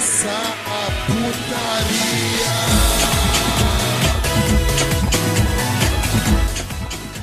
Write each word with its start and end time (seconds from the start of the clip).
começar 0.00 0.56
a 0.66 0.90
putaria. 1.04 2.50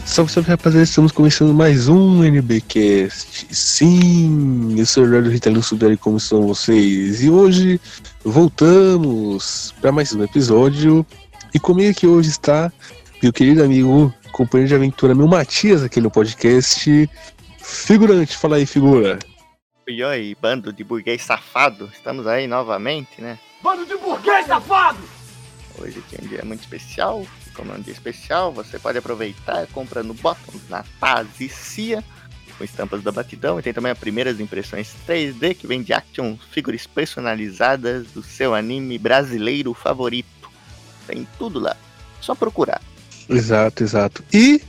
Salve, 0.05 0.31
salve 0.31 0.49
rapaziada, 0.51 0.83
estamos 0.83 1.11
começando 1.11 1.55
mais 1.55 1.87
um 1.87 2.23
NBcast. 2.23 3.47
Sim, 3.49 4.75
eu 4.77 4.85
sou 4.85 5.03
o 5.03 5.07
Eduardo 5.07 5.31
Ritalino 5.31 5.63
Sudari, 5.63 5.97
como 5.97 6.17
estão 6.17 6.45
vocês? 6.45 7.23
E 7.23 7.31
hoje 7.31 7.81
voltamos 8.23 9.73
para 9.81 9.91
mais 9.91 10.13
um 10.13 10.23
episódio. 10.23 11.03
E 11.55 11.59
comigo 11.59 11.89
aqui 11.89 12.05
hoje 12.05 12.29
está 12.29 12.71
meu 13.23 13.33
querido 13.33 13.63
amigo, 13.63 14.13
companheiro 14.31 14.69
de 14.69 14.75
aventura, 14.75 15.15
meu 15.15 15.27
Matias, 15.27 15.81
aqui 15.81 15.99
no 15.99 16.11
podcast. 16.11 17.09
Figurante, 17.57 18.37
fala 18.37 18.57
aí, 18.57 18.67
figura. 18.67 19.17
E 19.89 20.03
aí, 20.03 20.35
bando 20.41 20.73
de 20.73 20.83
burguês 20.83 21.21
safado, 21.21 21.89
estamos 21.93 22.27
aí 22.27 22.45
novamente, 22.45 23.21
né? 23.21 23.39
Bando 23.63 23.85
de 23.85 23.95
burguês 23.95 24.45
safado! 24.45 24.99
Hoje 25.79 25.99
aqui 25.99 26.17
é 26.21 26.25
um 26.25 26.27
dia 26.27 26.43
muito 26.43 26.59
especial, 26.59 27.25
como 27.53 27.71
é 27.71 27.77
um 27.77 27.79
dia 27.79 27.93
especial, 27.93 28.51
você 28.51 28.77
pode 28.77 28.97
aproveitar 28.97 29.65
comprando 29.67 30.13
botões 30.13 30.67
na 30.67 30.83
Taz 30.99 31.29
e 31.39 31.47
Cia, 31.47 32.03
com 32.57 32.65
estampas 32.65 33.01
da 33.01 33.13
Batidão, 33.13 33.59
e 33.59 33.61
tem 33.61 33.71
também 33.71 33.93
as 33.93 33.97
primeiras 33.97 34.41
impressões 34.41 34.93
3D, 35.07 35.55
que 35.55 35.65
vem 35.65 35.81
de 35.81 35.93
action 35.93 36.35
figuras 36.51 36.85
personalizadas 36.85 38.07
do 38.07 38.21
seu 38.21 38.53
anime 38.53 38.97
brasileiro 38.97 39.73
favorito. 39.73 40.51
Tem 41.07 41.25
tudo 41.39 41.59
lá, 41.59 41.77
só 42.19 42.35
procurar. 42.35 42.81
Exato, 43.29 43.83
exato. 43.83 44.21
E 44.33 44.61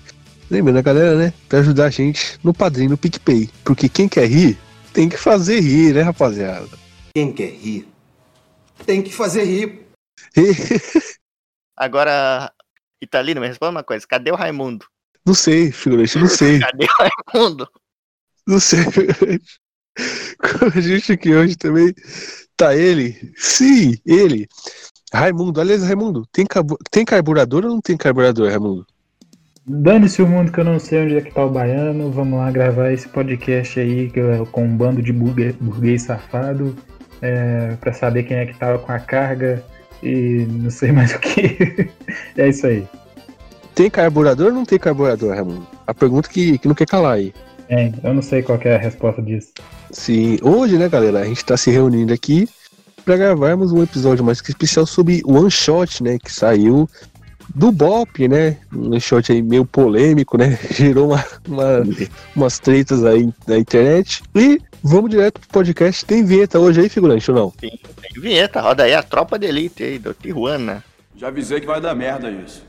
lembrando 0.49 0.79
a 0.79 0.83
galera, 0.83 1.17
né, 1.17 1.33
pra 1.49 1.59
ajudar 1.59 1.87
a 1.87 1.91
gente 1.91 2.39
no 2.45 2.55
padrinho, 2.55 2.91
no 2.91 2.97
PicPay, 2.97 3.51
porque 3.65 3.89
quem 3.89 4.09
quer 4.09 4.29
rir, 4.29 4.57
tem 4.93 5.09
que 5.09 5.17
fazer 5.17 5.61
rir, 5.61 5.95
né, 5.95 6.03
rapaziada? 6.03 6.69
Quem 7.15 7.33
quer 7.33 7.51
rir 7.51 7.89
tem 8.85 9.03
que 9.03 9.13
fazer 9.13 9.45
rir. 9.45 9.87
Agora, 11.77 12.51
Italino, 13.03 13.41
me 13.41 13.47
responda 13.47 13.73
uma 13.73 13.85
coisa, 13.85 14.07
cadê 14.07 14.31
o 14.31 14.35
Raimundo? 14.35 14.87
Não 15.27 15.35
sei, 15.35 15.71
figurante, 15.71 16.19
não 16.19 16.27
sei. 16.27 16.59
Cadê 16.61 16.87
o 16.87 17.35
Raimundo? 17.35 17.69
Não 18.47 18.59
sei. 18.59 18.83
Com 20.39 20.79
a 20.79 20.81
gente 20.81 21.13
aqui 21.13 21.35
hoje 21.35 21.55
também 21.55 21.93
tá 22.57 22.75
ele. 22.75 23.33
Sim, 23.37 23.95
ele. 24.07 24.49
Raimundo. 25.13 25.61
Aliás, 25.61 25.83
Raimundo, 25.83 26.27
tem, 26.33 26.47
tem 26.91 27.05
carburador 27.05 27.65
ou 27.65 27.73
não 27.73 27.81
tem 27.81 27.95
carburador, 27.95 28.49
Raimundo? 28.49 28.87
Dane-se 29.69 30.23
o 30.23 30.27
mundo 30.27 30.51
que 30.51 30.59
eu 30.59 30.65
não 30.65 30.79
sei 30.79 31.05
onde 31.05 31.17
é 31.19 31.21
que 31.21 31.31
tá 31.31 31.45
o 31.45 31.51
baiano. 31.51 32.11
Vamos 32.11 32.39
lá 32.39 32.51
gravar 32.51 32.91
esse 32.91 33.07
podcast 33.07 33.79
aí 33.79 34.11
é 34.15 34.45
com 34.51 34.65
um 34.65 34.75
bando 34.75 35.03
de 35.03 35.13
burguês 35.13 36.03
safado 36.03 36.75
é, 37.21 37.77
pra 37.79 37.93
saber 37.93 38.23
quem 38.23 38.39
é 38.39 38.47
que 38.47 38.57
tava 38.59 38.79
com 38.79 38.91
a 38.91 38.99
carga 38.99 39.63
e 40.03 40.47
não 40.49 40.71
sei 40.71 40.91
mais 40.93 41.13
o 41.13 41.19
que. 41.19 41.91
é 42.39 42.49
isso 42.49 42.67
aí. 42.67 42.87
Tem 43.75 43.91
carburador 43.91 44.47
ou 44.47 44.55
não 44.55 44.65
tem 44.65 44.79
carburador, 44.79 45.35
Raimundo? 45.35 45.67
A 45.87 45.93
pergunta 45.93 46.31
que, 46.31 46.57
que 46.57 46.67
não 46.67 46.75
quer 46.75 46.87
calar 46.87 47.17
aí. 47.17 47.35
É, 47.69 47.93
eu 48.03 48.15
não 48.15 48.23
sei 48.23 48.43
qual 48.43 48.59
é 48.65 48.75
a 48.75 48.79
resposta 48.79 49.21
disso. 49.21 49.53
Sim, 49.91 50.39
hoje, 50.43 50.79
né, 50.79 50.89
galera, 50.89 51.21
a 51.21 51.25
gente 51.27 51.45
tá 51.45 51.59
se 51.59 51.71
reunindo 51.71 52.13
aqui 52.15 52.49
pra 53.05 53.19
gravarmos 53.19 53.71
um 53.71 53.83
episódio 53.83 54.25
mais 54.25 54.41
que 54.41 54.51
especial 54.51 54.87
sobre 54.87 55.21
One 55.27 55.51
Shot, 55.51 56.03
né, 56.03 56.19
que 56.19 56.33
saiu 56.33 56.89
do 57.55 57.73
Bop, 57.73 58.29
né, 58.29 58.57
um 58.73 58.99
shot 59.01 59.33
aí 59.33 59.43
meio 59.43 59.65
polêmico, 59.65 60.37
né, 60.39 60.59
gerou 60.71 61.09
uma, 61.09 61.25
uma- 61.47 61.83
umas 62.37 62.59
tretas 62.59 63.05
aí 63.05 63.29
na 63.47 63.59
internet. 63.59 64.23
E 64.35 64.61
vamos 64.83 65.11
direto 65.11 65.41
pro 65.41 65.49
podcast. 65.51 66.05
Tem 66.05 66.25
vinheta 66.25 66.59
hoje 66.59 66.81
aí, 66.81 66.89
figurante, 66.89 67.31
ou 67.31 67.37
não? 67.37 67.51
Tem, 67.51 67.71
tem 68.01 68.23
vinheta, 68.23 68.61
roda 68.61 68.85
aí 68.85 68.95
a 68.95 69.03
tropa 69.03 69.39
de 69.39 69.47
elite 69.47 69.83
aí 69.83 69.99
do 69.99 70.15
Tijuana. 70.15 70.85
Já 71.17 71.29
avisei 71.29 71.61
que 71.61 71.67
vai 71.67 71.81
dar 71.81 71.95
merda 71.95 72.31
isso. 72.31 72.68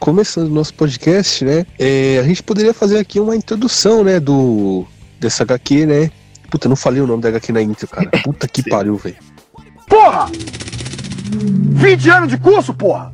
Começando 0.00 0.48
o 0.48 0.54
nosso 0.54 0.72
podcast, 0.74 1.44
né, 1.44 1.66
é, 1.78 2.18
a 2.18 2.22
gente 2.22 2.42
poderia 2.42 2.72
fazer 2.72 2.98
aqui 2.98 3.20
uma 3.20 3.36
introdução, 3.36 4.02
né, 4.02 4.18
do 4.18 4.86
dessa 5.20 5.42
HQ, 5.42 5.84
né. 5.84 6.10
Puta, 6.50 6.66
eu 6.66 6.70
não 6.70 6.76
falei 6.76 7.00
o 7.02 7.06
nome 7.06 7.22
da 7.22 7.28
HQ 7.28 7.52
na 7.52 7.62
intro, 7.62 7.86
cara. 7.86 8.10
Puta 8.24 8.48
que 8.48 8.68
pariu, 8.68 8.96
velho. 8.96 9.16
Porra! 9.86 10.26
20 10.32 12.10
anos 12.10 12.28
de 12.30 12.38
curso, 12.38 12.72
porra! 12.74 13.12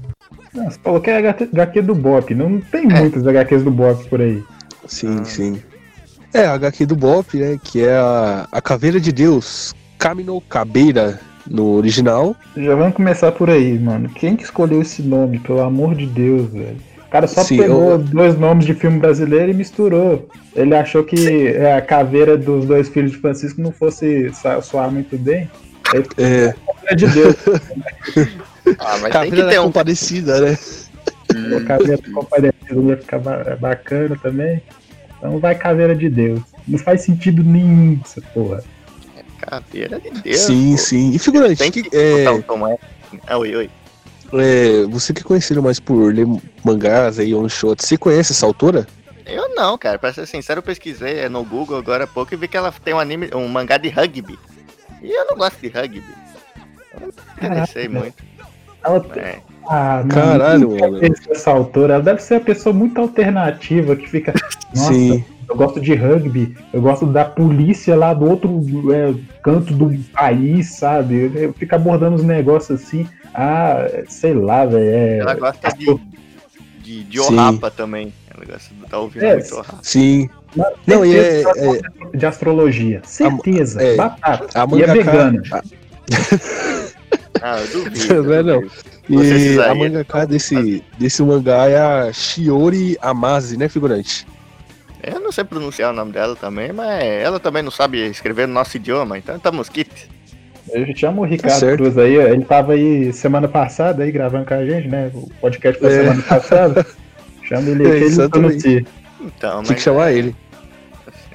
Não, 0.55 0.71
você 0.71 0.79
falou 0.83 1.01
que 1.01 1.11
é 1.11 1.19
HQ 1.19 1.83
do 1.83 1.95
Bop. 1.95 2.35
Não 2.35 2.61
tem 2.61 2.87
muitas 2.87 3.27
HQs 3.27 3.63
do 3.63 3.71
Bop 3.71 4.09
por 4.09 4.23
aí. 4.23 4.43
Sim, 4.87 5.23
sim. 5.25 5.63
É, 6.33 6.47
a 6.47 6.55
HQ 6.55 6.87
do 6.87 6.97
Bop, 6.97 7.37
né? 7.37 7.59
Que 7.63 7.85
é 7.85 7.97
a, 7.97 8.49
a 8.51 8.63
Caveira 8.63 8.99
de 8.99 9.13
Deus, 9.13 9.75
Camino 9.99 10.41
Cabeira 10.41 11.21
no 11.49 11.73
original. 11.75 12.35
Já 12.57 12.75
vamos 12.75 12.95
começar 12.95 13.33
por 13.33 13.49
aí, 13.51 13.79
mano. 13.79 14.09
Quem 14.09 14.37
que 14.37 14.45
escolheu 14.45 14.83
esse 14.83 15.03
nome, 15.03 15.39
pelo 15.39 15.61
amor 15.61 15.95
de 15.95 16.07
Deus, 16.07 16.51
velho? 16.51 16.77
O 17.07 17.09
cara 17.11 17.27
só 17.27 17.43
Sim, 17.43 17.59
pegou 17.59 17.91
eu- 17.93 17.99
dois 17.99 18.39
nomes 18.39 18.67
de 18.67 18.75
filme 18.75 18.99
brasileiro 18.99 19.51
e 19.51 19.55
misturou. 19.55 20.29
Ele 20.55 20.75
achou 20.75 21.05
que 21.05 21.47
é, 21.49 21.75
a 21.75 21.81
caveira 21.81 22.37
dos 22.37 22.67
dois 22.67 22.89
filhos 22.89 23.13
de 23.13 23.19
Francisco 23.19 23.61
não 23.61 23.71
fosse 23.71 24.31
soar 24.63 24.91
muito 24.91 25.17
bem. 25.17 25.49
É, 26.19 26.55
É 26.91 26.95
de 26.95 27.07
Deus. 27.09 27.37
Ah, 28.81 28.99
mas 29.01 29.03
tem 29.03 29.11
Caveira 29.13 29.37
que 29.37 29.43
da 29.43 29.49
ter 29.51 29.61
um. 29.61 29.65
Compadecida, 29.67 30.41
né? 30.41 30.59
O 31.57 31.65
caveira 31.65 32.03
comparecido 32.13 32.89
ia 32.89 32.97
ficar 32.97 33.21
ba- 33.21 33.57
bacana 33.61 34.17
também. 34.21 34.61
Então 35.17 35.39
vai 35.39 35.55
caveira 35.55 35.95
de 35.95 36.09
Deus. 36.11 36.41
Não 36.67 36.77
faz 36.77 37.03
sentido 37.03 37.45
nenhum 37.45 37.97
essa 38.05 38.21
porra. 38.35 38.65
Caveira 39.47 40.01
de 40.01 40.11
Deus. 40.11 40.41
sim, 40.41 40.73
pô. 40.73 40.79
sim. 40.79 41.11
E 41.15 41.19
figurante, 41.19 41.57
Tem 41.59 41.71
que, 41.71 41.83
que 41.85 41.97
é, 41.97 42.25
botar 42.25 42.35
o 42.35 42.43
Tom 42.43 42.69
é. 42.69 42.79
Ah, 43.27 43.39
oi, 43.39 43.55
oi. 43.55 43.71
é, 44.35 44.85
você 44.89 45.13
que 45.13 45.21
é 45.21 45.25
conhecido 45.25 45.63
mais 45.63 45.79
por 45.81 46.13
ler 46.13 46.27
mangás 46.65 47.19
aí, 47.19 47.35
on 47.35 47.49
shot, 47.49 47.83
você 47.85 47.97
conhece 47.97 48.33
essa 48.33 48.45
autora? 48.45 48.87
Eu 49.25 49.55
não, 49.55 49.77
cara. 49.79 49.99
Pra 49.99 50.13
ser 50.13 50.27
sincero, 50.27 50.59
eu 50.59 50.63
pesquisei 50.63 51.21
é, 51.21 51.29
no 51.29 51.45
Google 51.45 51.79
agora 51.79 52.05
há 52.05 52.07
pouco 52.07 52.33
e 52.33 52.37
vi 52.37 52.47
que 52.47 52.57
ela 52.57 52.73
tem 52.73 52.95
um 52.95 53.01
anime, 53.01 53.31
um 53.35 53.49
mangá 53.49 53.77
de 53.77 53.89
rugby. 53.89 54.39
E 55.03 55.11
eu 55.11 55.27
não 55.27 55.37
gosto 55.37 55.59
de 55.61 55.69
rugby. 55.69 56.03
Eu 56.95 57.01
não 57.01 57.07
me 57.09 57.13
interessei 57.57 57.89
Caraca. 57.89 58.01
muito. 58.01 58.25
Ela 58.85 59.01
tem. 59.01 59.23
É. 59.23 59.43
Ah, 59.69 60.05
Caralho, 60.09 60.71
mano. 60.79 60.99
Essa 61.31 61.51
autora, 61.51 61.95
ela 61.95 62.03
deve 62.03 62.23
ser 62.23 62.35
uma 62.35 62.41
pessoa 62.41 62.73
muito 62.73 63.01
alternativa 63.01 63.97
que 63.97 64.09
fica. 64.09 64.33
Nossa, 64.75 64.93
Sim. 64.93 65.25
eu 65.49 65.57
gosto 65.57 65.81
de 65.81 65.95
rugby, 65.95 66.57
eu 66.73 66.81
gosto 66.81 67.07
da 67.07 67.25
polícia 67.25 67.97
lá 67.97 68.13
do 68.15 68.29
outro 68.29 68.93
é, 68.93 69.15
canto 69.43 69.73
do 69.73 69.97
país, 70.13 70.75
sabe? 70.75 71.31
Eu 71.35 71.53
fico 71.53 71.75
abordando 71.75 72.17
os 72.17 72.23
negócios 72.23 72.83
assim. 72.83 73.07
Ah, 73.35 73.87
sei 74.09 74.35
lá, 74.35 74.65
velho. 74.65 74.85
É, 74.85 75.19
Ela 75.19 75.35
gosta 75.35 75.69
de, 75.77 76.01
de, 76.83 77.05
de 77.05 77.23
Sim. 77.23 77.37
Também. 77.77 78.13
Ela 78.35 78.45
gosta 78.47 78.75
de 78.75 78.87
tá 78.89 78.99
ouvindo 78.99 79.25
É, 79.25 79.35
muito. 79.37 79.65
Sim. 79.83 80.29
Não, 80.87 81.05
e 81.05 81.17
é, 81.17 81.41
é- 81.41 81.43
gosta 81.43 81.83
de 82.15 82.27
astrologia. 82.27 83.01
Certeza. 83.05 83.83
é, 83.83 83.97
batata. 83.97 84.63
a 84.63 84.77
e 84.77 84.83
é 84.83 84.87
vegana. 84.87 85.43
Ah, 87.43 87.61
eu 87.61 87.67
duvido. 87.85 88.23
Não 88.25 88.35
é 88.35 88.43
não. 88.43 88.63
E 89.09 89.61
a 89.61 89.75
mangaka 89.75 90.27
desse, 90.27 90.83
desse 90.99 91.23
mangá 91.23 91.69
é 91.69 91.79
a 91.79 92.13
Shiori 92.13 92.97
Amase, 93.01 93.57
né, 93.57 93.69
figurante? 93.69 94.27
Eu 95.03 95.21
não 95.21 95.31
sei 95.31 95.45
pronunciar 95.45 95.93
o 95.93 95.95
nome 95.97 96.11
dela 96.11 96.35
também, 96.35 96.73
mas 96.73 97.05
ela 97.05 97.39
também 97.39 97.63
não 97.63 97.71
sabe 97.71 98.05
escrever 98.09 98.49
no 98.49 98.55
nosso 98.55 98.77
idioma, 98.77 99.17
então 99.17 99.37
estamos 99.37 99.69
kit. 99.69 100.09
Eu 100.73 100.85
já 100.85 100.95
chamo 100.97 101.23
o 101.23 101.25
Ricardo 101.25 101.61
certo. 101.61 101.77
Cruz 101.77 101.97
aí, 101.97 102.17
ele 102.17 102.45
tava 102.45 102.73
aí 102.73 103.13
semana 103.13 103.47
passada 103.47 104.03
aí 104.03 104.11
gravando 104.11 104.45
com 104.47 104.55
a 104.55 104.67
gente, 104.67 104.89
né? 104.89 105.13
O 105.15 105.31
podcast 105.41 105.79
foi 105.81 105.93
É. 105.93 106.03
semana 106.03 106.23
passada. 106.23 106.87
Chama 107.47 107.71
ele 107.71 107.85
É, 107.85 107.87
aqui, 107.87 107.97
ele 107.99 108.05
exatamente. 108.07 108.31
pronuncia. 108.63 108.85
Então, 109.21 109.51
Tinha 109.63 109.65
que 109.67 109.73
mas 109.75 109.83
chamar 109.83 110.11
ele. 110.13 110.35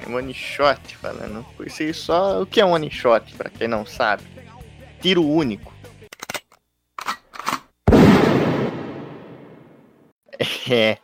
é 0.06 0.14
one 0.14 0.34
shot 0.34 0.96
falando. 1.00 1.42
Por 1.56 1.66
isso 1.66 1.82
aí 1.82 1.94
só 1.94 2.42
o 2.42 2.46
que 2.46 2.60
é 2.60 2.66
um 2.66 2.72
one 2.72 2.90
shot, 2.90 3.32
pra 3.34 3.48
quem 3.48 3.66
não 3.66 3.86
sabe. 3.86 4.22
Tiro 5.00 5.26
único. 5.26 5.71
É, 10.70 10.98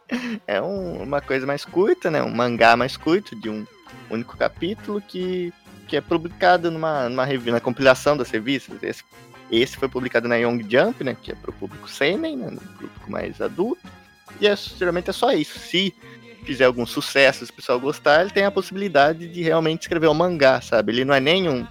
é 0.46 0.62
um- 0.62 1.02
uma 1.02 1.20
coisa 1.20 1.46
mais 1.46 1.64
curta, 1.64 2.10
né? 2.10 2.22
Um 2.22 2.30
mangá 2.30 2.76
mais 2.76 2.96
curto, 2.96 3.36
de 3.36 3.48
um 3.48 3.66
único 4.10 4.36
capítulo 4.36 5.00
que, 5.00 5.52
que 5.86 5.96
é 5.96 6.00
publicado 6.00 6.70
numa, 6.70 7.08
numa 7.08 7.24
revista, 7.24 7.52
na 7.52 7.60
compilação 7.60 8.16
das 8.16 8.30
revistas. 8.30 8.82
Esse, 8.82 9.04
esse 9.50 9.76
foi 9.76 9.88
publicado 9.88 10.28
na 10.28 10.36
Young 10.36 10.64
Jump, 10.68 11.04
né? 11.04 11.16
Que 11.20 11.32
é 11.32 11.34
pro 11.34 11.52
público 11.52 11.88
seinen, 11.88 12.36
né? 12.36 12.50
No 12.50 12.60
público 12.60 13.10
mais 13.10 13.40
adulto. 13.40 13.82
E 14.40 14.46
é, 14.46 14.54
geralmente 14.56 15.10
é 15.10 15.12
só 15.12 15.32
isso. 15.32 15.58
Se 15.58 15.94
fizer 16.44 16.64
algum 16.64 16.86
sucesso, 16.86 17.44
se 17.44 17.52
o 17.52 17.54
pessoal 17.54 17.78
gostar, 17.80 18.22
ele 18.22 18.30
tem 18.30 18.44
a 18.44 18.50
possibilidade 18.50 19.28
de 19.28 19.42
realmente 19.42 19.82
escrever 19.82 20.08
um 20.08 20.14
mangá, 20.14 20.60
sabe? 20.60 20.92
Ele 20.92 21.04
não 21.04 21.14
é 21.14 21.20
nenhum. 21.20 21.66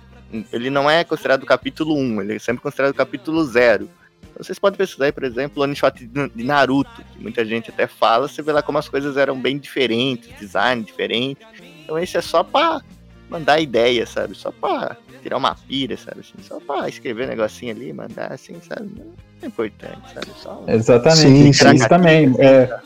Ele 0.51 0.69
não 0.69 0.89
é 0.89 1.03
considerado 1.05 1.45
capítulo 1.45 1.95
1, 1.95 2.21
ele 2.21 2.35
é 2.35 2.39
sempre 2.39 2.61
considerado 2.61 2.93
capítulo 2.93 3.43
0. 3.45 3.89
Vocês 4.37 4.59
podem 4.59 4.77
pesquisar 4.77 5.05
aí, 5.05 5.11
por 5.11 5.23
exemplo, 5.23 5.61
o 5.61 5.63
one 5.63 5.75
shot 5.75 6.05
de 6.05 6.43
Naruto, 6.43 6.89
que 7.13 7.21
muita 7.21 7.43
gente 7.45 7.69
até 7.69 7.87
fala, 7.87 8.27
você 8.27 8.41
vê 8.41 8.51
lá 8.51 8.61
como 8.61 8.77
as 8.77 8.87
coisas 8.87 9.17
eram 9.17 9.39
bem 9.39 9.57
diferentes, 9.57 10.29
design 10.39 10.83
diferente. 10.83 11.39
Então 11.83 11.97
esse 11.97 12.17
é 12.17 12.21
só 12.21 12.43
pra 12.43 12.81
mandar 13.29 13.59
ideia, 13.59 14.05
sabe? 14.05 14.35
Só 14.35 14.51
pra 14.51 14.95
tirar 15.21 15.37
uma 15.37 15.55
pira, 15.55 15.97
sabe? 15.97 16.21
Assim, 16.21 16.41
só 16.41 16.59
pra 16.59 16.87
escrever 16.87 17.25
um 17.25 17.29
negocinho 17.29 17.75
ali, 17.75 17.91
mandar 17.91 18.31
assim, 18.31 18.55
sabe? 18.67 18.89
Não 18.97 19.05
é 19.41 19.45
importante, 19.47 19.99
sabe? 20.13 20.27
Só 20.37 20.63
um- 20.65 20.71
Exatamente. 20.71 21.53
Sim, 21.53 21.73
isso 21.73 21.89
também. 21.89 22.33
É, 22.39 22.79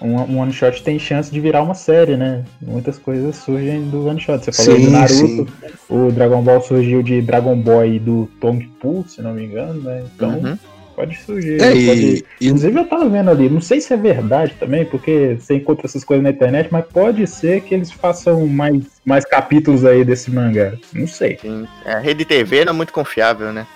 um, 0.00 0.14
um 0.14 0.38
one 0.40 0.52
shot 0.52 0.82
tem 0.82 0.98
chance 0.98 1.30
de 1.30 1.40
virar 1.40 1.62
uma 1.62 1.74
série, 1.74 2.16
né? 2.16 2.44
Muitas 2.60 2.98
coisas 2.98 3.36
surgem 3.36 3.88
do 3.90 4.06
one 4.06 4.20
shot. 4.20 4.44
Você 4.44 4.52
falou 4.52 4.76
Sim, 4.76 4.84
do 4.86 4.90
Naruto, 4.90 5.16
sim. 5.18 5.46
o 5.88 6.10
Dragon 6.10 6.42
Ball 6.42 6.60
surgiu 6.62 7.02
de 7.02 7.20
Dragon 7.22 7.56
Boy 7.56 7.98
do 7.98 8.28
Tong 8.40 8.66
Poo, 8.80 9.04
se 9.06 9.22
não 9.22 9.32
me 9.34 9.44
engano, 9.44 9.80
né? 9.82 10.04
Então 10.14 10.30
Uhum. 10.38 10.58
Pode 10.96 11.16
surgir. 11.18 11.60
É, 11.60 11.68
pode... 11.70 11.80
e, 11.84 12.24
e- 12.40 12.46
Inclusive 12.46 12.78
eu 12.80 12.88
tava 12.88 13.08
vendo 13.08 13.30
ali, 13.30 13.48
não 13.50 13.60
sei 13.60 13.80
se 13.80 13.92
é 13.92 13.96
verdade 13.96 14.54
também, 14.58 14.84
porque 14.86 15.36
você 15.38 15.56
encontra 15.56 15.86
essas 15.86 16.02
coisas 16.02 16.24
na 16.24 16.30
internet, 16.30 16.68
mas 16.72 16.86
pode 16.86 17.26
ser 17.26 17.60
que 17.60 17.74
eles 17.74 17.92
façam 17.92 18.46
mais, 18.46 18.82
mais 19.04 19.24
capítulos 19.26 19.84
aí 19.84 20.02
desse 20.04 20.30
mangá. 20.30 20.72
Não 20.92 21.06
sei. 21.06 21.38
Sim. 21.38 21.68
É, 21.84 21.92
a 21.92 21.98
rede 21.98 22.24
TV 22.24 22.64
não 22.64 22.72
é 22.72 22.76
muito 22.76 22.92
confiável, 22.92 23.52
né? 23.52 23.66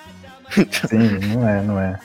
Sim, 0.89 1.19
não 1.35 1.49
é, 1.49 1.63
não 1.63 1.79
é. 1.81 1.99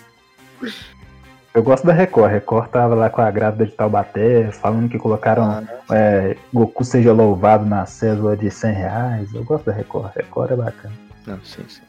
Eu 1.54 1.64
gosto 1.64 1.88
da 1.88 1.94
Record. 1.94 2.32
Record 2.34 2.70
tava 2.70 2.94
lá 2.94 3.10
com 3.10 3.22
a 3.22 3.32
grávida 3.32 3.66
de 3.66 3.72
Taubaté, 3.72 4.52
falando 4.52 4.90
que 4.90 5.00
colocaram 5.00 5.66
é, 5.90 6.36
Goku 6.54 6.84
seja 6.84 7.14
louvado 7.14 7.66
na 7.66 7.86
cédula 7.86 8.36
de 8.36 8.52
100 8.52 8.74
reais. 8.74 9.34
Eu 9.34 9.44
gosto 9.46 9.66
da 9.66 9.72
Record. 9.72 10.12
Record 10.16 10.52
é 10.52 10.56
bacana. 10.58 10.94
Não, 11.26 11.40
sim, 11.46 11.64
sim. 11.70 11.82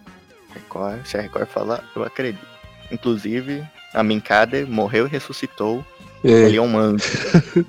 Record, 0.54 1.04
se 1.04 1.18
a 1.18 1.20
Record 1.20 1.48
falar, 1.48 1.82
eu 1.94 2.04
acredito. 2.04 2.55
Inclusive, 2.90 3.62
a 3.94 4.02
Minkade 4.02 4.64
morreu 4.64 5.06
e 5.06 5.10
ressuscitou. 5.10 5.84
é, 6.24 6.28
Ele 6.30 6.56
é 6.56 6.62
um 6.62 6.78
anjo. 6.78 7.04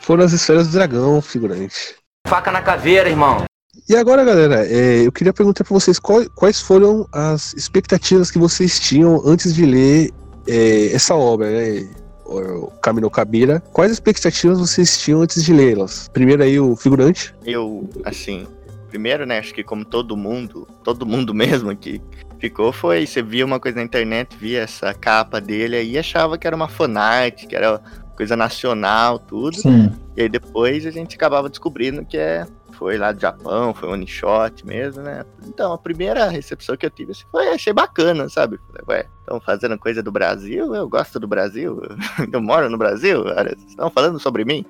foram 0.00 0.24
as 0.24 0.32
esferas 0.32 0.68
do 0.68 0.72
dragão, 0.74 1.20
figurante. 1.20 1.94
Faca 2.26 2.50
na 2.50 2.62
caveira, 2.62 3.08
irmão. 3.08 3.44
E 3.88 3.96
agora, 3.96 4.24
galera, 4.24 4.66
é, 4.66 5.06
eu 5.06 5.12
queria 5.12 5.32
perguntar 5.32 5.64
pra 5.64 5.74
vocês 5.74 5.98
qual- 5.98 6.28
quais 6.34 6.60
foram 6.60 7.06
as 7.12 7.52
expectativas 7.54 8.30
que 8.30 8.38
vocês 8.38 8.78
tinham 8.78 9.20
antes 9.26 9.54
de 9.54 9.66
ler 9.66 10.10
é, 10.46 10.92
essa 10.92 11.14
obra, 11.14 11.50
né? 11.50 11.88
O 12.26 12.68
Camino 12.80 13.10
Cabira. 13.10 13.60
Quais 13.72 13.92
expectativas 13.92 14.58
vocês 14.58 14.98
tinham 14.98 15.20
antes 15.20 15.44
de 15.44 15.52
lê-las? 15.52 16.08
Primeiro 16.12 16.42
aí 16.42 16.58
o 16.58 16.74
figurante. 16.74 17.34
Eu, 17.44 17.88
assim, 18.04 18.46
primeiro, 18.88 19.26
né, 19.26 19.38
acho 19.38 19.52
que 19.52 19.62
como 19.62 19.84
todo 19.84 20.16
mundo, 20.16 20.66
todo 20.82 21.04
mundo 21.04 21.32
mesmo 21.34 21.74
que 21.76 22.00
ficou, 22.44 22.72
foi, 22.72 23.06
você 23.06 23.22
via 23.22 23.44
uma 23.44 23.58
coisa 23.58 23.78
na 23.78 23.82
internet, 23.82 24.36
via 24.36 24.60
essa 24.60 24.92
capa 24.92 25.40
dele 25.40 25.76
aí, 25.76 25.96
achava 25.96 26.36
que 26.36 26.46
era 26.46 26.54
uma 26.54 26.68
fanart, 26.68 27.46
que 27.46 27.56
era 27.56 27.80
coisa 28.14 28.36
nacional, 28.36 29.18
tudo. 29.18 29.56
Sim. 29.56 29.90
E 30.14 30.22
aí 30.22 30.28
depois 30.28 30.84
a 30.84 30.90
gente 30.90 31.16
acabava 31.16 31.48
descobrindo 31.48 32.04
que 32.04 32.18
é, 32.18 32.46
foi 32.72 32.98
lá 32.98 33.12
do 33.12 33.20
Japão, 33.20 33.72
foi 33.72 33.88
one 33.88 34.06
shot 34.06 34.64
mesmo, 34.66 35.02
né? 35.02 35.24
Então, 35.46 35.72
a 35.72 35.78
primeira 35.78 36.28
recepção 36.28 36.76
que 36.76 36.84
eu 36.84 36.90
tive 36.90 37.12
assim, 37.12 37.24
foi, 37.30 37.48
achei 37.48 37.72
bacana, 37.72 38.28
sabe? 38.28 38.58
Falei, 38.66 38.84
Ué, 38.88 39.06
estão 39.20 39.40
fazendo 39.40 39.78
coisa 39.78 40.02
do 40.02 40.12
Brasil, 40.12 40.74
eu 40.74 40.86
gosto 40.86 41.18
do 41.18 41.26
Brasil, 41.26 41.80
eu 42.30 42.42
moro 42.42 42.68
no 42.68 42.76
Brasil, 42.76 43.24
estão 43.66 43.88
falando 43.88 44.20
sobre 44.20 44.44
mim. 44.44 44.66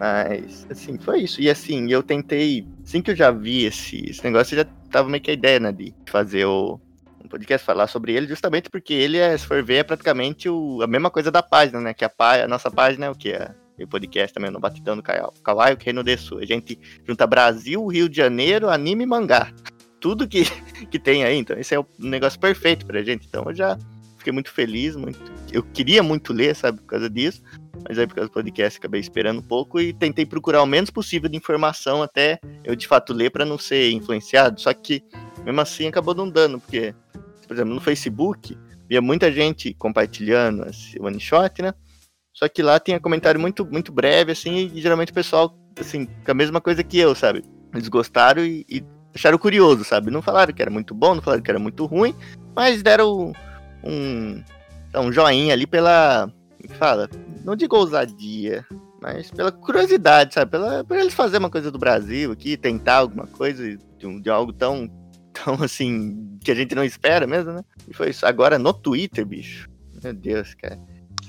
Mas, 0.00 0.66
assim, 0.70 0.98
foi 0.98 1.20
isso. 1.20 1.42
E 1.42 1.50
assim, 1.50 1.92
eu 1.92 2.02
tentei, 2.02 2.66
assim 2.82 3.02
que 3.02 3.10
eu 3.10 3.16
já 3.16 3.30
vi 3.30 3.66
esse, 3.66 4.02
esse 4.08 4.24
negócio, 4.24 4.56
já 4.56 4.64
tava 4.90 5.10
meio 5.10 5.22
que 5.22 5.30
a 5.30 5.34
ideia, 5.34 5.60
né, 5.60 5.70
de 5.72 5.94
fazer 6.06 6.46
o, 6.46 6.80
podcast, 7.32 7.64
falar 7.64 7.86
sobre 7.86 8.12
ele, 8.12 8.26
justamente 8.26 8.68
porque 8.70 8.92
ele, 8.92 9.16
é, 9.16 9.36
se 9.36 9.46
for 9.46 9.62
ver, 9.62 9.76
é 9.76 9.82
praticamente 9.82 10.48
o, 10.48 10.82
a 10.82 10.86
mesma 10.86 11.10
coisa 11.10 11.30
da 11.30 11.42
página, 11.42 11.80
né? 11.80 11.94
Que 11.94 12.04
a, 12.04 12.12
a 12.44 12.46
nossa 12.46 12.70
página 12.70 13.06
é 13.06 13.10
o 13.10 13.14
que? 13.14 13.32
E 13.78 13.84
o 13.84 13.88
podcast 13.88 14.34
também, 14.34 14.50
no 14.50 14.60
Batidão 14.60 14.96
do 14.96 15.02
Kawaii, 15.02 15.74
o 15.74 15.78
Reino 15.82 16.04
de 16.04 16.16
Sul. 16.16 16.38
A 16.38 16.44
gente 16.44 16.78
junta 17.06 17.26
Brasil, 17.26 17.84
Rio 17.86 18.08
de 18.08 18.16
Janeiro, 18.16 18.68
anime 18.68 19.04
e 19.04 19.06
mangá. 19.06 19.50
Tudo 19.98 20.28
que, 20.28 20.44
que 20.90 20.98
tem 20.98 21.24
aí, 21.24 21.38
então 21.38 21.58
esse 21.58 21.74
é 21.74 21.80
o 21.80 21.86
negócio 21.98 22.38
perfeito 22.38 22.84
pra 22.84 23.02
gente. 23.02 23.26
Então 23.26 23.44
eu 23.46 23.54
já 23.54 23.78
fiquei 24.18 24.32
muito 24.32 24.50
feliz, 24.50 24.94
muito. 24.94 25.18
Eu 25.50 25.62
queria 25.62 26.02
muito 26.02 26.32
ler, 26.32 26.54
sabe, 26.54 26.80
por 26.80 26.86
causa 26.86 27.08
disso. 27.08 27.42
Mas 27.88 27.98
aí 27.98 28.06
por 28.06 28.14
causa 28.14 28.28
do 28.28 28.32
podcast 28.32 28.78
acabei 28.78 29.00
esperando 29.00 29.38
um 29.38 29.42
pouco 29.42 29.80
e 29.80 29.92
tentei 29.92 30.24
procurar 30.24 30.62
o 30.62 30.66
menos 30.66 30.90
possível 30.90 31.28
de 31.28 31.36
informação 31.36 32.02
até 32.02 32.38
eu 32.62 32.76
de 32.76 32.86
fato 32.86 33.12
ler 33.12 33.30
pra 33.30 33.44
não 33.44 33.58
ser 33.58 33.90
influenciado. 33.90 34.60
Só 34.60 34.72
que 34.72 35.02
mesmo 35.44 35.60
assim 35.60 35.88
acabou 35.88 36.14
não 36.14 36.28
dando, 36.28 36.60
porque, 36.60 36.94
por 37.52 37.56
exemplo, 37.56 37.74
no 37.74 37.80
Facebook, 37.80 38.56
via 38.88 39.02
muita 39.02 39.30
gente 39.30 39.74
compartilhando 39.74 40.66
esse 40.66 40.98
one 40.98 41.20
shot, 41.20 41.60
né? 41.60 41.74
Só 42.32 42.48
que 42.48 42.62
lá 42.62 42.80
tinha 42.80 42.98
comentário 42.98 43.38
muito, 43.38 43.66
muito 43.66 43.92
breve, 43.92 44.32
assim, 44.32 44.70
e 44.72 44.80
geralmente 44.80 45.12
o 45.12 45.14
pessoal, 45.14 45.54
assim, 45.78 46.06
com 46.06 46.30
a 46.30 46.34
mesma 46.34 46.62
coisa 46.62 46.82
que 46.82 46.98
eu, 46.98 47.14
sabe? 47.14 47.44
Eles 47.74 47.88
gostaram 47.88 48.42
e, 48.42 48.64
e 48.70 48.82
acharam 49.14 49.36
curioso, 49.36 49.84
sabe? 49.84 50.10
Não 50.10 50.22
falaram 50.22 50.54
que 50.54 50.62
era 50.62 50.70
muito 50.70 50.94
bom, 50.94 51.14
não 51.14 51.20
falaram 51.20 51.42
que 51.42 51.50
era 51.50 51.58
muito 51.58 51.84
ruim, 51.84 52.14
mas 52.56 52.82
deram 52.82 53.34
um, 53.84 54.42
um 54.96 55.12
joinha 55.12 55.52
ali 55.52 55.66
pela. 55.66 56.32
como 56.56 56.78
Fala, 56.78 57.10
não 57.44 57.54
digo 57.54 57.76
ousadia, 57.76 58.64
mas 58.98 59.30
pela 59.30 59.52
curiosidade, 59.52 60.32
sabe? 60.32 60.50
Pela, 60.50 60.84
por 60.84 60.96
eles 60.96 61.12
fazerem 61.12 61.40
uma 61.40 61.50
coisa 61.50 61.70
do 61.70 61.78
Brasil 61.78 62.32
aqui, 62.32 62.56
tentar 62.56 62.96
alguma 62.96 63.26
coisa 63.26 63.62
de, 63.62 64.20
de 64.20 64.30
algo 64.30 64.54
tão, 64.54 64.88
tão 65.32 65.54
assim, 65.62 66.38
que 66.42 66.50
a 66.50 66.54
gente 66.54 66.74
não 66.74 66.84
espera 66.84 67.26
mesmo, 67.26 67.52
né? 67.52 67.62
E 67.88 67.94
foi 67.94 68.10
isso. 68.10 68.26
Agora 68.26 68.58
no 68.58 68.72
Twitter, 68.72 69.24
bicho. 69.24 69.68
Meu 70.02 70.12
Deus, 70.12 70.54
cara. 70.54 70.78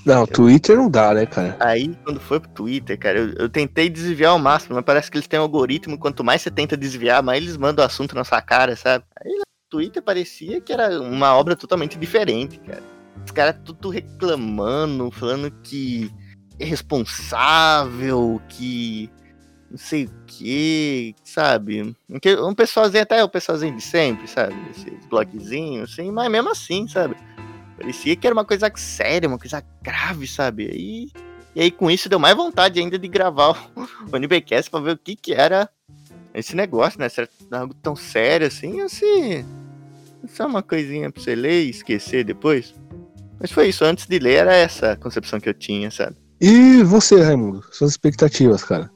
Não, 0.05 0.27
Twitter 0.27 0.75
não 0.75 0.89
dá, 0.89 1.13
né, 1.13 1.25
cara? 1.25 1.55
Aí, 1.61 1.95
quando 2.03 2.19
foi 2.19 2.39
pro 2.39 2.49
Twitter, 2.49 2.99
cara, 2.99 3.19
eu, 3.19 3.33
eu 3.33 3.49
tentei 3.49 3.89
desviar 3.89 4.31
ao 4.31 4.39
máximo, 4.39 4.75
mas 4.75 4.83
parece 4.83 5.09
que 5.09 5.17
eles 5.17 5.27
têm 5.27 5.39
um 5.39 5.43
algoritmo, 5.43 5.97
quanto 5.97 6.23
mais 6.23 6.41
você 6.41 6.51
tenta 6.51 6.75
desviar, 6.75 7.23
mais 7.23 7.41
eles 7.41 7.55
mandam 7.55 7.83
o 7.83 7.87
assunto 7.87 8.13
na 8.13 8.25
sua 8.25 8.41
cara, 8.41 8.75
sabe? 8.75 9.05
Aí 9.23 9.31
no 9.31 9.43
Twitter 9.69 10.03
parecia 10.03 10.59
que 10.59 10.73
era 10.73 10.99
uma 10.99 11.33
obra 11.33 11.55
totalmente 11.55 11.97
diferente, 11.97 12.59
cara. 12.59 12.83
Os 13.23 13.31
caras 13.31 13.55
tudo 13.63 13.89
reclamando, 13.89 15.09
falando 15.09 15.49
que 15.63 16.11
é 16.59 16.65
responsável, 16.65 18.41
que 18.49 19.09
não 19.73 19.79
sei 19.79 20.05
o 20.05 20.11
que, 20.27 21.15
sabe? 21.23 21.95
Um 22.43 22.53
pessoalzinho, 22.53 23.01
até 23.01 23.23
o 23.23 23.27
pessoalzinho 23.27 23.75
de 23.75 23.81
sempre, 23.81 24.27
sabe? 24.27 24.55
Esses 24.69 25.03
blogzinhos, 25.07 25.91
assim, 25.91 26.11
mas 26.11 26.29
mesmo 26.29 26.51
assim, 26.51 26.87
sabe? 26.87 27.15
Parecia 27.75 28.15
que 28.15 28.27
era 28.27 28.35
uma 28.35 28.45
coisa 28.45 28.71
séria, 28.75 29.27
uma 29.27 29.39
coisa 29.39 29.65
grave, 29.81 30.27
sabe? 30.27 30.69
E, 30.71 31.11
e 31.55 31.61
aí 31.61 31.71
com 31.71 31.89
isso 31.89 32.07
deu 32.07 32.19
mais 32.19 32.35
vontade 32.35 32.79
ainda 32.79 32.99
de 32.99 33.07
gravar 33.07 33.71
o, 33.75 33.89
NBcast 34.15 34.69
pra 34.69 34.79
ver 34.79 34.91
o 34.91 34.97
que 34.97 35.15
que 35.15 35.33
era 35.33 35.67
esse 36.35 36.55
negócio, 36.55 36.99
né? 36.99 37.09
Se 37.09 37.21
era 37.21 37.29
algo 37.51 37.73
tão 37.73 37.95
sério 37.95 38.45
assim, 38.45 38.79
ou 38.79 38.87
se 38.87 39.43
só 40.27 40.45
uma 40.45 40.61
coisinha 40.61 41.11
pra 41.11 41.19
você 41.19 41.33
ler 41.33 41.63
e 41.63 41.71
esquecer 41.71 42.23
depois. 42.23 42.75
Mas 43.39 43.51
foi 43.51 43.69
isso, 43.69 43.83
antes 43.83 44.05
de 44.05 44.19
ler 44.19 44.35
era 44.35 44.53
essa 44.53 44.95
concepção 44.97 45.39
que 45.39 45.49
eu 45.49 45.53
tinha, 45.55 45.89
sabe? 45.89 46.15
E 46.39 46.83
você, 46.83 47.23
Raimundo? 47.23 47.63
Suas 47.71 47.91
expectativas, 47.91 48.63
cara? 48.63 48.92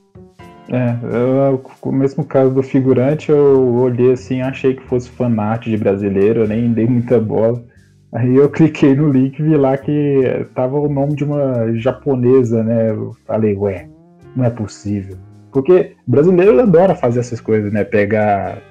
É, 0.69 0.97
eu, 1.15 1.63
o 1.81 1.91
mesmo 1.91 2.25
caso 2.25 2.53
do 2.53 2.61
figurante, 2.61 3.31
eu 3.31 3.75
olhei 3.75 4.11
assim, 4.11 4.41
achei 4.41 4.75
que 4.75 4.83
fosse 4.83 5.09
fanart 5.09 5.65
de 5.65 5.77
brasileiro, 5.77 6.47
nem 6.47 6.73
dei 6.73 6.85
muita 6.85 7.19
bola. 7.19 7.63
Aí 8.11 8.35
eu 8.35 8.49
cliquei 8.49 8.95
no 8.95 9.09
link 9.09 9.39
e 9.39 9.43
vi 9.43 9.55
lá 9.55 9.77
que 9.77 10.45
tava 10.55 10.79
o 10.79 10.89
nome 10.89 11.15
de 11.15 11.23
uma 11.23 11.73
japonesa, 11.75 12.63
né? 12.63 12.91
Eu 12.91 13.15
falei, 13.25 13.55
ué, 13.55 13.87
não 14.35 14.45
é 14.45 14.49
possível. 14.49 15.17
Porque 15.51 15.93
brasileiro 16.05 16.59
adora 16.59 16.95
fazer 16.95 17.19
essas 17.19 17.41
coisas, 17.41 17.71
né? 17.71 17.83
Pegar, 17.83 18.61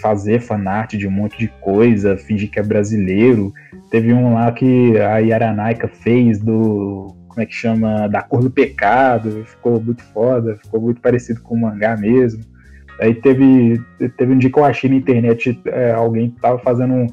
fazer 0.00 0.40
fanart 0.40 0.94
de 0.94 1.06
um 1.06 1.10
monte 1.10 1.38
de 1.38 1.48
coisa, 1.60 2.16
fingir 2.16 2.50
que 2.50 2.58
é 2.58 2.62
brasileiro. 2.62 3.52
Teve 3.90 4.12
um 4.12 4.34
lá 4.34 4.50
que 4.52 4.98
a 4.98 5.18
Yaranaika 5.18 5.88
fez 5.88 6.40
do. 6.40 7.14
Como 7.34 7.42
é 7.42 7.46
que 7.46 7.54
chama? 7.54 8.06
Da 8.08 8.22
cor 8.22 8.40
do 8.40 8.50
pecado. 8.50 9.44
Ficou 9.44 9.80
muito 9.80 10.02
foda, 10.04 10.56
ficou 10.62 10.80
muito 10.80 11.00
parecido 11.00 11.40
com 11.42 11.54
o 11.56 11.60
mangá 11.60 11.96
mesmo. 11.96 12.42
Aí 13.00 13.12
teve, 13.12 13.82
teve 14.16 14.32
um 14.32 14.38
dia 14.38 14.50
que 14.50 14.56
eu 14.58 14.64
achei 14.64 14.88
na 14.88 14.94
internet 14.96 15.60
é, 15.66 15.90
alguém 15.90 16.30
que 16.30 16.40
tava 16.40 16.58
fazendo 16.60 16.94
um. 16.94 17.06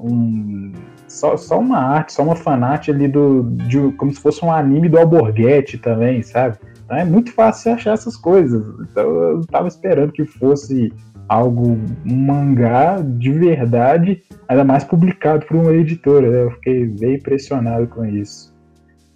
um- 0.00 0.72
só, 1.06 1.36
só 1.38 1.58
uma 1.58 1.78
arte, 1.78 2.12
só 2.12 2.22
uma 2.22 2.36
fanart 2.36 2.88
ali 2.88 3.08
do. 3.08 3.42
De, 3.42 3.92
como 3.92 4.12
se 4.12 4.20
fosse 4.20 4.44
um 4.44 4.52
anime 4.52 4.88
do 4.88 4.98
Alborguete 4.98 5.78
também, 5.78 6.22
sabe? 6.22 6.56
Então 6.84 6.96
é 6.96 7.04
muito 7.04 7.32
fácil 7.32 7.72
achar 7.72 7.92
essas 7.92 8.16
coisas. 8.16 8.62
Então 8.90 9.02
eu 9.04 9.40
tava 9.46 9.68
esperando 9.68 10.12
que 10.12 10.24
fosse 10.24 10.90
algo, 11.28 11.78
um 12.06 12.16
mangá 12.16 12.98
de 13.02 13.30
verdade, 13.30 14.22
ainda 14.48 14.64
mais 14.64 14.84
publicado 14.84 15.44
por 15.46 15.56
uma 15.56 15.72
editora. 15.74 16.30
né? 16.30 16.42
Eu 16.44 16.50
fiquei 16.52 16.86
bem 16.86 17.16
impressionado 17.16 17.86
com 17.86 18.04
isso. 18.04 18.54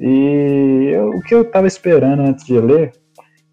E 0.02 0.90
eu- 0.92 1.10
o 1.10 1.22
que 1.22 1.34
eu 1.34 1.44
tava 1.44 1.66
esperando 1.66 2.22
antes 2.22 2.44
de 2.44 2.58
ler, 2.58 2.92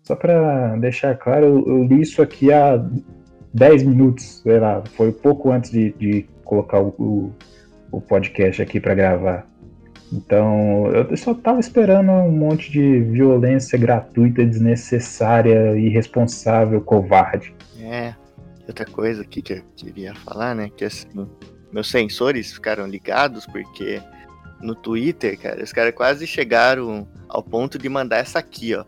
só 0.04 0.16
para 0.16 0.76
deixar 0.78 1.16
claro, 1.16 1.46
eu, 1.46 1.68
eu 1.68 1.84
li 1.84 2.02
isso 2.02 2.22
aqui 2.22 2.52
há 2.52 2.84
10 3.54 3.84
minutos, 3.84 4.42
sei 4.42 4.60
lá, 4.60 4.84
foi 4.96 5.12
pouco 5.12 5.52
antes 5.52 5.70
de, 5.70 5.94
de 5.94 6.26
colocar 6.44 6.80
o, 6.82 6.88
o, 6.98 7.32
o 7.92 8.02
podcast 8.02 8.62
aqui 8.62 8.80
para 8.80 8.96
gravar. 8.96 9.48
Então, 10.12 10.88
eu 10.88 11.16
só 11.16 11.36
tava 11.36 11.60
esperando 11.60 12.12
um 12.12 12.32
monte 12.32 12.72
de 12.72 13.00
violência 13.02 13.78
gratuita, 13.78 14.44
desnecessária, 14.44 15.78
irresponsável, 15.78 16.82
covarde. 16.82 17.54
É, 17.80 18.16
outra 18.68 18.86
coisa 18.86 19.22
aqui 19.22 19.42
que 19.44 19.54
eu 19.54 19.62
queria 19.76 20.16
falar, 20.16 20.56
né? 20.56 20.72
Que 20.76 20.86
assim, 20.86 21.08
meus 21.72 21.92
sensores 21.92 22.52
ficaram 22.52 22.88
ligados 22.88 23.46
porque 23.46 24.02
no 24.62 24.76
Twitter, 24.76 25.40
cara, 25.40 25.64
os 25.64 25.72
caras 25.72 25.94
quase 25.94 26.28
chegaram 26.28 27.08
ao 27.28 27.42
ponto 27.42 27.78
de 27.78 27.88
mandar 27.88 28.18
essa 28.18 28.40
aqui, 28.40 28.76
ó. 28.76 28.84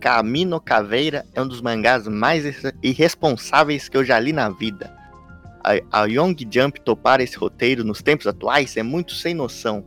Camino 0.00 0.60
Caveira 0.60 1.24
é 1.32 1.40
um 1.40 1.48
dos 1.48 1.62
mangás 1.62 2.06
mais 2.06 2.44
irresponsáveis 2.82 3.88
que 3.88 3.96
eu 3.96 4.04
já 4.04 4.18
li 4.18 4.34
na 4.34 4.50
vida. 4.50 4.92
A, 5.64 6.02
a 6.02 6.04
Young 6.04 6.36
Jump 6.50 6.78
topar 6.82 7.22
esse 7.22 7.38
roteiro 7.38 7.82
nos 7.82 8.02
tempos 8.02 8.26
atuais 8.26 8.76
é 8.76 8.82
muito 8.82 9.14
sem 9.14 9.32
noção. 9.32 9.82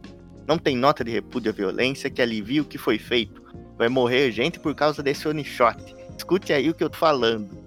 Não 0.48 0.58
tem 0.58 0.76
nota 0.76 1.04
de 1.04 1.12
repúdio 1.12 1.52
à 1.52 1.54
violência 1.54 2.10
que 2.10 2.20
alivie 2.20 2.62
o 2.62 2.66
que 2.66 2.80
foi 2.80 2.98
feito. 2.98 3.44
Vai 3.78 3.90
morrer 3.90 4.32
gente 4.32 4.60
por 4.60 4.74
causa 4.74 5.04
desse 5.04 5.28
one 5.28 5.44
shot. 5.44 5.78
Escute 6.18 6.52
aí 6.52 6.68
o 6.68 6.74
que 6.74 6.84
eu 6.84 6.90
tô 6.90 6.98
falando. 6.98 7.67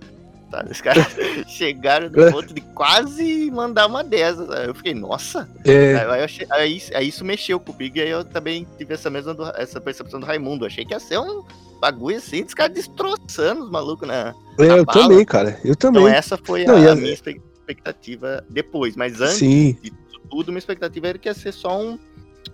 Tá? 0.51 0.65
Os 0.69 0.81
caras 0.81 1.07
chegaram 1.47 2.11
no 2.11 2.33
ponto 2.33 2.53
de 2.53 2.61
quase 2.61 3.51
mandar 3.53 3.87
uma 3.87 4.03
dessas. 4.03 4.51
Aí 4.51 4.67
eu 4.67 4.75
fiquei, 4.75 4.95
nossa. 4.95 5.49
É, 5.65 5.95
Aí, 5.95 6.23
achei- 6.25 6.47
aí- 6.51 6.83
aí 6.95 7.09
isso 7.09 7.25
mexeu 7.25 7.61
comigo 7.61 7.99
e 7.99 8.01
aí 8.03 8.11
eu 8.11 8.25
também 8.25 8.67
tive 8.77 8.95
essa 8.95 9.09
mesma 9.09 9.33
do- 9.33 9.45
essa 9.57 9.81
percepção 9.81 10.19
do 10.19 10.27
Raimundo. 10.27 10.65
Eu 10.65 10.67
achei 10.67 10.85
que 10.85 10.93
ia 10.93 10.99
ser 11.01 11.19
um 11.19 11.45
bagulho 11.81 12.17
assim, 12.17 12.43
dos 12.43 12.53
caras 12.55 12.75
destroçando 12.75 13.65
os 13.65 13.71
malucos 13.71 14.09
na. 14.09 14.35
é, 14.59 14.65
eu 14.79 14.85
bala. 14.85 15.03
também, 15.09 15.25
cara. 15.25 15.59
Eu 15.65 15.77
também. 15.77 16.03
Então 16.03 16.13
essa 16.15 16.37
foi 16.37 16.65
Não, 16.65 16.75
a, 16.77 16.93
a- 16.93 16.97
minha 16.97 17.13
expectativa 17.13 18.45
depois. 18.51 18.97
Mas 18.97 19.21
antes 19.21 19.37
Sim. 19.37 19.77
de 19.81 19.93
tudo, 20.29 20.49
minha 20.49 20.59
expectativa 20.59 21.09
era 21.09 21.19
que 21.19 21.29
ia 21.29 21.35
ser 21.35 21.53
só 21.53 21.81
um 21.81 21.99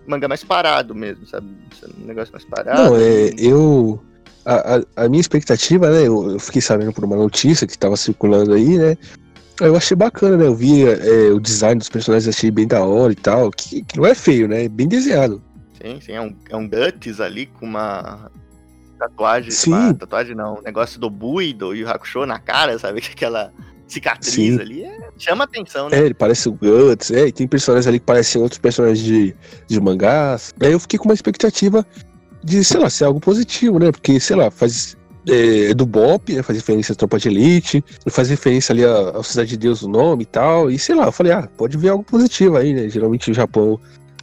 mangá 0.05 0.27
mais 0.27 0.43
parado 0.43 0.93
mesmo, 0.93 1.25
sabe? 1.25 1.47
Um 1.99 2.05
negócio 2.05 2.31
mais 2.31 2.45
parado. 2.45 2.91
Não, 2.91 2.95
é, 2.95 3.31
eu. 3.37 3.99
A- 4.55 5.03
a 5.05 5.09
minha 5.09 5.21
expectativa, 5.21 5.89
né? 5.89 6.07
Eu, 6.07 6.31
eu 6.31 6.39
fiquei 6.39 6.61
sabendo 6.61 6.93
por 6.93 7.03
uma 7.03 7.15
notícia 7.15 7.67
que 7.67 7.77
tava 7.77 7.97
circulando 7.97 8.53
aí, 8.53 8.77
né? 8.77 8.97
Eu 9.59 9.75
achei 9.75 9.95
bacana, 9.97 10.37
né? 10.37 10.45
Eu 10.45 10.55
vi 10.55 10.83
é, 10.87 11.31
o 11.31 11.39
design 11.39 11.79
dos 11.79 11.89
personagens, 11.89 12.27
achei 12.33 12.51
bem 12.51 12.67
da 12.67 12.83
hora 12.83 13.11
e 13.11 13.15
tal. 13.15 13.49
Que, 13.51 13.83
que 13.83 13.97
não 13.97 14.05
é 14.05 14.13
feio, 14.13 14.47
né? 14.47 14.65
É 14.65 14.69
bem 14.69 14.87
desenhado. 14.87 15.41
Sim, 15.81 15.99
sim, 15.99 16.11
é 16.13 16.21
um, 16.21 16.35
é 16.49 16.55
um 16.55 16.67
Guts 16.69 17.19
ali 17.19 17.47
com 17.47 17.65
uma 17.65 18.29
tatuagem. 18.99 19.51
Sim. 19.51 19.71
Uma 19.73 19.93
tatuagem 19.93 20.35
não, 20.35 20.59
um 20.59 20.61
negócio 20.61 20.99
do 20.99 21.09
Bui, 21.09 21.53
do 21.53 21.73
Yu 21.73 21.89
Hakusho 21.89 22.25
na 22.25 22.39
cara, 22.39 22.77
sabe? 22.79 23.01
Aquela 23.11 23.51
cicatriz 23.87 24.33
Sim. 24.33 24.59
ali. 24.59 24.83
é- 24.83 25.09
chama 25.17 25.45
atenção, 25.45 25.89
né? 25.89 25.97
É, 25.97 26.05
ele 26.05 26.13
parece 26.13 26.47
o 26.49 26.51
Guts, 26.53 27.09
é, 27.11 27.27
e 27.27 27.31
tem 27.31 27.47
personagens 27.47 27.87
ali 27.87 27.99
que 27.99 28.05
parecem 28.05 28.41
outros 28.41 28.59
personagens 28.59 28.99
de, 29.03 29.35
de 29.67 29.79
mangás. 29.79 30.53
Aí 30.59 30.71
eu 30.71 30.79
fiquei 30.79 30.99
com 30.99 31.05
uma 31.05 31.13
expectativa 31.13 31.85
de, 32.47 32.63
sei 32.63 32.79
lá, 32.79 32.89
ser 32.89 33.03
algo 33.03 33.19
positivo, 33.19 33.77
né? 33.77 33.91
Porque, 33.91 34.19
sei 34.19 34.35
lá, 34.35 34.49
faz. 34.49 34.95
É, 35.29 35.71
é 35.71 35.73
do 35.73 35.85
Bop, 35.85 36.33
né? 36.33 36.41
Faz 36.41 36.57
referência 36.57 36.93
à 36.93 36.95
Tropa 36.95 37.19
de 37.19 37.27
Elite, 37.27 37.83
faz 38.09 38.29
referência 38.29 38.71
ali 38.71 38.85
à, 38.85 39.09
à 39.09 39.23
Cidade 39.23 39.49
de 39.49 39.57
Deus, 39.57 39.81
o 39.81 39.89
nome 39.89 40.23
e 40.23 40.25
tal. 40.25 40.71
E 40.71 40.79
sei 40.79 40.95
lá, 40.95 41.07
eu 41.07 41.11
falei, 41.11 41.33
ah, 41.33 41.49
pode 41.57 41.75
ver 41.77 41.89
algo 41.89 42.03
positivo 42.03 42.55
aí, 42.55 42.73
né? 42.73 42.87
Geralmente 42.87 43.29
o 43.29 43.33
Japão 43.33 43.77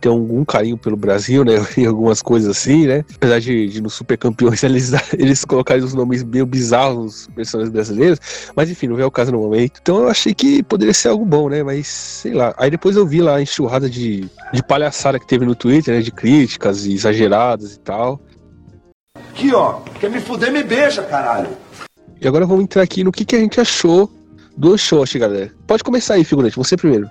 tem 0.05 0.13
algum 0.13 0.45
carinho 0.45 0.77
pelo 0.77 0.97
Brasil, 0.97 1.45
né? 1.45 1.55
E 1.79 1.87
algumas 1.87 2.21
coisas 2.21 2.55
assim, 2.55 2.87
né? 2.87 3.05
Apesar 3.15 3.41
de, 3.41 3.69
de 3.69 3.81
nos 3.81 3.95
Super 3.95 4.19
Campeões 4.19 4.63
eles, 4.63 4.93
eles 5.15 5.45
colocarem 5.45 5.83
os 5.83 5.95
nomes 5.95 6.23
meio 6.23 6.45
bizarros 6.45 6.97
nos 6.97 7.27
personagens 7.29 7.73
brasileiros. 7.73 8.21
Mas 8.55 8.71
enfim, 8.71 8.87
não 8.89 9.01
é 9.01 9.07
o 9.07 9.11
caso 9.11 9.33
no 9.33 9.39
momento. 9.39 9.81
Então 9.81 10.03
eu 10.03 10.09
achei 10.09 10.35
que 10.35 10.63
poderia 10.63 10.93
ser 10.93 11.09
algo 11.09 11.25
bom, 11.25 11.49
né? 11.49 11.63
Mas 11.63 11.87
sei 11.87 12.35
lá. 12.35 12.55
Aí 12.59 12.71
depois 12.71 12.97
eu 12.97 13.07
vi 13.07 13.23
lá 13.23 13.37
a 13.37 13.43
enxurrada 13.43 13.89
de, 13.89 14.29
de 14.53 14.63
palhaçada 14.63 15.19
que 15.19 15.27
teve 15.27 15.47
no 15.47 15.55
Twitter, 15.55 15.95
né? 15.95 16.03
De 16.03 16.13
críticas 16.13 16.85
exageradas 16.85 17.75
e 17.75 17.81
tal. 17.81 18.21
Aqui, 19.15 19.55
ó. 19.55 19.81
Quer 19.99 20.11
me 20.11 20.21
fuder, 20.21 20.53
me 20.53 20.63
beija, 20.63 21.03
caralho. 21.03 21.49
E 22.21 22.29
agora 22.29 22.47
vamos 22.47 22.65
entrar 22.65 22.83
aqui 22.83 23.03
no 23.03 23.11
que, 23.11 23.25
que 23.25 23.37
a 23.37 23.41
gente 23.41 23.59
achou 23.59 24.11
do 24.57 24.77
Shoshi, 24.77 25.19
galera. 25.19 25.51
Pode 25.67 25.83
começar 25.83 26.15
aí, 26.15 26.25
figurante, 26.25 26.57
você 26.57 26.77
primeiro. 26.77 27.11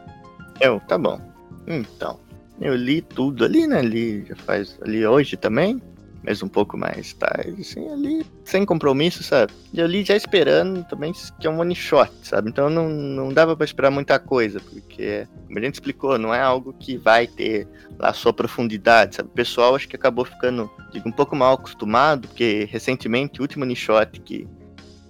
Eu, 0.61 0.79
tá 0.87 0.97
bom. 0.97 1.19
Então, 1.67 2.19
eu 2.63 2.75
li 2.75 3.01
tudo 3.01 3.43
ali, 3.43 3.67
né? 3.67 3.81
Li 3.81 4.25
já 4.25 4.35
faz 4.35 4.77
ali 4.81 5.05
hoje 5.05 5.35
também, 5.35 5.81
mas 6.23 6.41
um 6.41 6.47
pouco 6.47 6.77
mais 6.77 7.13
tarde, 7.13 7.61
assim, 7.61 7.87
ali, 7.91 8.25
sem 8.45 8.65
compromisso, 8.65 9.21
sabe? 9.21 9.51
E 9.73 9.79
eu 9.79 9.85
li 9.85 10.03
já 10.03 10.15
esperando 10.15 10.83
também 10.85 11.11
que 11.39 11.45
é 11.45 11.49
um 11.49 11.59
one 11.59 11.75
shot, 11.75 12.11
sabe? 12.23 12.49
Então 12.49 12.69
não, 12.69 12.87
não 12.89 13.33
dava 13.33 13.55
pra 13.55 13.65
esperar 13.65 13.91
muita 13.91 14.17
coisa, 14.17 14.59
porque, 14.61 15.27
como 15.45 15.59
a 15.59 15.61
gente 15.61 15.75
explicou, 15.75 16.17
não 16.17 16.33
é 16.33 16.41
algo 16.41 16.73
que 16.73 16.97
vai 16.97 17.27
ter 17.27 17.67
lá 17.99 18.09
a 18.09 18.13
sua 18.13 18.31
profundidade, 18.31 19.17
sabe? 19.17 19.29
O 19.29 19.33
pessoal 19.33 19.75
acho 19.75 19.87
que 19.87 19.97
acabou 19.97 20.23
ficando, 20.23 20.71
digo, 20.91 21.09
um 21.09 21.11
pouco 21.11 21.35
mal 21.35 21.55
acostumado, 21.55 22.27
porque 22.29 22.67
recentemente 22.71 23.39
o 23.39 23.43
último 23.43 23.65
one 23.65 23.75
shot 23.75 24.19
que 24.21 24.47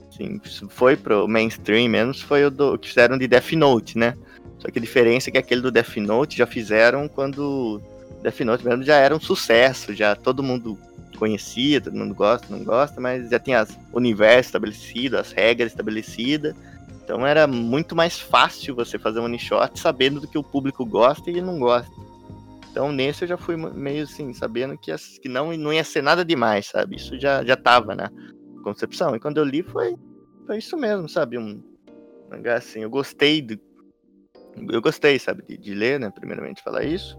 assim, 0.10 0.40
foi 0.70 0.96
pro 0.96 1.28
mainstream 1.28 1.90
menos 1.90 2.22
foi 2.22 2.46
o 2.46 2.52
do, 2.52 2.78
que 2.78 2.88
fizeram 2.88 3.18
de 3.18 3.28
Death 3.28 3.52
Note, 3.54 3.98
né? 3.98 4.16
Só 4.64 4.72
que 4.72 4.80
a 4.80 4.82
diferença 4.82 5.30
é 5.30 5.32
que 5.32 5.38
aquele 5.38 5.60
do 5.60 5.70
Death 5.70 5.98
Note 5.98 6.38
já 6.38 6.48
fizeram 6.48 7.10
quando 7.10 7.82
Death 8.22 8.40
Note 8.40 8.66
mesmo 8.66 8.82
já 8.82 8.96
era 8.96 9.14
um 9.14 9.20
sucesso, 9.20 9.94
já 9.94 10.16
todo 10.16 10.42
mundo 10.42 10.80
conhecia, 11.18 11.82
todo 11.82 11.98
mundo 11.98 12.16
gosta, 12.16 12.48
não 12.50 12.64
gosta, 12.64 13.02
mas 13.02 13.30
já 13.30 13.38
tinha 13.38 13.68
o 13.92 13.98
universo 13.98 14.48
estabelecido, 14.48 15.18
as 15.18 15.34
regras 15.34 15.74
estabelecidas. 15.74 16.56
Então 17.04 17.28
era 17.28 17.46
muito 17.46 17.94
mais 17.94 18.18
fácil 18.18 18.74
você 18.74 18.98
fazer 18.98 19.20
um 19.20 19.26
one 19.26 19.38
shot 19.38 19.78
sabendo 19.78 20.22
do 20.22 20.30
que 20.30 20.38
o 20.38 20.44
público 20.44 20.86
gosta 20.86 21.30
e 21.30 21.42
não 21.42 21.60
gosta. 21.60 21.92
Então 22.72 22.90
nesse 22.90 23.26
eu 23.26 23.28
já 23.28 23.38
fui 23.38 23.58
meio 23.58 24.04
assim, 24.06 24.34
sabendo 24.34 24.78
que, 24.78 24.94
as- 24.94 25.18
que 25.18 25.28
não, 25.28 25.52
não 25.58 25.74
ia 25.74 25.84
ser 25.84 26.02
nada 26.02 26.24
demais, 26.24 26.68
sabe? 26.68 26.96
Isso 26.96 27.20
já, 27.20 27.44
já 27.44 27.58
tava 27.58 27.94
na 27.96 28.10
concepção. 28.64 29.14
E 29.14 29.20
quando 29.20 29.40
eu 29.40 29.44
li 29.44 29.62
foi, 29.62 29.94
foi 30.48 30.60
isso 30.60 30.78
mesmo, 30.78 31.10
sabe? 31.10 31.38
Um 31.38 31.62
mangá 32.32 32.56
assim, 32.56 32.80
eu 32.80 32.90
gostei 32.90 33.42
do, 33.42 33.60
eu 34.70 34.82
gostei, 34.82 35.18
sabe, 35.20 35.44
de, 35.48 35.58
de 35.58 35.74
ler, 35.74 36.00
né? 36.00 36.10
Primeiramente 36.10 36.62
falar 36.62 36.84
isso. 36.84 37.18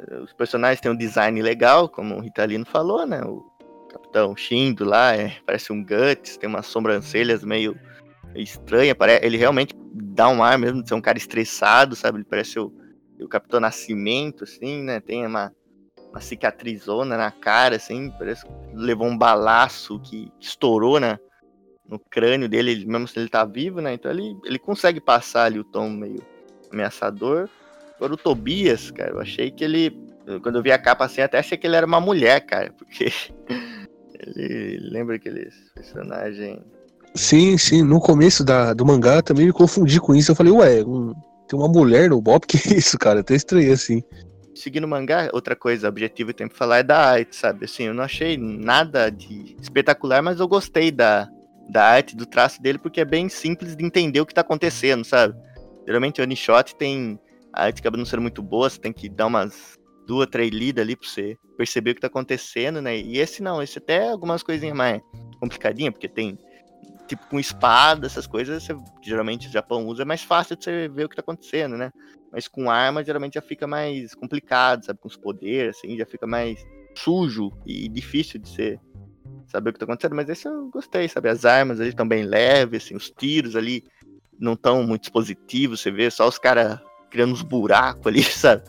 Eh, 0.00 0.18
Os 0.18 0.32
personagens 0.32 0.80
têm 0.80 0.90
um 0.90 0.96
design 0.96 1.40
legal, 1.40 1.88
como 1.88 2.16
o 2.16 2.20
Ritalino 2.20 2.64
falou, 2.64 3.06
né? 3.06 3.22
O 3.22 3.44
Capitão 3.90 4.36
Shindo 4.36 4.84
lá 4.84 5.14
é, 5.14 5.36
parece 5.44 5.72
um 5.72 5.82
Guts, 5.82 6.36
tem 6.36 6.48
umas 6.48 6.66
sobrancelhas 6.66 7.44
meio 7.44 7.78
estranhas. 8.34 8.96
Pare... 8.96 9.20
Ele 9.22 9.36
realmente 9.36 9.74
dá 9.92 10.28
um 10.28 10.42
ar 10.42 10.58
mesmo 10.58 10.82
de 10.82 10.88
ser 10.88 10.94
um 10.94 11.00
cara 11.00 11.18
estressado, 11.18 11.96
sabe? 11.96 12.18
Ele 12.18 12.26
parece 12.28 12.58
o, 12.58 12.72
o 13.20 13.28
Capitão 13.28 13.60
Nascimento, 13.60 14.44
assim, 14.44 14.82
né? 14.82 15.00
Tem 15.00 15.26
uma, 15.26 15.52
uma 16.10 16.20
cicatrizona 16.20 17.16
na 17.16 17.30
cara, 17.30 17.76
assim, 17.76 18.10
parece 18.18 18.44
que 18.44 18.52
levou 18.74 19.06
um 19.06 19.16
balaço 19.16 19.98
que 20.00 20.30
estourou, 20.40 21.00
né? 21.00 21.18
No 21.88 21.98
crânio 21.98 22.48
dele, 22.48 22.70
ele- 22.72 22.86
mesmo 22.86 23.06
se 23.08 23.18
ele 23.18 23.28
tá 23.28 23.44
vivo, 23.44 23.80
né? 23.80 23.94
Então 23.94 24.10
ele, 24.10 24.36
ele 24.44 24.58
consegue 24.58 25.00
passar 25.00 25.44
ali 25.44 25.58
o 25.58 25.64
tom 25.64 25.88
meio 25.90 26.20
ameaçador. 26.72 27.48
Agora 27.96 28.14
o 28.14 28.16
Tobias, 28.16 28.90
cara, 28.90 29.12
eu 29.12 29.20
achei 29.20 29.50
que 29.50 29.64
ele. 29.64 29.90
Quando 30.42 30.56
eu 30.56 30.62
vi 30.62 30.72
a 30.72 30.78
capa 30.78 31.04
assim, 31.04 31.20
até 31.20 31.38
achei 31.38 31.56
que 31.56 31.66
ele 31.66 31.76
era 31.76 31.86
uma 31.86 32.00
mulher, 32.00 32.40
cara, 32.44 32.72
porque 32.76 33.06
ele 34.18 34.78
lembra 34.90 35.16
aquele 35.16 35.48
personagem. 35.74 36.60
Sim, 37.14 37.56
sim, 37.56 37.82
no 37.82 38.00
começo 38.00 38.44
da, 38.44 38.74
do 38.74 38.84
mangá 38.84 39.22
também 39.22 39.46
me 39.46 39.52
confundi 39.52 40.00
com 40.00 40.14
isso. 40.14 40.32
Eu 40.32 40.36
falei, 40.36 40.52
ué, 40.52 40.82
um- 40.84 41.14
tem 41.48 41.58
uma 41.58 41.68
mulher 41.68 42.10
no 42.10 42.20
Bob? 42.20 42.44
Que 42.46 42.56
isso, 42.74 42.98
cara? 42.98 43.20
Até 43.20 43.34
estranhei 43.34 43.72
assim. 43.72 44.02
Seguindo 44.54 44.84
o 44.84 44.88
mangá, 44.88 45.30
outra 45.32 45.54
coisa, 45.54 45.88
objetivo 45.88 46.30
que 46.30 46.36
tenho 46.38 46.50
que 46.50 46.56
falar 46.56 46.78
é 46.78 46.82
da 46.82 46.98
arte, 46.98 47.36
sabe? 47.36 47.64
Assim, 47.66 47.84
eu 47.84 47.94
não 47.94 48.02
achei 48.02 48.36
nada 48.36 49.10
de 49.10 49.54
espetacular, 49.60 50.22
mas 50.22 50.40
eu 50.40 50.48
gostei 50.48 50.90
da, 50.90 51.28
da 51.68 51.84
arte, 51.84 52.16
do 52.16 52.26
traço 52.26 52.60
dele, 52.62 52.78
porque 52.78 53.00
é 53.00 53.04
bem 53.04 53.28
simples 53.28 53.76
de 53.76 53.84
entender 53.84 54.20
o 54.20 54.26
que 54.26 54.34
tá 54.34 54.40
acontecendo, 54.40 55.04
sabe? 55.04 55.34
Geralmente 55.86 56.20
o 56.20 56.24
one 56.24 56.34
tem. 56.78 57.18
A 57.52 57.64
arte 57.64 57.80
acaba 57.80 57.96
não 57.96 58.04
sendo 58.04 58.22
muito 58.22 58.42
boa, 58.42 58.68
você 58.68 58.78
tem 58.78 58.92
que 58.92 59.08
dar 59.08 59.26
umas 59.26 59.78
duas, 60.06 60.26
três 60.28 60.50
lidas 60.50 60.82
ali 60.82 60.94
pra 60.94 61.08
você 61.08 61.36
perceber 61.56 61.92
o 61.92 61.94
que 61.94 62.00
tá 62.00 62.06
acontecendo, 62.06 62.82
né? 62.82 62.96
E 62.98 63.18
esse 63.18 63.42
não, 63.42 63.62
esse 63.62 63.78
até 63.78 64.06
é 64.06 64.10
algumas 64.10 64.42
coisinhas 64.42 64.76
mais 64.76 65.00
complicadinhas, 65.40 65.92
porque 65.92 66.08
tem. 66.08 66.38
Tipo, 67.08 67.24
com 67.28 67.38
espada, 67.38 68.06
essas 68.06 68.26
coisas, 68.26 68.62
você- 68.64 68.76
geralmente 69.00 69.46
o 69.46 69.50
Japão 69.50 69.86
usa, 69.86 70.02
é 70.02 70.04
mais 70.04 70.22
fácil 70.22 70.56
de 70.56 70.64
você 70.64 70.88
ver 70.88 71.04
o 71.04 71.08
que 71.08 71.14
tá 71.14 71.22
acontecendo, 71.22 71.76
né? 71.76 71.90
Mas 72.32 72.48
com 72.48 72.68
arma, 72.68 73.04
geralmente 73.04 73.34
já 73.34 73.40
fica 73.42 73.66
mais 73.66 74.12
complicado, 74.14 74.84
sabe? 74.84 74.98
Com 74.98 75.08
os 75.08 75.16
poderes, 75.16 75.76
assim, 75.76 75.96
já 75.96 76.04
fica 76.04 76.26
mais 76.26 76.58
sujo 76.96 77.50
e 77.64 77.88
difícil 77.88 78.40
de 78.40 78.48
ser 78.48 78.80
saber 79.46 79.70
o 79.70 79.72
que 79.72 79.78
tá 79.78 79.84
acontecendo. 79.84 80.14
Mas 80.14 80.28
esse 80.28 80.46
eu 80.46 80.68
gostei, 80.68 81.08
sabe? 81.08 81.28
As 81.28 81.44
armas 81.44 81.80
ali 81.80 81.90
estão 81.90 82.06
bem 82.06 82.24
leves, 82.24 82.84
assim, 82.84 82.96
os 82.96 83.10
tiros 83.10 83.56
ali 83.56 83.84
não 84.38 84.52
estão 84.52 84.82
muito 84.82 85.04
expositivos, 85.04 85.80
você 85.80 85.90
vê 85.90 86.10
só 86.10 86.28
os 86.28 86.38
caras 86.38 86.78
criando 87.10 87.32
uns 87.32 87.42
buracos 87.42 88.06
ali, 88.06 88.22
sabe? 88.24 88.62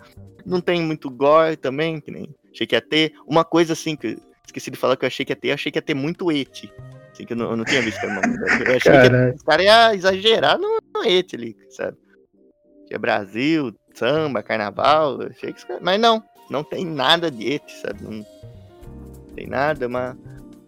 Não 0.46 0.62
tem 0.62 0.82
muito 0.82 1.10
gore 1.10 1.58
também, 1.58 2.00
que 2.00 2.12
nem 2.12 2.34
achei 2.52 2.66
que 2.66 2.76
ia 2.76 2.82
ter. 2.82 3.14
Uma 3.28 3.44
coisa 3.44 3.74
assim 3.74 3.96
que 3.96 4.08
eu 4.08 4.18
esqueci 4.46 4.72
de 4.72 4.78
falar 4.78 4.96
que 4.96 5.04
eu 5.04 5.08
achei 5.08 5.26
que 5.26 5.32
ia 5.32 5.36
ter, 5.36 5.50
eu 5.50 5.54
achei 5.54 5.72
que 5.72 5.78
ia 5.78 5.82
ter 5.82 5.94
muito 5.94 6.32
eti. 6.32 6.72
Assim, 7.12 7.26
que 7.26 7.34
eu 7.34 7.38
não, 7.38 7.52
eu 7.52 7.58
não 7.58 7.66
tinha 7.66 7.82
visto 7.82 8.04
o 8.06 8.10
nome. 8.10 8.38
Eu 8.66 8.78
achei 8.78 8.92
que 8.92 9.36
os 9.36 9.44
caras 9.44 9.66
iam 9.66 9.94
exagerar 9.94 10.58
no, 10.58 10.80
no 10.94 11.04
eti 11.04 11.36
ali, 11.36 11.58
sabe? 11.70 11.98
Que 12.88 12.96
é 12.96 12.98
Brasil, 12.98 13.76
samba, 13.94 14.42
carnaval, 14.42 15.22
achei 15.24 15.52
que... 15.52 15.62
mas 15.82 16.00
não, 16.00 16.24
não 16.50 16.64
tem 16.64 16.86
nada 16.86 17.30
de 17.30 17.54
et, 17.54 17.70
sabe? 17.82 18.02
Não 18.04 18.26
tem 19.36 19.48
nada, 19.48 19.90
mas 19.90 20.16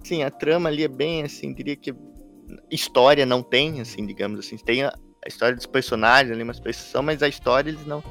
sim, 0.04 0.24
a 0.24 0.32
trama 0.32 0.70
ali 0.70 0.84
é 0.84 0.88
bem 0.88 1.24
assim, 1.24 1.54
diria 1.54 1.76
que 1.76 1.94
história 2.70 3.26
não 3.26 3.44
tem, 3.44 3.82
assim, 3.82 4.06
digamos 4.06 4.40
assim, 4.40 4.58
tem 4.58 4.84
a, 4.84 4.90
a 5.24 5.28
história 5.28 5.56
dos 5.56 5.66
personagens 5.66 6.32
ali, 6.32 6.44
uma 6.44 6.52
expressão, 6.52 7.04
mas 7.04 7.22
a 7.22 7.28
história 7.28 7.70
eles 7.70 7.86
não 7.86 8.04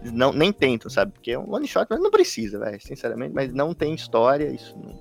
eles 0.00 0.12
não 0.12 0.32
nem 0.32 0.50
tentam, 0.52 0.90
sabe? 0.90 1.12
Porque 1.12 1.32
é 1.32 1.38
um 1.38 1.52
one 1.52 1.66
shot, 1.66 1.86
mas 1.90 2.00
não 2.00 2.10
precisa, 2.10 2.58
velho, 2.58 2.80
sinceramente, 2.80 3.34
mas 3.34 3.52
não 3.52 3.74
tem 3.74 3.94
história, 3.94 4.48
isso 4.48 4.74
não, 4.78 4.98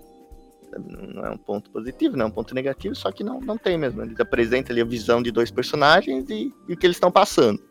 sabe? 0.70 1.14
não 1.14 1.26
é 1.26 1.32
um 1.32 1.38
ponto 1.38 1.70
positivo, 1.72 2.18
não 2.18 2.26
é 2.26 2.28
um 2.28 2.32
ponto 2.32 2.54
negativo, 2.54 2.96
só 2.96 3.12
que 3.12 3.24
não, 3.24 3.40
não 3.40 3.58
tem 3.58 3.78
mesmo. 3.78 4.02
Eles 4.02 4.20
apresentam 4.20 4.74
ali 4.74 4.82
a 4.82 4.86
visão 4.86 5.22
de 5.22 5.32
dois 5.32 5.52
personagens 5.52 6.30
e, 6.30 6.52
e 6.68 6.74
o 6.74 6.78
que 6.78 6.86
eles 6.86 6.98
estão 6.98 7.12
passando 7.12 7.62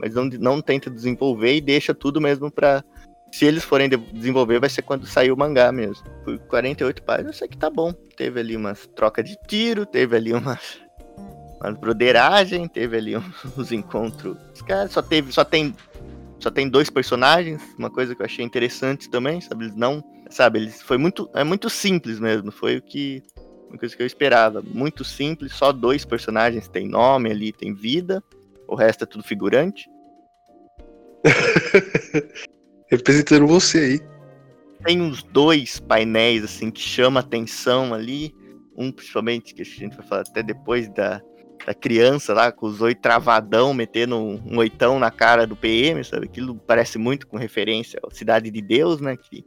mas 0.00 0.14
não, 0.14 0.24
não 0.24 0.62
tenta 0.62 0.90
desenvolver 0.90 1.56
e 1.56 1.60
deixa 1.60 1.94
tudo 1.94 2.20
mesmo 2.20 2.50
pra. 2.50 2.82
Se 3.32 3.44
eles 3.44 3.62
forem 3.62 3.88
de 3.88 3.96
desenvolver, 3.96 4.58
vai 4.58 4.68
ser 4.68 4.82
quando 4.82 5.06
sair 5.06 5.30
o 5.30 5.36
mangá 5.36 5.70
mesmo. 5.70 6.04
Por 6.24 6.38
48 6.40 7.02
páginas, 7.02 7.34
eu 7.34 7.38
sei 7.38 7.48
que 7.48 7.56
tá 7.56 7.70
bom. 7.70 7.92
Teve 8.16 8.40
ali 8.40 8.56
umas 8.56 8.86
troca 8.88 9.22
de 9.22 9.36
tiro, 9.46 9.86
teve 9.86 10.16
ali 10.16 10.32
umas, 10.32 10.80
umas 11.60 11.78
broderagem, 11.78 12.66
teve 12.66 12.96
ali 12.96 13.16
uns 13.56 13.70
encontros. 13.72 14.36
Os 14.52 14.62
caras 14.62 14.90
só 14.90 15.00
teve, 15.00 15.32
só 15.32 15.44
tem, 15.44 15.74
só 16.40 16.50
tem 16.50 16.68
dois 16.68 16.90
personagens, 16.90 17.62
uma 17.78 17.90
coisa 17.90 18.14
que 18.14 18.22
eu 18.22 18.26
achei 18.26 18.44
interessante 18.44 19.08
também, 19.08 19.40
sabe? 19.40 19.66
Eles 19.66 19.76
não, 19.76 20.02
sabe? 20.28 20.58
Eles 20.58 20.82
foi 20.82 20.98
muito, 20.98 21.30
é 21.32 21.44
muito 21.44 21.70
simples 21.70 22.18
mesmo. 22.18 22.50
Foi 22.50 22.78
o 22.78 22.82
que 22.82 23.22
uma 23.68 23.78
coisa 23.78 23.96
que 23.96 24.02
eu 24.02 24.06
esperava. 24.06 24.60
Muito 24.60 25.04
simples, 25.04 25.52
só 25.52 25.70
dois 25.72 26.04
personagens 26.04 26.66
tem 26.68 26.88
nome 26.88 27.30
ali, 27.30 27.52
tem 27.52 27.72
vida. 27.72 28.22
O 28.66 28.74
resto 28.74 29.04
é 29.04 29.06
tudo 29.06 29.22
figurante. 29.22 29.88
Representando 32.90 33.46
você 33.46 33.78
aí. 33.78 34.00
Tem 34.84 35.00
uns 35.00 35.22
dois 35.22 35.78
painéis 35.78 36.42
assim 36.42 36.70
que 36.70 36.80
chama 36.80 37.20
atenção 37.20 37.94
ali. 37.94 38.34
Um 38.76 38.90
principalmente 38.90 39.54
que 39.54 39.62
a 39.62 39.64
gente 39.64 39.96
vai 39.96 40.06
falar 40.06 40.22
até 40.22 40.42
depois 40.42 40.88
da, 40.88 41.20
da 41.66 41.74
criança 41.74 42.32
lá 42.32 42.50
com 42.50 42.66
os 42.66 42.80
oito 42.80 43.00
travadão 43.00 43.74
metendo 43.74 44.16
um, 44.16 44.42
um 44.44 44.58
oitão 44.58 44.98
na 44.98 45.10
cara 45.10 45.46
do 45.46 45.54
PM, 45.54 46.02
sabe? 46.02 46.26
Aquilo 46.26 46.56
parece 46.66 46.98
muito 46.98 47.26
com 47.26 47.36
referência 47.36 48.00
à 48.02 48.14
Cidade 48.14 48.50
de 48.50 48.62
Deus, 48.62 49.00
né? 49.00 49.16
Que 49.16 49.44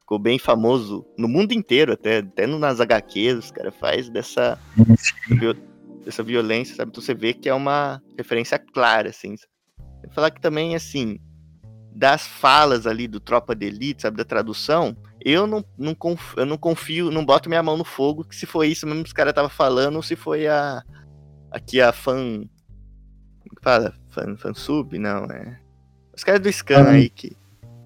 ficou 0.00 0.18
bem 0.18 0.38
famoso 0.38 1.06
no 1.16 1.28
mundo 1.28 1.52
inteiro, 1.52 1.92
até, 1.92 2.18
até 2.18 2.46
nas 2.46 2.80
HQs, 2.80 3.38
os 3.38 3.50
caras 3.50 3.74
faz 3.76 4.08
dessa 4.08 4.58
dessa 6.04 6.22
violência, 6.22 6.76
sabe? 6.76 6.90
Então 6.90 7.02
você 7.02 7.14
vê 7.14 7.34
que 7.34 7.48
é 7.48 7.54
uma 7.54 8.00
referência 8.16 8.58
clara, 8.58 9.10
assim. 9.10 9.34
Vou 10.04 10.12
falar 10.12 10.30
que 10.30 10.40
também, 10.40 10.76
assim, 10.76 11.18
das 11.96 12.26
falas 12.26 12.86
ali 12.86 13.08
do 13.08 13.18
Tropa 13.18 13.54
de 13.54 13.66
Elite, 13.66 14.02
sabe, 14.02 14.18
da 14.18 14.24
tradução, 14.24 14.94
eu 15.24 15.46
não, 15.46 15.64
não, 15.78 15.94
confio, 15.94 16.38
eu 16.38 16.46
não 16.46 16.58
confio, 16.58 17.10
não 17.10 17.24
boto 17.24 17.48
minha 17.48 17.62
mão 17.62 17.76
no 17.76 17.84
fogo 17.84 18.22
que 18.22 18.36
se 18.36 18.44
foi 18.44 18.68
isso 18.68 18.86
mesmo 18.86 19.02
que 19.02 19.08
os 19.08 19.14
caras 19.14 19.30
estavam 19.30 19.48
falando 19.48 19.96
ou 19.96 20.02
se 20.02 20.14
foi 20.14 20.46
a. 20.46 20.82
Aqui 21.50 21.80
a 21.80 21.92
fan. 21.92 22.44
Como 23.40 23.56
que 23.56 23.62
fala? 23.62 23.94
Fan, 24.10 24.36
fan 24.36 24.52
sub? 24.52 24.98
Não, 24.98 25.24
é. 25.24 25.58
Os 26.14 26.22
caras 26.22 26.40
do 26.40 26.52
Scan 26.52 26.84
ah, 26.84 26.90
aí 26.90 27.08
que. 27.08 27.34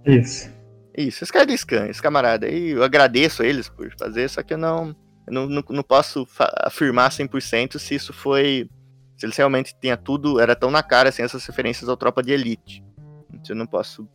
Isso. 0.04 0.50
Isso, 0.96 1.22
os 1.22 1.30
caras 1.30 1.46
do 1.46 1.56
Scan, 1.56 1.86
esse 1.86 2.02
camarada 2.02 2.46
aí, 2.46 2.70
eu 2.70 2.82
agradeço 2.82 3.44
eles 3.44 3.68
por 3.68 3.90
fazer, 3.96 4.28
só 4.28 4.42
que 4.42 4.52
eu 4.52 4.58
não 4.58 4.94
eu 5.26 5.32
não, 5.32 5.46
não, 5.46 5.64
não 5.70 5.82
posso 5.82 6.26
afirmar 6.64 7.10
100% 7.10 7.78
se 7.78 7.94
isso 7.94 8.12
foi. 8.12 8.68
Se 9.16 9.26
eles 9.26 9.36
realmente 9.36 9.74
tinha 9.80 9.96
tudo, 9.96 10.40
era 10.40 10.56
tão 10.56 10.70
na 10.70 10.82
cara 10.82 11.10
assim, 11.10 11.22
essas 11.22 11.44
referências 11.46 11.88
ao 11.88 11.96
Tropa 11.96 12.22
de 12.22 12.32
Elite. 12.32 12.82
Eu 13.48 13.56
não 13.56 13.66
posso. 13.66 14.08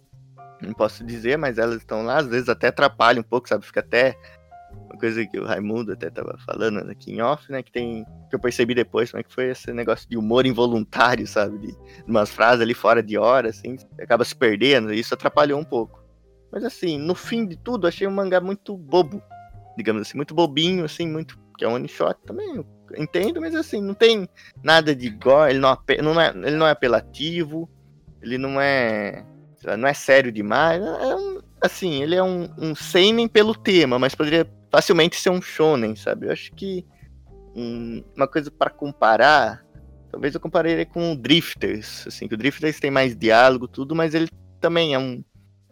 Não 0.62 0.74
posso 0.74 1.04
dizer, 1.04 1.38
mas 1.38 1.58
elas 1.58 1.78
estão 1.78 2.04
lá, 2.04 2.18
às 2.18 2.28
vezes 2.28 2.48
até 2.48 2.68
atrapalham 2.68 3.20
um 3.20 3.24
pouco, 3.24 3.48
sabe? 3.48 3.66
Fica 3.66 3.82
até. 3.82 4.18
Uma 4.72 5.00
coisa 5.00 5.26
que 5.26 5.40
o 5.40 5.46
Raimundo 5.46 5.94
até 5.94 6.10
tava 6.10 6.38
falando 6.46 6.90
aqui 6.90 7.12
em 7.12 7.22
off, 7.22 7.52
né? 7.52 7.62
Que 7.62 7.72
tem. 7.72 8.06
Que 8.30 8.36
eu 8.36 8.40
percebi 8.40 8.74
depois, 8.74 9.12
como 9.12 9.22
é 9.22 9.24
que 9.24 9.34
foi 9.34 9.50
esse 9.50 9.72
negócio 9.74 10.10
de 10.10 10.18
humor 10.18 10.46
involuntário, 10.46 11.28
sabe? 11.28 11.58
De, 11.60 11.78
umas 12.08 12.30
frases 12.30 12.62
ali 12.62 12.74
fora 12.74 13.02
de 13.04 13.18
hora, 13.18 13.50
assim, 13.50 13.78
acaba 14.00 14.24
se 14.24 14.36
perdendo, 14.36 14.94
e 14.94 15.00
isso 15.00 15.14
atrapalhou 15.14 15.60
um 15.60 15.64
pouco. 15.64 16.04
Mas 16.52 16.64
assim, 16.64 16.98
no 16.98 17.16
fim 17.16 17.46
de 17.46 17.58
tudo, 17.58 17.88
achei 17.88 18.08
um 18.08 18.12
mangá 18.12 18.40
muito 18.40 18.78
bobo 18.78 19.22
digamos 19.76 20.02
assim, 20.02 20.18
muito 20.18 20.34
bobinho, 20.34 20.86
assim, 20.86 21.08
muito. 21.08 21.38
Que 21.58 21.64
é 21.64 21.68
um 21.70 21.74
one 21.74 21.88
shot 21.88 22.20
também, 22.26 22.66
entendo, 22.98 23.40
mas 23.40 23.56
assim, 23.56 23.82
não 23.82 23.94
tem 23.94 24.28
nada 24.62 24.94
de 24.94 25.10
gore, 25.10 25.52
ele 25.52 25.60
não, 25.60 25.78
não 26.04 26.20
é, 26.20 26.30
ele 26.32 26.58
não 26.58 26.68
é 26.68 26.72
apelativo, 26.72 27.70
ele 28.22 28.38
não 28.38 28.60
é. 28.60 29.26
Não 29.78 29.88
é 29.88 29.94
sério 29.94 30.32
demais. 30.32 30.82
É 30.82 31.16
um, 31.16 31.40
assim, 31.62 32.02
ele 32.02 32.16
é 32.16 32.24
um, 32.24 32.48
um 32.58 32.76
seinen 32.76 33.28
pelo 33.28 33.56
tema, 33.56 33.98
mas 33.98 34.14
poderia 34.14 34.48
facilmente 34.72 35.16
ser 35.16 35.30
um 35.30 35.42
shonen, 35.42 35.96
sabe? 35.96 36.28
Eu 36.28 36.32
acho 36.32 36.52
que 36.54 36.86
um, 37.56 38.04
uma 38.16 38.28
coisa 38.28 38.52
para 38.52 38.70
comparar, 38.70 39.66
talvez 40.12 40.36
eu 40.36 40.40
compararia 40.40 40.86
com 40.86 41.14
o 41.14 41.16
Drifters, 41.16 42.06
assim, 42.06 42.28
que 42.28 42.36
o 42.36 42.38
Drifters 42.38 42.80
tem 42.80 42.92
mais 42.92 43.16
diálogo, 43.16 43.68
tudo, 43.68 43.96
mas 43.96 44.14
ele 44.14 44.28
também 44.60 44.94
é 44.94 45.00
um 45.00 45.24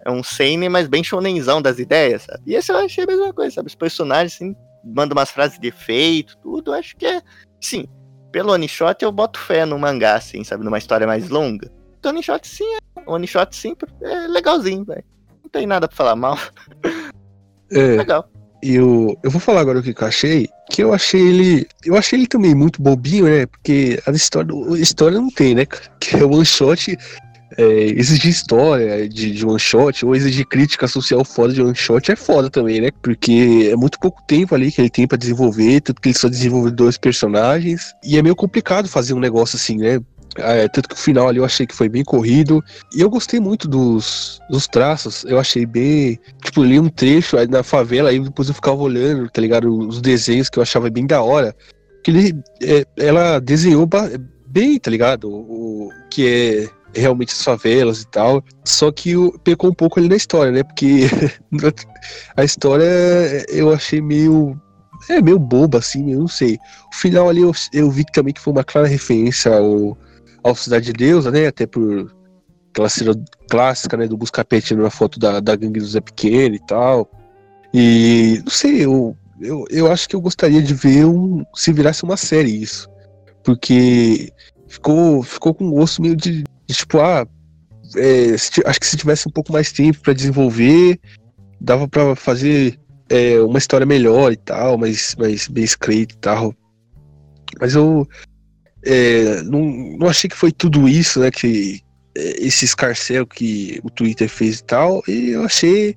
é 0.05 0.11
um 0.11 0.21
seinen, 0.21 0.67
mas 0.67 0.87
bem 0.87 1.03
shonenzão 1.03 1.61
das 1.61 1.79
ideias, 1.79 2.23
sabe? 2.23 2.43
E 2.45 2.55
esse 2.55 2.71
eu 2.71 2.77
achei 2.77 3.05
a 3.05 3.07
mesma 3.07 3.33
coisa, 3.33 3.55
sabe? 3.55 3.67
Os 3.67 3.75
personagens, 3.75 4.35
assim, 4.35 4.55
mandam 4.83 5.17
umas 5.17 5.31
frases 5.31 5.57
de 5.57 5.67
efeito, 5.67 6.37
tudo, 6.39 6.71
eu 6.71 6.75
acho 6.75 6.95
que 6.97 7.05
é, 7.05 7.21
sim, 7.61 7.85
pelo 8.31 8.51
one 8.51 8.67
shot 8.67 9.01
eu 9.01 9.11
boto 9.11 9.39
fé 9.39 9.65
no 9.65 9.79
mangá, 9.79 10.15
assim, 10.15 10.43
sabe? 10.43 10.65
Numa 10.65 10.77
história 10.77 11.07
mais 11.07 11.29
longa. 11.29 11.71
One 12.05 12.21
shot 12.21 12.47
sim, 12.47 12.65
é, 12.75 13.09
one 13.09 13.27
shot 13.27 13.55
sim, 13.55 13.75
é 14.01 14.27
legalzinho, 14.27 14.85
velho. 14.85 15.03
Não 15.43 15.49
tem 15.49 15.65
nada 15.65 15.87
pra 15.87 15.95
falar 15.95 16.15
mal. 16.15 16.37
É. 17.71 17.97
Legal. 17.97 18.29
E 18.61 18.75
eu, 18.75 19.17
eu 19.21 19.29
vou 19.29 19.41
falar 19.41 19.59
agora 19.59 19.79
o 19.79 19.83
que 19.83 19.89
eu 19.89 20.07
achei. 20.07 20.47
Que 20.71 20.81
eu 20.81 20.93
achei 20.93 21.19
ele. 21.19 21.67
Eu 21.83 21.97
achei 21.97 22.17
ele 22.17 22.27
também 22.27 22.55
muito 22.55 22.81
bobinho, 22.81 23.25
né? 23.25 23.45
Porque 23.45 24.01
a 24.07 24.11
história, 24.11 24.53
a 24.53 24.79
história 24.79 25.19
não 25.19 25.29
tem, 25.29 25.53
né? 25.53 25.65
Que 25.99 26.15
é 26.15 26.23
one 26.23 26.45
shot 26.45 26.97
é, 27.57 27.63
exigir 27.63 28.31
história 28.31 29.07
de, 29.07 29.31
de 29.31 29.45
one 29.45 29.59
shot 29.59 30.05
ou 30.05 30.15
exigir 30.15 30.45
crítica 30.45 30.87
social 30.87 31.23
foda 31.23 31.53
de 31.53 31.61
one 31.61 31.75
shot 31.75 32.11
é 32.11 32.15
foda 32.15 32.49
também, 32.49 32.81
né? 32.81 32.89
Porque 33.01 33.69
é 33.71 33.75
muito 33.75 33.99
pouco 33.99 34.21
tempo 34.27 34.55
ali 34.55 34.71
que 34.71 34.81
ele 34.81 34.89
tem 34.89 35.07
pra 35.07 35.17
desenvolver, 35.17 35.81
tanto 35.81 36.01
que 36.01 36.09
ele 36.09 36.17
só 36.17 36.29
desenvolve 36.29 36.71
dois 36.71 36.97
personagens. 36.97 37.93
E 38.03 38.17
é 38.17 38.21
meio 38.21 38.35
complicado 38.35 38.87
fazer 38.87 39.13
um 39.13 39.19
negócio 39.19 39.55
assim, 39.55 39.77
né? 39.77 39.99
É, 40.37 40.67
tanto 40.67 40.89
que 40.89 40.95
o 40.95 40.97
final 40.97 41.27
ali 41.27 41.37
eu 41.37 41.45
achei 41.45 41.65
que 41.67 41.75
foi 41.75 41.87
bem 41.87 42.03
corrido. 42.03 42.63
E 42.95 43.01
eu 43.01 43.09
gostei 43.09 43.39
muito 43.39 43.67
dos, 43.67 44.39
dos 44.49 44.67
traços. 44.67 45.23
Eu 45.25 45.39
achei 45.39 45.65
bem. 45.65 46.19
Tipo, 46.43 46.63
li 46.63 46.79
um 46.79 46.89
trecho 46.89 47.37
aí 47.37 47.47
na 47.47 47.63
favela, 47.63 48.09
aí 48.09 48.19
depois 48.19 48.47
eu 48.47 48.55
ficava 48.55 48.81
olhando, 48.81 49.29
tá 49.29 49.41
ligado? 49.41 49.75
Os 49.87 50.01
desenhos 50.01 50.49
que 50.49 50.57
eu 50.57 50.63
achava 50.63 50.89
bem 50.89 51.05
da 51.05 51.21
hora. 51.21 51.55
Que 52.03 52.11
ele, 52.11 52.43
é, 52.61 52.85
ela 52.97 53.39
desenhou 53.39 53.87
bem, 54.47 54.79
tá 54.79 54.89
ligado? 54.89 55.29
O, 55.29 55.87
o 55.87 55.89
que 56.09 56.27
é 56.27 56.99
realmente 56.99 57.33
as 57.33 57.43
favelas 57.43 58.01
e 58.01 58.07
tal. 58.07 58.43
Só 58.63 58.91
que 58.91 59.15
o, 59.15 59.37
pecou 59.39 59.69
um 59.69 59.73
pouco 59.73 59.99
ali 59.99 60.09
na 60.09 60.15
história, 60.15 60.51
né? 60.51 60.63
Porque 60.63 61.03
a 62.35 62.43
história 62.43 62.85
eu 63.49 63.73
achei 63.73 64.01
meio. 64.01 64.59
É 65.09 65.21
meio 65.21 65.37
boba, 65.37 65.79
assim, 65.79 66.13
eu 66.13 66.19
não 66.19 66.27
sei. 66.29 66.57
O 66.93 66.95
final 66.95 67.27
ali 67.27 67.41
eu, 67.41 67.51
eu 67.73 67.91
vi 67.91 68.05
também 68.13 68.33
que 68.33 68.39
foi 68.39 68.53
uma 68.53 68.63
clara 68.63 68.87
referência 68.87 69.53
ao, 69.53 69.97
ao 70.43 70.55
Cidade 70.55 70.85
de 70.85 70.93
Deus, 70.93 71.25
né? 71.25 71.47
Até 71.47 71.65
por 71.65 72.13
aquela 72.71 72.89
cena 72.89 73.13
clássica, 73.49 73.97
né? 73.97 74.07
Do 74.07 74.17
Buscapete 74.17 74.75
na 74.75 74.89
foto 74.89 75.19
da, 75.19 75.39
da 75.39 75.55
gangue 75.55 75.79
do 75.79 75.85
Zé 75.85 76.01
Pequeno 76.01 76.55
e 76.55 76.59
tal. 76.59 77.09
E 77.73 78.41
não 78.43 78.51
sei, 78.51 78.85
eu, 78.85 79.17
eu, 79.41 79.65
eu 79.69 79.91
acho 79.91 80.07
que 80.07 80.15
eu 80.15 80.21
gostaria 80.21 80.61
de 80.61 80.73
ver 80.73 81.05
um, 81.05 81.43
se 81.55 81.71
virasse 81.71 82.03
uma 82.03 82.17
série 82.17 82.61
isso. 82.61 82.89
Porque 83.43 84.31
ficou, 84.67 85.23
ficou 85.23 85.53
com 85.53 85.65
um 85.65 85.71
gosto 85.71 86.01
meio 86.01 86.15
de, 86.15 86.43
de 86.43 86.75
tipo, 86.75 86.99
ah, 86.99 87.27
é, 87.95 88.37
se, 88.37 88.61
acho 88.65 88.79
que 88.79 88.85
se 88.85 88.97
tivesse 88.97 89.27
um 89.27 89.31
pouco 89.31 89.51
mais 89.51 89.71
tempo 89.71 89.99
para 90.01 90.13
desenvolver, 90.13 90.99
dava 91.59 91.87
para 91.87 92.15
fazer 92.15 92.79
é, 93.09 93.39
uma 93.41 93.57
história 93.57 93.85
melhor 93.85 94.31
e 94.31 94.37
tal, 94.37 94.77
mais, 94.77 95.15
mais 95.17 95.47
bem 95.47 95.63
escrita 95.63 96.13
e 96.13 96.17
tal. 96.17 96.53
Mas 97.59 97.75
eu 97.75 98.07
é, 98.85 99.41
não, 99.43 99.61
não 99.97 100.07
achei 100.07 100.29
que 100.29 100.35
foi 100.35 100.51
tudo 100.51 100.87
isso, 100.87 101.19
né? 101.19 101.31
Que 101.31 101.81
é, 102.15 102.45
esse 102.45 102.65
escarcel 102.65 103.25
que 103.25 103.79
o 103.83 103.89
Twitter 103.89 104.29
fez 104.29 104.59
e 104.59 104.63
tal, 104.63 105.03
e 105.07 105.31
eu 105.31 105.43
achei 105.43 105.95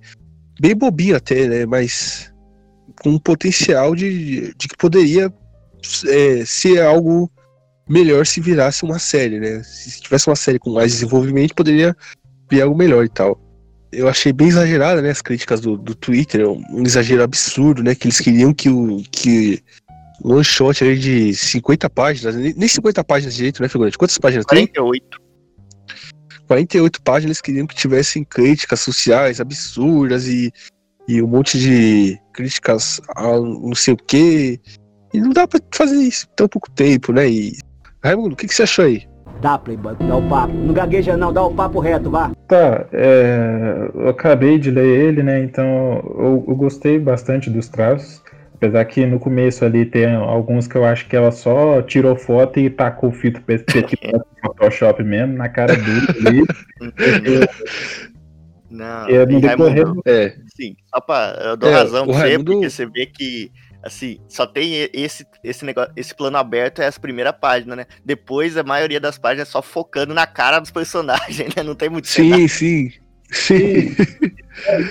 bem 0.61 0.75
bobinho 0.75 1.17
até, 1.17 1.47
né? 1.47 1.67
Mas 1.67 2.33
com 3.03 3.11
um 3.11 3.19
potencial 3.19 3.95
de, 3.95 4.55
de 4.57 4.69
que 4.69 4.77
poderia 4.77 5.33
é, 6.07 6.45
ser 6.47 6.81
algo 6.83 7.31
melhor 7.89 8.27
se 8.27 8.41
virasse 8.41 8.85
uma 8.85 8.99
série, 8.99 9.39
né? 9.39 9.63
Se 9.63 10.01
tivesse 10.01 10.29
uma 10.29 10.37
série 10.37 10.59
com 10.59 10.73
mais 10.73 10.93
desenvolvimento, 10.93 11.55
poderia 11.55 11.97
vir 12.51 12.63
algo 12.63 12.77
melhor 12.77 13.05
e 13.05 13.09
tal. 13.09 13.41
Eu 13.93 14.09
achei 14.09 14.33
bem 14.33 14.49
exagerada, 14.49 15.01
né? 15.01 15.11
As 15.11 15.23
críticas 15.23 15.61
do, 15.61 15.77
do 15.77 15.95
Twitter, 15.95 16.49
um 16.49 16.83
exagero 16.85 17.23
absurdo, 17.23 17.83
né? 17.83 17.95
Que 17.95 18.07
eles 18.07 18.21
queriam 18.21 18.53
que 18.53 18.69
o. 18.69 19.03
Que 19.11 19.63
um 20.25 20.35
one 20.35 20.45
shot 20.45 20.83
ali 20.83 20.99
de 20.99 21.35
50 21.35 21.89
páginas, 21.91 22.35
nem 22.37 22.69
50 22.69 23.05
páginas 23.05 23.35
direito, 23.35 23.63
né, 23.63 23.69
figurante? 23.69 23.99
Quantas 23.99 24.19
páginas 24.19 24.45
48. 24.45 25.07
tem? 25.09 25.27
48 26.47 27.03
páginas 27.03 27.41
queriam 27.41 27.67
que 27.67 27.75
tivessem 27.75 28.25
críticas 28.25 28.81
sociais 28.81 29.41
absurdas 29.41 30.27
e, 30.27 30.53
e 31.09 31.21
um 31.21 31.27
monte 31.27 31.59
de 31.59 32.19
críticas 32.33 33.01
a 33.17 33.37
não 33.39 33.75
sei 33.75 33.95
o 33.95 33.97
quê. 33.97 34.61
E 35.13 35.21
não 35.21 35.31
dá 35.31 35.47
pra 35.47 35.61
fazer 35.73 35.97
isso 35.97 36.27
em 36.27 36.35
tão 36.37 36.49
pouco 36.49 36.71
tempo, 36.71 37.13
né? 37.13 37.29
E. 37.29 37.57
Raimundo, 38.03 38.35
o 38.35 38.37
que, 38.37 38.47
que 38.47 38.55
você 38.55 38.63
achou 38.63 38.85
aí? 38.85 39.07
Dá, 39.41 39.59
Playboy, 39.59 39.97
dá 39.97 40.17
o 40.17 40.29
papo. 40.29 40.55
Não 40.55 40.73
gagueja 40.73 41.17
não, 41.17 41.33
dá 41.33 41.43
o 41.43 41.53
papo 41.53 41.79
reto, 41.79 42.11
vá. 42.11 42.31
Tá, 42.49 42.87
é, 42.93 43.91
eu 43.95 44.09
acabei 44.09 44.59
de 44.59 44.71
ler 44.71 44.87
ele, 44.87 45.23
né? 45.23 45.43
Então 45.43 45.67
eu, 45.67 46.45
eu 46.49 46.55
gostei 46.55 46.99
bastante 46.99 47.51
dos 47.51 47.69
traços. 47.69 48.23
Apesar 48.57 48.85
que 48.87 49.05
no 49.05 49.21
começo 49.21 49.65
ali 49.67 49.85
tem 49.85 50.07
alguns 50.15 50.67
que 50.67 50.77
eu 50.77 50.85
acho 50.85 51.07
que 51.07 51.15
ela 51.15 51.31
só 51.31 51.83
tirou 51.83 52.17
foto 52.17 52.59
e 52.59 52.71
tacou 52.71 53.11
o 53.11 53.13
filtro 53.13 53.43
perspectiva 53.43 54.17
no 54.19 54.25
Photoshop 54.43 55.03
mesmo, 55.05 55.35
na 55.35 55.47
cara 55.49 55.75
dele 55.77 56.07
ali. 56.27 56.43
Não, 58.71 59.09
É, 59.09 59.25
no 59.27 59.39
e 59.39 59.41
decorrer 59.41 59.85
Raimundo, 59.85 60.03
É. 60.07 60.35
sim, 60.55 60.75
só 60.93 61.01
pra, 61.01 61.39
eu 61.45 61.57
dou 61.57 61.71
É, 61.71 61.75
razão 61.75 62.05
pra 62.07 62.15
você, 62.15 62.21
Raimundo- 62.21 62.53
porque 62.53 62.71
você 62.71 62.87
vê 62.87 63.07
que, 63.07 63.53
assim, 63.83 64.19
só 64.29 64.45
tem 64.47 64.89
esse, 64.93 65.25
esse 65.45 65.65
negócio, 65.65 65.93
esse 65.95 66.15
plano 66.15 66.37
aberto 66.37 66.81
é 66.83 66.87
essa 66.87 66.99
primeira 66.99 67.33
página, 67.33 67.77
né? 67.77 67.87
Depois, 68.05 68.57
a 68.57 68.65
maioria 68.65 68.99
das 68.99 69.19
páginas 69.19 69.49
é 69.49 69.51
só 69.51 69.63
focando 69.63 70.13
na 70.13 70.27
cara 70.27 70.59
dos 70.59 70.71
personagens, 70.71 71.39
né? 71.55 71.63
Não 71.63 71.75
tem 71.77 71.89
muito 71.89 72.09
cenário. 72.09 72.49
Sim, 72.49 72.91
sim. 73.31 73.91
Sim. 73.91 73.95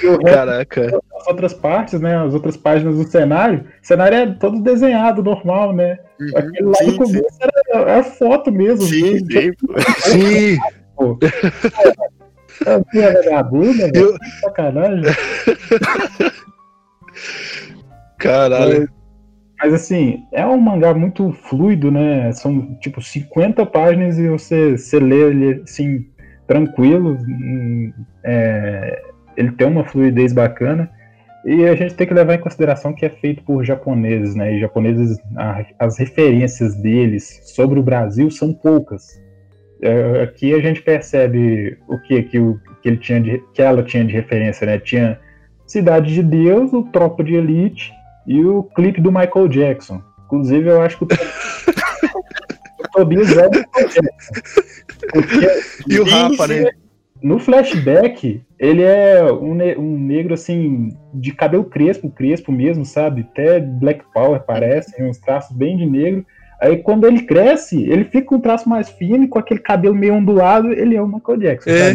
E 0.04 0.06
o 0.08 0.12
resto 0.18 0.24
Caraca. 0.24 0.92
das 0.92 1.28
outras 1.28 1.54
partes, 1.54 2.00
né? 2.00 2.16
As 2.18 2.34
outras 2.34 2.56
páginas 2.56 2.96
do 2.98 3.04
cenário, 3.10 3.66
o 3.82 3.86
cenário 3.86 4.16
é 4.18 4.28
todo 4.28 4.62
desenhado, 4.62 5.24
normal, 5.24 5.74
né? 5.74 5.98
Aquele 6.36 6.68
lá 6.68 6.76
Sim, 6.76 6.92
no 6.92 6.98
começo 6.98 7.38
era, 7.42 7.80
era 7.92 8.04
foto 8.04 8.52
mesmo. 8.52 8.84
Sim, 8.86 9.18
sim. 9.20 9.52
Sim. 10.00 10.58
Pô. 10.96 11.18
É, 12.66 13.00
é 13.00 13.12
vagabundo, 13.14 13.74
velho. 13.74 13.96
Eu- 13.96 14.20
Que 14.20 14.30
Sacanagem. 14.42 15.04
Caralho. 18.18 18.90
Mas 19.62 19.74
assim, 19.74 20.24
é 20.32 20.46
um 20.46 20.58
mangá 20.60 20.94
muito 20.94 21.32
fluido, 21.32 21.90
né? 21.90 22.32
São 22.34 22.76
tipo 22.80 23.02
50 23.02 23.66
páginas 23.66 24.18
e 24.20 24.28
você, 24.30 24.78
você 24.78 25.00
lê 25.00 25.30
ele 25.30 25.62
assim, 25.64 26.06
tranquilo. 26.48 27.18
é, 28.24 29.02
ele 29.38 29.52
tem 29.52 29.68
uma 29.68 29.84
fluidez 29.84 30.34
bacana. 30.34 30.90
E 31.46 31.64
a 31.66 31.76
gente 31.76 31.94
tem 31.94 32.08
que 32.08 32.14
levar 32.14 32.34
em 32.34 32.40
consideração 32.40 32.92
que 32.92 33.06
é 33.06 33.10
feito 33.10 33.44
por 33.44 33.64
japoneses, 33.64 34.34
né? 34.34 34.56
E 34.56 34.60
japoneses, 34.60 35.20
a- 35.36 35.64
as 35.78 35.98
referências 36.00 36.74
deles 36.76 37.42
sobre 37.54 37.80
o 37.80 37.84
Brasil 37.84 38.32
são 38.32 38.52
poucas. 38.52 39.04
É, 39.82 40.24
aqui 40.24 40.54
a 40.56 40.60
gente 40.60 40.82
percebe 40.82 41.78
o 41.88 42.00
que, 42.00 42.24
que, 42.24 42.40
o, 42.40 42.60
que, 42.82 42.90
ele 42.90 42.98
tinha 42.98 43.22
de, 43.22 43.44
que 43.54 43.62
ela 43.62 43.84
tinha 43.84 44.04
de 44.04 44.12
referência, 44.14 44.66
né? 44.66 44.80
Tinha 44.80 45.20
Cidade 45.68 46.14
de 46.14 46.24
Deus, 46.24 46.74
o 46.74 46.84
Tropa 46.84 47.24
de 47.24 47.36
Elite 47.36 47.92
e 48.26 48.44
o 48.44 48.64
clipe 48.64 49.00
do 49.02 49.12
Michael 49.12 49.48
Jackson. 49.48 50.02
Inclusive, 50.26 50.70
eu 50.70 50.82
acho 50.82 50.98
que 50.98 51.04
o, 51.04 51.08
Tobias 52.94 53.30
é 53.38 53.50
Michael 53.50 53.90
Jackson. 53.90 54.42
E 55.90 56.00
o 56.00 56.04
Rafa, 56.04 56.48
né? 56.48 56.72
no 57.22 57.40
flashback, 57.40 58.42
ele 58.60 58.84
é 58.84 59.24
um, 59.32 59.56
ne- 59.56 59.76
um 59.78 59.98
negro 59.98 60.34
assim, 60.34 60.96
de 61.14 61.32
cabelo 61.34 61.64
crespo, 61.64 62.10
crespo 62.10 62.52
mesmo, 62.52 62.86
sabe? 62.86 63.22
Até 63.22 63.60
Black 63.60 64.04
Power 64.14 64.42
parece, 64.46 65.02
uns 65.02 65.18
traços 65.18 65.56
bem 65.56 65.78
de 65.78 65.86
negro. 65.86 66.26
Aí 66.62 66.78
quando 66.78 67.06
ele 67.06 67.24
cresce, 67.24 67.84
ele 67.90 68.06
fica 68.06 68.28
com 68.28 68.36
um 68.36 68.42
traço 68.42 68.68
mais 68.70 68.90
fino 68.90 69.24
e 69.24 69.28
com 69.28 69.40
aquele 69.40 69.60
cabelo 69.60 69.96
meio 69.96 70.14
ondulado, 70.16 70.72
ele 70.72 70.96
é 70.96 71.02
o 71.02 71.08
Michael 71.08 71.38
Jackson. 71.40 71.70
É. 71.70 71.94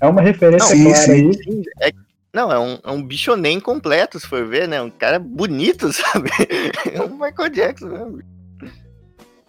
É 0.00 0.06
uma 0.06 0.20
referência 0.22 0.74
Sim, 0.76 0.84
clara 0.84 0.98
sim. 0.98 1.30
aí. 1.48 1.62
É- 1.82 2.06
não, 2.32 2.52
é 2.52 2.58
um, 2.58 2.78
é 2.84 2.90
um 2.90 3.02
bichonem 3.02 3.58
completo, 3.58 4.20
se 4.20 4.26
for 4.26 4.44
ver, 4.46 4.68
né? 4.68 4.82
Um 4.82 4.90
cara 4.90 5.18
bonito, 5.18 5.90
sabe? 5.94 6.28
É 6.92 7.00
um 7.00 7.14
Michael 7.18 7.48
Jackson 7.50 7.86
mesmo. 7.88 8.20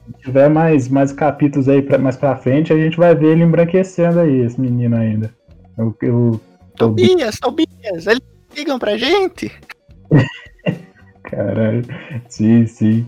Se 0.07 0.23
tiver 0.23 0.49
mais, 0.49 0.87
mais 0.87 1.11
capítulos 1.11 1.67
aí 1.67 1.81
pra, 1.81 1.97
mais 1.97 2.15
pra 2.15 2.37
frente, 2.37 2.71
a 2.71 2.77
gente 2.77 2.97
vai 2.97 3.13
ver 3.13 3.33
ele 3.33 3.43
embranquecendo 3.43 4.19
aí, 4.19 4.41
esse 4.41 4.59
menino 4.59 4.95
ainda. 4.95 5.33
Eu, 5.77 5.95
eu, 6.01 6.41
Tobias, 6.75 7.39
Tobias, 7.39 8.07
eles 8.07 8.21
ligam 8.55 8.79
pra 8.79 8.97
gente. 8.97 9.51
Caralho. 11.23 11.83
Sim, 12.29 12.65
sim. 12.65 13.07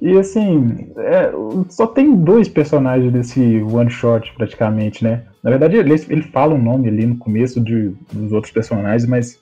E 0.00 0.18
assim, 0.18 0.92
é, 0.98 1.32
só 1.70 1.86
tem 1.86 2.14
dois 2.14 2.48
personagens 2.48 3.10
desse 3.12 3.62
one 3.62 3.90
shot 3.90 4.32
praticamente, 4.34 5.02
né? 5.02 5.24
Na 5.42 5.50
verdade, 5.50 5.76
ele, 5.76 5.94
ele 5.94 6.22
fala 6.22 6.54
um 6.54 6.62
nome 6.62 6.88
ali 6.88 7.06
no 7.06 7.16
começo 7.16 7.60
de, 7.60 7.94
dos 8.12 8.32
outros 8.32 8.52
personagens, 8.52 9.08
mas 9.08 9.40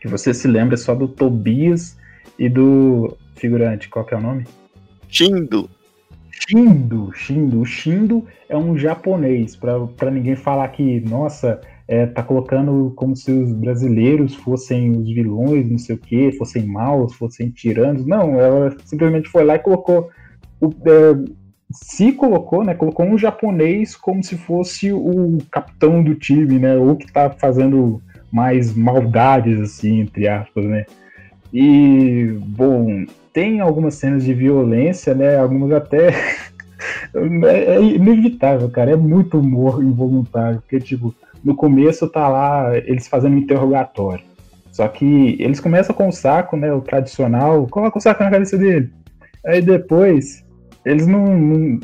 que 0.00 0.08
você 0.08 0.34
se 0.34 0.48
lembra 0.48 0.76
só 0.76 0.94
do 0.94 1.08
Tobias 1.08 1.96
e 2.38 2.48
do 2.48 3.16
figurante, 3.36 3.88
qual 3.88 4.04
que 4.04 4.14
é 4.14 4.18
o 4.18 4.20
nome? 4.20 4.46
Shindo. 5.08 5.68
Shindo, 6.48 7.12
Shindo. 7.12 7.60
O 7.60 7.64
Shindo 7.64 8.26
é 8.48 8.56
um 8.56 8.76
japonês, 8.76 9.56
pra 9.56 10.10
ninguém 10.10 10.36
falar 10.36 10.68
que, 10.68 11.00
nossa, 11.00 11.60
é, 11.86 12.06
tá 12.06 12.22
colocando 12.22 12.92
como 12.96 13.16
se 13.16 13.30
os 13.30 13.52
brasileiros 13.52 14.34
fossem 14.34 14.90
os 14.92 15.08
vilões, 15.08 15.68
não 15.68 15.78
sei 15.78 15.96
o 15.96 15.98
que, 15.98 16.32
fossem 16.32 16.64
maus, 16.64 17.14
fossem 17.14 17.50
tiranos. 17.50 18.06
Não, 18.06 18.40
ela 18.40 18.76
simplesmente 18.84 19.28
foi 19.28 19.44
lá 19.44 19.56
e 19.56 19.58
colocou. 19.58 20.08
O, 20.60 20.68
é, 20.68 21.40
se 21.72 22.12
colocou, 22.12 22.64
né? 22.64 22.74
Colocou 22.74 23.06
um 23.06 23.18
japonês 23.18 23.94
como 23.94 24.22
se 24.22 24.36
fosse 24.36 24.92
o 24.92 25.38
capitão 25.50 26.02
do 26.02 26.14
time, 26.14 26.58
né? 26.58 26.76
Ou 26.76 26.96
que 26.96 27.12
tá 27.12 27.30
fazendo 27.30 28.02
mais 28.32 28.74
maldades, 28.74 29.60
assim, 29.60 30.00
entre 30.00 30.28
aspas, 30.28 30.64
né? 30.64 30.84
E, 31.52 32.38
bom, 32.40 33.04
tem 33.32 33.60
algumas 33.60 33.94
cenas 33.94 34.24
de 34.24 34.34
violência, 34.34 35.14
né? 35.14 35.38
Algumas 35.38 35.72
até. 35.72 36.08
é, 37.46 37.76
é 37.76 37.82
inevitável, 37.82 38.68
cara. 38.70 38.92
É 38.92 38.96
muito 38.96 39.38
humor 39.38 39.82
involuntário. 39.82 40.60
Porque, 40.60 40.78
tipo, 40.80 41.14
no 41.44 41.54
começo 41.54 42.08
tá 42.08 42.28
lá 42.28 42.76
eles 42.76 43.08
fazendo 43.08 43.34
um 43.34 43.38
interrogatório. 43.38 44.24
Só 44.72 44.86
que 44.88 45.36
eles 45.40 45.60
começam 45.60 45.94
com 45.94 46.08
o 46.08 46.12
saco, 46.12 46.56
né? 46.56 46.72
O 46.72 46.80
tradicional, 46.80 47.66
coloca 47.66 47.98
o 47.98 48.00
saco 48.00 48.22
na 48.22 48.30
cabeça 48.30 48.56
dele. 48.56 48.90
Aí 49.44 49.60
depois, 49.60 50.44
eles 50.84 51.06
não. 51.06 51.36
não 51.36 51.80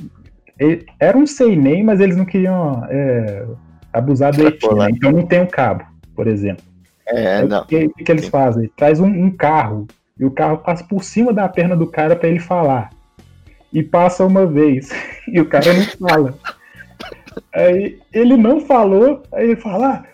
era 0.98 1.18
um 1.18 1.26
sei 1.26 1.54
nem, 1.54 1.84
mas 1.84 2.00
eles 2.00 2.16
não 2.16 2.24
queriam 2.24 2.82
é, 2.88 3.44
abusar 3.92 4.34
do 4.34 4.46
ET, 4.46 4.62
né? 4.62 4.88
Então 4.90 5.12
não 5.12 5.26
tem 5.26 5.42
o 5.42 5.46
cabo, 5.46 5.84
por 6.14 6.26
exemplo. 6.26 6.64
É, 7.08 7.44
não. 7.44 7.62
O 7.62 7.66
que, 7.66 7.88
que 7.88 8.10
eles 8.10 8.28
fazem? 8.28 8.70
Traz 8.76 8.98
um, 8.98 9.06
um 9.06 9.30
carro 9.30 9.86
e 10.18 10.24
o 10.24 10.30
carro 10.30 10.58
passa 10.58 10.84
por 10.84 11.04
cima 11.04 11.32
da 11.32 11.48
perna 11.48 11.76
do 11.76 11.86
cara 11.86 12.16
pra 12.16 12.28
ele 12.28 12.38
falar. 12.40 12.90
E 13.72 13.82
passa 13.82 14.24
uma 14.24 14.46
vez 14.46 14.88
e 15.28 15.40
o 15.40 15.46
cara 15.46 15.72
não 15.72 16.08
fala. 16.08 16.38
Aí 17.54 17.98
ele 18.12 18.36
não 18.36 18.60
falou, 18.60 19.22
aí 19.32 19.44
ele 19.44 19.56
fala, 19.56 19.88
ah, 19.88 20.04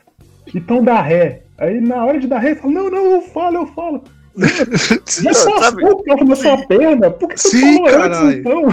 então 0.55 0.83
dá 0.83 1.01
ré. 1.01 1.43
Aí 1.59 1.81
na 1.81 2.05
hora 2.05 2.19
de 2.19 2.27
dar 2.27 2.39
ré, 2.39 2.51
ele 2.51 2.61
fala, 2.61 2.73
não, 2.73 2.91
não, 2.91 3.11
eu 3.13 3.23
falo, 3.23 3.57
eu 3.59 3.67
falo. 3.69 4.05
Já 4.37 5.31
passou 5.31 5.63
sabe? 5.63 5.85
o 5.85 6.03
carro 6.03 6.25
na 6.25 6.35
sua 6.37 6.67
perna? 6.67 7.11
Por 7.11 7.29
que 7.29 7.37
você 7.37 7.49
Sim, 7.51 7.77
falou 7.85 8.03
antes, 8.03 8.39
então? 8.39 8.69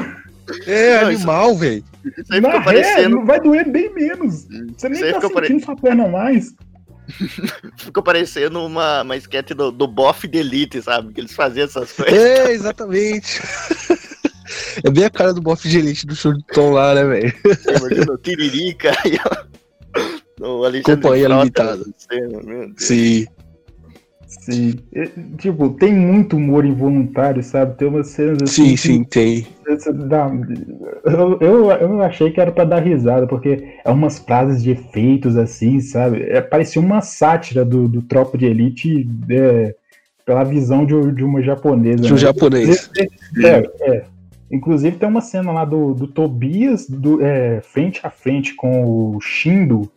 É 0.66 1.02
Não, 1.02 1.08
animal, 1.10 1.56
velho. 1.56 1.84
Isso 2.18 2.34
aí 2.34 2.42
Na 2.42 2.50
ré, 2.54 2.62
parecendo, 2.64 3.24
vai 3.26 3.40
doer 3.40 3.70
bem 3.70 3.94
menos. 3.94 4.48
Você 4.76 4.90
nem 4.90 5.12
tá 5.12 5.30
pare- 5.30 5.48
sentindo 5.48 5.66
sua 5.66 5.76
perna 5.76 6.08
mais. 6.08 6.56
ficou 7.78 8.04
parecendo 8.04 8.66
uma, 8.66 9.02
uma 9.02 9.18
esquete 9.18 9.54
do, 9.54 9.72
do 9.72 9.88
Boff 9.88 10.28
de 10.28 10.40
Elite, 10.40 10.82
sabe? 10.82 11.14
Que 11.14 11.22
eles 11.22 11.34
faziam 11.34 11.66
essas 11.66 11.92
coisas. 11.92 12.14
É, 12.14 12.52
exatamente. 12.52 13.42
É 14.84 14.90
bem 14.90 15.06
a 15.06 15.10
cara 15.10 15.34
do 15.34 15.42
Boff 15.42 15.68
de 15.68 15.78
Elite 15.78 16.08
do 16.08 16.16
show 16.16 16.34
de 16.34 16.44
Tom 16.54 16.72
lá, 16.72 16.96
né, 16.96 17.04
velho? 17.04 17.34
Imagina 17.78 18.14
o 18.14 18.18
Tiririca 18.18 18.92
e 19.06 19.20
o, 20.42 20.64
Alexandre 20.64 21.04
Companhia 21.04 21.28
Frota 21.28 21.44
Limitada. 21.44 21.86
Sim. 22.78 23.28
Sim. 24.54 24.74
É, 24.94 25.10
Tipo, 25.38 25.70
tem 25.70 25.94
muito 25.94 26.38
humor 26.38 26.66
involuntário, 26.66 27.42
sabe? 27.44 27.78
Tem 27.78 27.88
umas 27.88 28.08
cenas 28.08 28.42
assim. 28.44 28.64
Sim, 28.64 28.72
que 28.72 28.78
sim, 28.78 29.04
tem. 29.04 29.48
dá- 30.08 30.32
Eu, 31.06 31.38
eu, 31.40 31.72
eu 31.72 32.02
achei 32.02 32.32
que 32.32 32.42
era 32.42 32.52
pra 32.52 32.64
dar 32.64 32.80
risada, 32.80 33.28
porque 33.28 33.64
é 33.84 33.92
umas 33.92 34.20
frases 34.20 34.64
de 34.64 34.72
efeitos 34.72 35.38
assim, 35.38 35.80
sabe? 35.80 36.24
É, 36.24 36.42
parecia 36.42 36.82
uma 36.82 37.02
sátira 37.02 37.64
do, 37.64 37.88
do 37.88 38.02
Tropa 38.02 38.38
de 38.38 38.46
Elite 38.46 39.08
é, 39.30 39.76
pela 40.26 40.44
visão 40.44 40.86
de, 40.86 41.12
de 41.14 41.24
uma 41.24 41.42
japonesa. 41.42 42.04
De 42.04 42.12
um 42.12 42.16
né? 42.16 42.22
japonês. 42.22 42.90
É, 43.44 43.92
é. 43.92 44.06
Inclusive 44.52 44.98
tem 44.98 45.08
uma 45.08 45.22
cena 45.22 45.52
lá 45.52 45.64
do, 45.64 45.94
do 45.94 46.08
Tobias 46.08 46.88
do, 46.88 47.24
é, 47.24 47.62
frente 47.62 48.00
a 48.04 48.10
frente 48.10 48.56
com 48.56 49.16
o 49.16 49.22
Shindo. 49.22 49.90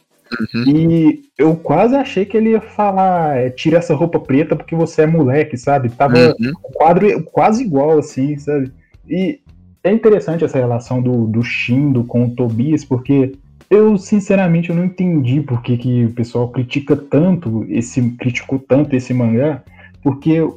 E 0.66 1.22
eu 1.38 1.54
quase 1.56 1.94
achei 1.96 2.24
que 2.24 2.36
ele 2.36 2.50
ia 2.50 2.60
falar, 2.60 3.36
é, 3.36 3.50
tira 3.50 3.78
essa 3.78 3.94
roupa 3.94 4.18
preta 4.20 4.56
porque 4.56 4.74
você 4.74 5.02
é 5.02 5.06
moleque, 5.06 5.56
sabe? 5.56 5.88
Tava 5.90 6.18
Uhum. 6.18 6.52
o 6.62 6.72
quadro 6.72 7.22
quase 7.24 7.62
igual, 7.62 7.98
assim, 7.98 8.36
sabe? 8.38 8.70
E 9.08 9.40
é 9.84 9.90
interessante 9.90 10.44
essa 10.44 10.58
relação 10.58 11.02
do, 11.02 11.26
do 11.26 11.42
Shindo 11.42 12.04
com 12.04 12.24
o 12.24 12.30
Tobias, 12.30 12.84
porque 12.84 13.32
Eu, 13.70 13.96
sinceramente, 13.96 14.68
eu 14.68 14.76
não 14.76 14.84
entendi 14.84 15.40
por 15.40 15.62
que, 15.62 15.78
que 15.78 16.04
o 16.04 16.12
pessoal 16.12 16.48
critica 16.50 16.94
tanto 16.94 17.64
esse. 17.70 18.02
criticou 18.18 18.58
tanto 18.58 18.94
esse 18.94 19.14
mangá, 19.14 19.62
porque 20.02 20.42
o, 20.42 20.56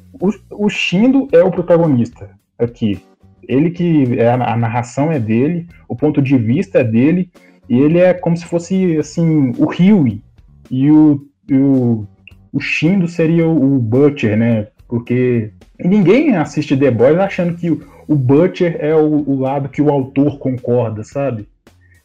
o 0.52 0.70
Shindo 0.70 1.30
é 1.32 1.42
o 1.42 1.50
protagonista 1.50 2.30
aqui. 2.60 3.00
Ele 3.48 3.70
que. 3.70 4.20
É, 4.20 4.30
a 4.32 4.58
narração 4.58 5.14
é 5.14 5.20
dele, 5.20 5.66
o 5.88 5.96
ponto 5.96 6.22
de 6.22 6.38
vista 6.38 6.80
é 6.80 6.84
dele, 6.84 7.30
e 7.70 7.80
ele 7.80 8.00
é 8.00 8.14
como 8.14 8.38
se 8.38 8.46
fosse 8.46 8.98
assim, 8.98 9.54
o 9.58 9.66
Huey. 9.66 10.22
E 10.70 10.90
o, 10.92 11.22
o, 11.52 12.06
o 12.52 12.60
Shindo 12.60 13.08
seria 13.08 13.48
o, 13.48 13.80
Butcher, 13.80 14.38
né? 14.38 14.68
Porque 14.88 15.52
ninguém 15.80 16.36
assiste 16.36 16.78
The 16.78 16.92
Boys 16.92 17.18
achando 17.18 17.56
que 17.56 17.70
o, 17.70 17.82
o 18.08 18.16
Butcher 18.16 18.78
é 18.80 18.96
o, 18.96 19.30
o 19.30 19.40
lado 19.40 19.70
que 19.70 19.82
o 19.82 19.90
autor 19.90 20.38
concorda, 20.38 21.04
sabe? 21.04 21.48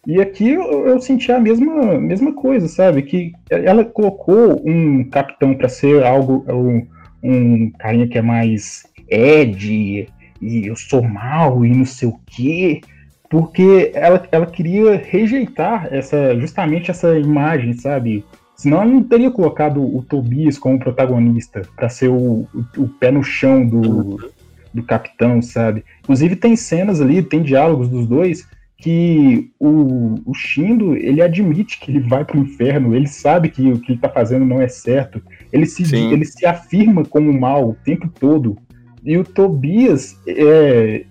E 0.07 0.21
aqui 0.21 0.51
eu, 0.51 0.87
eu, 0.87 1.01
senti 1.01 1.31
a 1.31 1.39
mesma, 1.39 1.99
mesma 2.01 2.33
coisa, 2.33 2.67
sabe? 2.69 3.03
Que 3.03 3.33
ela 3.51 3.85
colocou 3.85 4.63
um 4.67 5.05
capitão 5.05 5.55
para 5.55 5.69
ser 5.69 6.03
algo, 6.03 6.45
um, 6.49 6.87
um 7.23 7.71
carinha 7.79 8.09
que 8.09 8.17
é 8.17 8.23
mais 8.23 8.83
Ed, 9.09 10.09
e 10.41 10.67
eu 10.67 10.75
sou 10.75 11.03
mal 11.03 11.67
e 11.67 11.71
não 11.71 11.85
sei 11.85 12.09
o 12.09 12.19
quê, 12.27 12.81
porque 13.31 13.93
ela, 13.95 14.27
ela 14.33 14.45
queria 14.45 14.97
rejeitar 14.97 15.89
essa 15.91 16.37
justamente 16.39 16.91
essa 16.91 17.17
imagem, 17.17 17.73
sabe? 17.75 18.25
Senão 18.57 18.83
ela 18.83 18.91
não 18.91 19.03
teria 19.05 19.31
colocado 19.31 19.81
o 19.81 20.03
Tobias 20.03 20.59
como 20.59 20.81
protagonista 20.81 21.63
para 21.77 21.89
ser 21.89 22.09
o, 22.09 22.47
o, 22.53 22.65
o, 22.77 22.89
pé 22.89 23.11
no 23.13 23.23
chão 23.23 23.65
do, 23.65 24.31
do 24.75 24.83
capitão, 24.83 25.41
sabe? 25.41 25.85
Inclusive 26.01 26.35
tem 26.37 26.57
cenas 26.57 27.01
ali, 27.01 27.23
tem 27.23 27.41
diálogos 27.41 27.89
dos 27.89 28.07
dois 28.07 28.47
que 28.77 29.51
o, 29.61 30.15
o 30.27 30.35
Shindo, 30.35 30.97
ele 30.97 31.23
admite 31.23 31.79
que 31.79 31.91
ele 31.93 32.01
vai 32.01 32.25
pro 32.25 32.41
inferno, 32.41 32.97
ele 32.97 33.07
sabe 33.07 33.51
que 33.51 33.71
o 33.71 33.79
que 33.79 33.93
ele 33.93 34.01
tá 34.01 34.09
fazendo 34.09 34.45
não 34.45 34.61
é 34.61 34.69
certo, 34.69 35.23
ele 35.53 35.67
se, 35.67 35.83
ele 35.95 36.25
se 36.25 36.45
afirma 36.47 37.05
como 37.05 37.33
mal 37.33 37.69
o 37.69 37.77
tempo 37.85 38.09
todo. 38.09 38.59
E 39.05 39.17
o 39.17 39.25
Tobias, 39.25 40.19
é, 40.27 41.05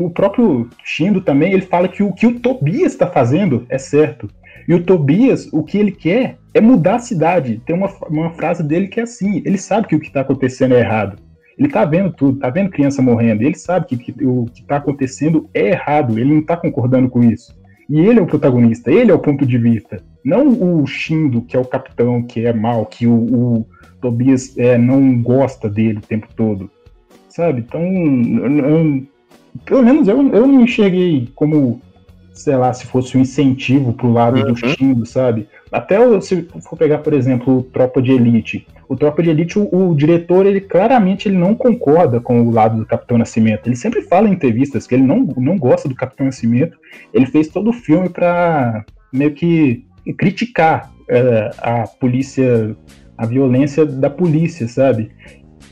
o 0.00 0.10
próprio 0.10 0.68
Shindo 0.84 1.20
também, 1.20 1.52
ele 1.52 1.62
fala 1.62 1.88
que 1.88 2.02
o 2.02 2.12
que 2.12 2.26
o 2.26 2.38
Tobias 2.38 2.92
está 2.92 3.06
fazendo 3.06 3.64
é 3.68 3.78
certo. 3.78 4.28
E 4.68 4.74
o 4.74 4.82
Tobias, 4.82 5.48
o 5.52 5.62
que 5.62 5.78
ele 5.78 5.92
quer 5.92 6.38
é 6.52 6.60
mudar 6.60 6.96
a 6.96 7.00
cidade. 7.00 7.62
Tem 7.64 7.74
uma, 7.74 7.88
uma 8.08 8.30
frase 8.30 8.62
dele 8.62 8.88
que 8.88 9.00
é 9.00 9.04
assim: 9.04 9.42
ele 9.44 9.58
sabe 9.58 9.86
que 9.86 9.94
o 9.94 10.00
que 10.00 10.08
está 10.08 10.22
acontecendo 10.22 10.74
é 10.74 10.80
errado. 10.80 11.18
Ele 11.58 11.68
tá 11.68 11.84
vendo 11.84 12.12
tudo, 12.12 12.38
tá 12.38 12.50
vendo 12.50 12.70
criança 12.70 13.00
morrendo, 13.00 13.42
ele 13.42 13.56
sabe 13.56 13.86
que, 13.86 13.96
que 13.96 14.26
o 14.26 14.44
que 14.44 14.62
tá 14.62 14.76
acontecendo 14.76 15.48
é 15.54 15.70
errado, 15.70 16.18
ele 16.18 16.34
não 16.34 16.42
tá 16.42 16.54
concordando 16.56 17.08
com 17.08 17.24
isso. 17.24 17.56
E 17.88 18.00
ele 18.00 18.18
é 18.18 18.22
o 18.22 18.26
protagonista, 18.26 18.90
ele 18.90 19.10
é 19.10 19.14
o 19.14 19.18
ponto 19.18 19.46
de 19.46 19.56
vista. 19.56 20.02
Não 20.24 20.48
o 20.48 20.86
Shindo, 20.86 21.40
que 21.40 21.56
é 21.56 21.60
o 21.60 21.64
capitão, 21.64 22.22
que 22.22 22.44
é 22.44 22.52
mal, 22.52 22.84
que 22.84 23.06
o, 23.06 23.14
o 23.14 23.66
Tobias 24.02 24.56
é, 24.58 24.76
não 24.76 25.22
gosta 25.22 25.68
dele 25.68 25.98
o 25.98 26.06
tempo 26.06 26.28
todo. 26.36 26.70
Sabe? 27.28 27.60
Então, 27.66 27.80
pelo 29.64 29.82
menos 29.82 30.08
eu, 30.08 30.16
eu 30.32 30.46
não 30.46 30.62
enxerguei 30.62 31.28
como, 31.34 31.80
sei 32.32 32.56
lá, 32.56 32.72
se 32.72 32.86
fosse 32.86 33.16
um 33.16 33.20
incentivo 33.20 33.92
pro 33.92 34.12
lado 34.12 34.38
uhum. 34.38 34.52
do 34.52 34.56
Shindo, 34.56 35.06
sabe? 35.06 35.48
Até 35.70 35.98
se 36.20 36.42
for 36.68 36.76
pegar, 36.76 36.98
por 36.98 37.12
exemplo, 37.12 37.58
o 37.58 37.62
Tropa 37.62 38.00
de 38.00 38.12
Elite. 38.12 38.66
O 38.88 38.96
Tropa 38.96 39.22
de 39.22 39.30
Elite, 39.30 39.58
o, 39.58 39.68
o, 39.72 39.94
diretor, 39.94 40.46
ele 40.46 40.60
claramente 40.60 41.28
ele 41.28 41.36
não 41.36 41.54
concorda 41.54 42.20
com 42.20 42.42
o 42.42 42.50
lado 42.50 42.78
do 42.78 42.86
Capitão 42.86 43.18
Nascimento. 43.18 43.66
Ele 43.66 43.76
sempre 43.76 44.02
fala 44.02 44.28
em 44.28 44.32
entrevistas 44.32 44.86
que 44.86 44.94
ele 44.94 45.02
não, 45.02 45.24
não 45.36 45.58
gosta 45.58 45.88
do 45.88 45.94
Capitão 45.94 46.26
Nascimento. 46.26 46.78
Ele 47.12 47.26
fez 47.26 47.48
todo 47.48 47.70
o 47.70 47.72
filme 47.72 48.08
para 48.08 48.84
meio 49.12 49.32
que 49.32 49.84
criticar 50.16 50.92
é, 51.08 51.50
a 51.58 51.86
polícia, 51.86 52.76
a 53.18 53.26
violência 53.26 53.84
da 53.84 54.10
polícia, 54.10 54.68
sabe? 54.68 55.10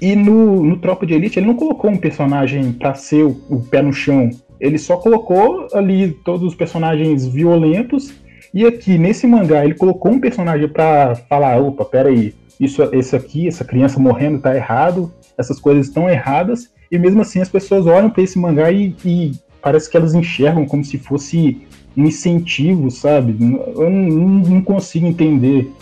E 0.01 0.15
no, 0.17 0.63
no 0.63 0.77
Tropa 0.79 1.07
de 1.07 1.15
Elite, 1.15 1.39
ele 1.39 1.47
não 1.47 1.55
colocou 1.55 1.91
um 1.91 1.97
personagem 1.97 2.73
para 2.73 2.95
ser 2.95 3.25
o, 3.25 3.41
o 3.49 3.61
pé 3.63 3.83
no 3.83 3.93
chão. 3.93 4.31
Ele 4.61 4.79
só 4.79 4.97
colocou 4.97 5.69
ali 5.73 6.13
todos 6.25 6.43
os 6.43 6.55
personagens 6.55 7.27
violentos 7.27 8.13
e 8.55 8.65
aqui, 8.65 8.97
nesse 8.97 9.27
mangá, 9.27 9.65
ele 9.65 9.75
colocou 9.75 10.13
um 10.13 10.21
personagem 10.21 10.69
para 10.69 11.17
falar, 11.29 11.61
opa, 11.61 11.85
peraí, 11.85 12.33
isso, 12.61 12.85
isso 12.95 13.17
aqui, 13.17 13.49
essa 13.49 13.65
criança 13.65 13.99
morrendo 13.99 14.39
tá 14.39 14.55
errado, 14.55 15.13
essas 15.37 15.59
coisas 15.59 15.89
estão 15.89 16.09
erradas, 16.09 16.71
e 16.89 16.97
mesmo 16.97 17.21
assim 17.21 17.41
as 17.41 17.49
pessoas 17.49 17.85
olham 17.85 18.09
para 18.09 18.23
esse 18.23 18.39
mangá 18.39 18.71
e, 18.71 18.95
e, 19.05 19.33
parece 19.61 19.91
que 19.91 19.97
elas 19.97 20.15
enxergam 20.15 20.67
como 20.67 20.85
se 20.85 20.99
fosse 20.99 21.63
um 21.97 22.05
incentivo, 22.05 22.93
sabe? 22.93 23.37
Eu 23.41 23.91
não, 23.91 24.09
não 24.11 24.63
consigo 24.63 25.05
entender. 25.05 25.73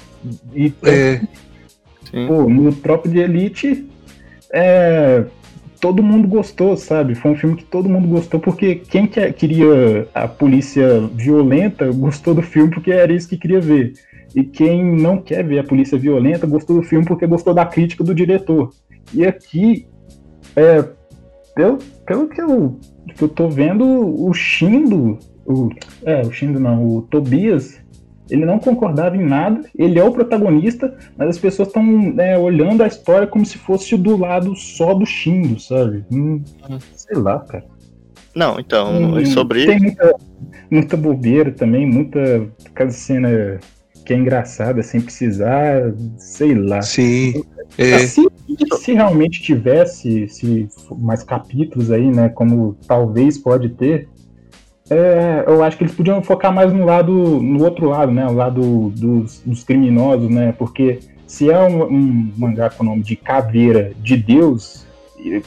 E, 0.55 0.72
é. 0.83 1.20
Pô, 2.27 2.48
no 2.48 2.72
próprio 2.72 3.12
de 3.12 3.18
Elite, 3.18 3.87
é, 4.52 5.24
todo 5.80 6.02
mundo 6.02 6.28
gostou, 6.28 6.76
sabe? 6.76 7.14
Foi 7.14 7.32
um 7.32 7.36
filme 7.36 7.56
que 7.56 7.64
todo 7.64 7.88
mundo 7.88 8.06
gostou, 8.06 8.38
porque 8.38 8.76
quem 8.76 9.06
quer, 9.06 9.32
queria 9.32 10.06
a 10.14 10.28
polícia 10.28 11.00
violenta 11.12 11.90
gostou 11.90 12.34
do 12.34 12.42
filme 12.42 12.70
porque 12.70 12.92
era 12.92 13.12
isso 13.12 13.28
que 13.28 13.36
queria 13.36 13.60
ver. 13.60 13.94
E 14.34 14.44
quem 14.44 14.84
não 14.84 15.18
quer 15.18 15.44
ver 15.44 15.58
a 15.58 15.64
polícia 15.64 15.98
violenta 15.98 16.46
gostou 16.46 16.76
do 16.76 16.82
filme 16.82 17.04
porque 17.04 17.26
gostou 17.26 17.52
da 17.52 17.66
crítica 17.66 18.04
do 18.04 18.14
diretor. 18.14 18.70
E 19.12 19.26
aqui, 19.26 19.86
é, 20.54 20.84
pelo, 21.54 21.78
pelo 22.06 22.28
que, 22.28 22.40
eu, 22.40 22.78
que 23.16 23.22
eu 23.22 23.28
tô 23.28 23.48
vendo, 23.48 23.84
o 23.84 24.32
Shindo, 24.32 25.18
o, 25.44 25.68
é, 26.04 26.22
o 26.22 26.30
Shindo 26.30 26.60
não, 26.60 26.86
o 26.86 27.02
Tobias, 27.02 27.82
ele 28.33 28.47
não 28.47 28.59
concordava 28.59 29.16
em 29.16 29.25
nada, 29.25 29.61
ele 29.77 29.99
é 29.99 30.05
o 30.05 30.11
protagonista, 30.11 30.97
mas 31.16 31.29
as 31.29 31.38
pessoas 31.38 31.68
estão 31.68 31.85
né, 31.85 32.37
olhando 32.38 32.83
a 32.83 32.87
história 32.87 33.27
como 33.27 33.45
se 33.45 33.59
fosse 33.59 33.97
do 33.97 34.16
lado 34.16 34.57
só 34.57 34.95
do 34.95 35.05
Shindo, 35.05 35.61
sabe? 35.61 36.05
Hum, 36.11 36.42
sei 36.97 37.18
lá, 37.18 37.40
cara. 37.40 37.64
Não, 38.35 38.59
então, 38.59 39.14
hum, 39.16 39.27
sobre 39.27 39.66
Tem 39.66 39.79
muita, 39.79 40.14
muita 40.71 40.97
bobeira 40.97 41.53
também, 41.53 41.87
muita 41.87 42.49
cada 42.75 42.90
cena 42.90 43.61
que 44.07 44.14
é 44.14 44.16
engraçada 44.16 44.83
sem 44.83 45.01
precisar, 45.01 45.92
sei 46.16 46.55
lá. 46.55 46.81
Sim. 46.81 47.45
É. 47.77 47.99
Se, 47.99 48.27
se 48.79 48.92
realmente 48.92 49.42
tivesse 49.42 50.29
se, 50.29 50.68
mais 50.99 51.23
capítulos 51.23 51.90
aí, 51.90 52.11
né, 52.11 52.29
como 52.31 52.77
talvez 52.87 53.38
pode 53.38 53.68
ter, 53.71 54.09
é, 54.98 55.44
eu 55.46 55.62
acho 55.62 55.76
que 55.76 55.85
eles 55.85 55.94
podiam 55.94 56.22
focar 56.22 56.52
mais 56.52 56.72
no 56.72 56.85
lado, 56.85 57.12
no 57.12 57.62
outro 57.64 57.88
lado, 57.88 58.12
né? 58.12 58.26
O 58.26 58.33
lado 58.33 58.90
dos, 58.90 59.40
dos 59.40 59.64
criminosos, 59.64 60.31
né? 60.31 60.52
Porque 60.57 61.00
se 61.26 61.50
é 61.50 61.59
um, 61.59 61.85
um, 61.85 62.33
mangá 62.37 62.70
com 62.70 62.83
o 62.83 62.87
nome 62.87 63.02
de 63.02 63.16
Caveira 63.16 63.92
de 64.02 64.16
Deus, 64.16 64.87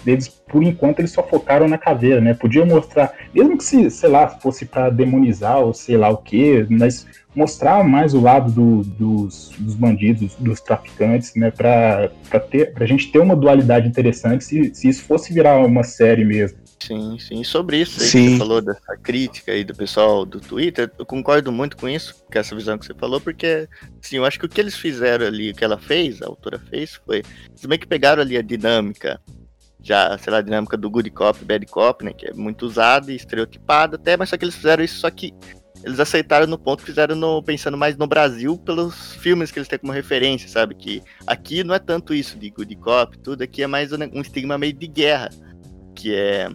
eles, 0.06 0.28
por 0.28 0.64
enquanto, 0.64 1.00
eles 1.00 1.12
só 1.12 1.22
focaram 1.22 1.68
na 1.68 1.78
caveira, 1.78 2.22
né? 2.22 2.34
Podia 2.34 2.66
mostrar, 2.66 3.14
mesmo 3.34 3.58
que 3.58 3.64
se, 3.64 3.90
sei 3.90 4.10
lá, 4.10 4.28
fosse 4.28 4.66
para 4.66 4.90
demonizar 4.90 5.60
ou 5.60 5.74
sei 5.74 5.98
lá 5.98 6.10
o 6.10 6.18
que, 6.18 6.66
mas 6.70 7.06
mostrar 7.36 7.84
mais 7.84 8.14
o 8.14 8.22
lado 8.22 8.52
do, 8.52 8.84
dos, 8.84 9.52
dos, 9.60 9.76
bandidos, 9.76 10.36
dos 10.36 10.62
traficantes, 10.62 11.36
né? 11.36 11.52
Para 11.52 12.10
ter, 12.50 12.74
pra 12.74 12.86
gente 12.86 13.12
ter 13.12 13.20
uma 13.20 13.36
dualidade 13.36 13.88
interessante 13.88 14.44
se, 14.44 14.74
se 14.74 14.88
isso 14.88 15.04
fosse 15.04 15.34
virar 15.34 15.58
uma 15.58 15.84
série 15.84 16.24
mesmo. 16.24 16.58
Sim, 16.80 17.18
sim. 17.18 17.44
Sobre 17.44 17.78
isso 17.82 18.02
aí 18.02 18.08
sim. 18.08 18.24
que 18.24 18.32
você 18.32 18.38
falou, 18.38 18.62
dessa 18.62 18.98
crítica 18.98 19.52
aí 19.52 19.64
do 19.64 19.74
pessoal 19.74 20.26
do 20.26 20.40
Twitter, 20.40 20.92
eu 20.98 21.06
concordo 21.06 21.52
muito 21.52 21.78
com 21.78 21.88
isso, 21.88 22.16
com 22.32 22.38
essa 22.38 22.56
visão 22.56 22.78
que 22.78 22.86
você 22.86 22.94
falou, 22.94 23.20
porque, 23.20 23.68
sim, 24.02 24.18
eu 24.18 24.26
acho 24.26 24.40
que 24.40 24.46
o 24.46 24.50
que 24.50 24.60
eles 24.60 24.76
fizeram 24.76 25.26
ali, 25.26 25.52
o 25.52 25.56
que 25.56 25.64
ela 25.64 25.78
fez, 25.78 26.22
a 26.22 26.28
autora 26.28 26.60
fez, 26.60 27.00
foi. 27.06 27.24
Eles 27.50 27.66
meio 27.66 27.80
que 27.80 27.88
pegaram 27.88 28.22
ali 28.22 28.38
a 28.38 28.42
dinâmica, 28.42 29.20
já, 29.82 30.18
sei 30.18 30.32
lá, 30.32 30.40
a 30.40 30.42
dinâmica 30.42 30.76
do 30.76 30.90
Good 30.90 31.10
Cop, 31.12 31.44
Bad 31.44 31.66
Cop, 31.68 32.04
né, 32.04 32.14
que 32.14 32.28
é 32.28 32.34
muito 32.34 32.66
usada 32.66 33.12
e 33.12 33.16
estereotipada 33.16 33.96
até, 33.96 34.18
mas 34.18 34.30
só 34.30 34.38
que 34.38 34.46
eles 34.46 34.56
fizeram 34.56 34.84
isso, 34.84 35.00
só 35.00 35.10
que 35.10 35.34
eles 35.84 36.00
aceitaram 36.00 36.48
no 36.48 36.58
ponto, 36.58 36.82
fizeram 36.82 37.16
no, 37.16 37.44
pensando 37.44 37.78
mais 37.78 37.96
no 37.96 38.08
Brasil 38.08 38.58
pelos 38.58 39.14
filmes 39.16 39.52
que 39.52 39.60
eles 39.60 39.68
têm 39.68 39.78
como 39.78 39.92
referência, 39.92 40.50
sabe? 40.50 40.74
Que 40.74 41.04
aqui 41.28 41.64
não 41.64 41.76
é 41.76 41.80
tanto 41.80 42.14
isso 42.14 42.40
de 42.40 42.50
good 42.50 42.76
cop, 42.78 43.18
tudo, 43.20 43.44
aqui 43.44 43.62
é 43.62 43.68
mais 43.68 43.92
um, 43.92 43.98
um 44.14 44.22
estigma 44.22 44.58
meio 44.58 44.74
de 44.74 44.88
guerra 44.88 45.30
que 45.96 46.14
é 46.14 46.50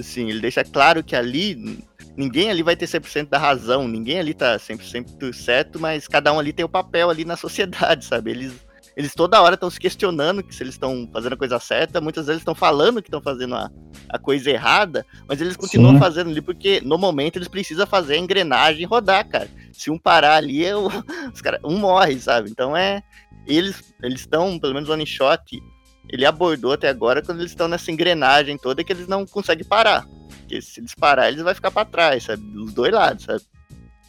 assim, 0.00 0.28
ele 0.30 0.40
deixa 0.40 0.64
claro 0.64 1.02
que 1.02 1.14
ali 1.14 1.84
ninguém 2.16 2.50
ali 2.50 2.62
vai 2.62 2.74
ter 2.74 2.86
100% 2.86 3.28
da 3.28 3.38
razão, 3.38 3.86
ninguém 3.86 4.18
ali 4.18 4.32
tá 4.32 4.56
100% 4.56 5.32
certo, 5.32 5.78
mas 5.78 6.08
cada 6.08 6.32
um 6.32 6.38
ali 6.38 6.52
tem 6.52 6.64
o 6.64 6.68
papel 6.68 7.10
ali 7.10 7.24
na 7.24 7.36
sociedade, 7.36 8.04
sabe? 8.06 8.30
Eles 8.30 8.66
eles 8.96 9.14
toda 9.14 9.42
hora 9.42 9.56
estão 9.56 9.68
se 9.68 9.78
questionando 9.78 10.42
que 10.42 10.54
se 10.54 10.62
eles 10.62 10.72
estão 10.72 11.06
fazendo 11.12 11.34
a 11.34 11.36
coisa 11.36 11.60
certa, 11.60 12.00
muitas 12.00 12.26
vezes 12.28 12.40
estão 12.40 12.54
falando 12.54 13.02
que 13.02 13.08
estão 13.08 13.20
fazendo 13.20 13.54
a, 13.54 13.70
a 14.08 14.18
coisa 14.18 14.50
errada, 14.50 15.04
mas 15.28 15.38
eles 15.38 15.54
continuam 15.54 15.92
Sim. 15.92 15.98
fazendo 15.98 16.30
ali 16.30 16.40
porque 16.40 16.80
no 16.80 16.96
momento 16.96 17.36
eles 17.36 17.46
precisam 17.46 17.86
fazer 17.86 18.14
a 18.14 18.18
engrenagem 18.18 18.86
rodar, 18.86 19.28
cara. 19.28 19.50
Se 19.70 19.90
um 19.90 19.98
parar 19.98 20.36
ali, 20.36 20.64
eu, 20.64 20.88
os 21.30 21.42
cara, 21.42 21.60
um 21.62 21.76
morre, 21.76 22.18
sabe? 22.18 22.48
Então 22.48 22.74
é 22.74 23.02
eles 23.46 23.94
eles 24.02 24.20
estão, 24.20 24.58
pelo 24.58 24.72
menos 24.72 24.88
o 24.88 24.92
one 24.92 25.06
shot, 25.06 25.62
ele 26.08 26.24
abordou 26.24 26.72
até 26.72 26.88
agora 26.88 27.22
quando 27.22 27.40
eles 27.40 27.52
estão 27.52 27.68
nessa 27.68 27.90
engrenagem 27.90 28.56
toda 28.56 28.84
que 28.84 28.92
eles 28.92 29.08
não 29.08 29.26
conseguem 29.26 29.64
parar. 29.64 30.06
Porque 30.40 30.60
se 30.62 30.80
eles 30.80 30.94
parar, 30.94 31.28
eles 31.28 31.42
vão 31.42 31.54
ficar 31.54 31.70
para 31.70 31.84
trás, 31.84 32.24
sabe? 32.24 32.42
Dos 32.42 32.72
dois 32.72 32.92
lados, 32.92 33.24
sabe? 33.24 33.42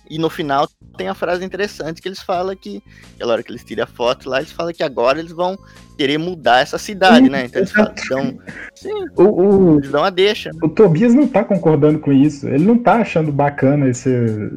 E 0.09 0.17
no 0.17 0.29
final 0.29 0.69
tem 0.97 1.09
a 1.09 1.13
frase 1.13 1.43
interessante 1.43 2.01
que 2.01 2.07
eles 2.07 2.21
falam 2.21 2.55
que, 2.55 2.81
aquela 3.15 3.33
hora 3.33 3.43
que 3.43 3.51
eles 3.51 3.63
tiram 3.63 3.83
a 3.83 3.87
foto 3.87 4.29
lá, 4.29 4.39
eles 4.39 4.51
falam 4.51 4.73
que 4.73 4.81
agora 4.81 5.19
eles 5.19 5.31
vão 5.31 5.57
querer 5.97 6.17
mudar 6.17 6.61
essa 6.61 6.77
cidade, 6.77 7.29
né? 7.29 7.45
Então 7.45 7.61
eles 7.61 7.71
falam, 7.71 7.93
dão, 8.09 8.39
sim, 8.73 9.05
O, 9.15 9.23
o, 9.23 9.77
eles 9.79 9.91
dão 9.91 10.03
a 10.03 10.09
deixa. 10.09 10.51
o 10.63 10.69
Tobias 10.69 11.13
não 11.13 11.27
tá 11.27 11.43
concordando 11.43 11.99
com 11.99 12.13
isso. 12.13 12.47
Ele 12.47 12.63
não 12.65 12.77
tá 12.77 12.95
achando 13.01 13.31
bacana 13.31 13.89
esse, 13.89 14.09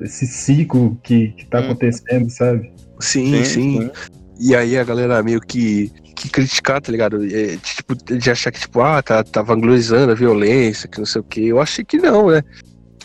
esse 0.02 0.26
ciclo 0.26 0.98
que, 1.02 1.28
que 1.32 1.46
tá 1.46 1.60
Hum. 1.60 1.64
acontecendo, 1.64 2.30
sabe? 2.30 2.72
Sim, 3.00 3.42
sim. 3.42 3.90
E 4.40 4.56
aí 4.56 4.78
a 4.78 4.84
galera 4.84 5.22
meio 5.22 5.40
que, 5.40 5.92
que 6.16 6.30
criticar, 6.30 6.80
tá 6.80 6.90
ligado? 6.90 7.22
É, 7.26 7.58
tipo, 7.58 7.94
de 7.94 8.30
achar 8.30 8.50
que, 8.50 8.60
tipo, 8.60 8.80
ah, 8.80 9.02
tá, 9.02 9.22
tá 9.22 9.42
vanglorizando 9.42 10.12
a 10.12 10.14
violência, 10.14 10.88
que 10.88 10.98
não 10.98 11.04
sei 11.04 11.20
o 11.20 11.24
quê. 11.24 11.40
Eu 11.42 11.60
achei 11.60 11.84
que 11.84 11.98
não, 11.98 12.30
né? 12.30 12.42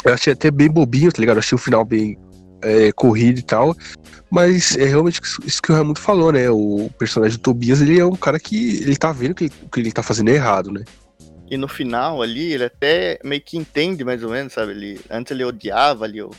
Eu 0.06 0.14
achei 0.14 0.32
até 0.32 0.50
bem 0.50 0.70
bobinho, 0.70 1.12
tá 1.12 1.20
ligado? 1.20 1.36
Eu 1.36 1.40
achei 1.40 1.56
o 1.56 1.60
final 1.60 1.84
bem 1.84 2.18
é, 2.62 2.92
corrido 2.94 3.40
e 3.40 3.44
tal. 3.44 3.76
Mas 4.32 4.78
é 4.78 4.86
realmente 4.86 5.22
isso- 5.46 5.62
que 5.62 5.72
o 5.72 5.76
Raimundo 5.76 6.00
falou, 6.00 6.32
né? 6.32 6.50
O 6.50 6.90
personagem 6.98 7.38
do 7.38 7.42
Tobias, 7.42 7.82
ele 7.82 8.00
é 8.00 8.06
um 8.06 8.16
cara 8.16 8.40
que 8.40 8.78
ele 8.82 8.96
tá 8.96 9.12
vendo 9.12 9.36
que 9.36 9.50
que 9.50 9.80
ele 9.80 9.92
tá 9.92 10.02
fazendo 10.02 10.30
errado, 10.30 10.72
né? 10.72 10.84
E 11.50 11.58
no 11.58 11.68
final 11.68 12.22
ali, 12.22 12.54
ele 12.54 12.64
até 12.64 13.20
meio 13.24 13.42
que 13.42 13.58
entende 13.58 14.04
mais 14.04 14.24
ou 14.24 14.32
menos, 14.32 14.54
sabe? 14.54 14.72
Ele, 14.72 15.02
antes 15.12 15.32
ele 15.32 15.44
odiava 15.44 16.06
ali 16.06 16.22
o, 16.22 16.32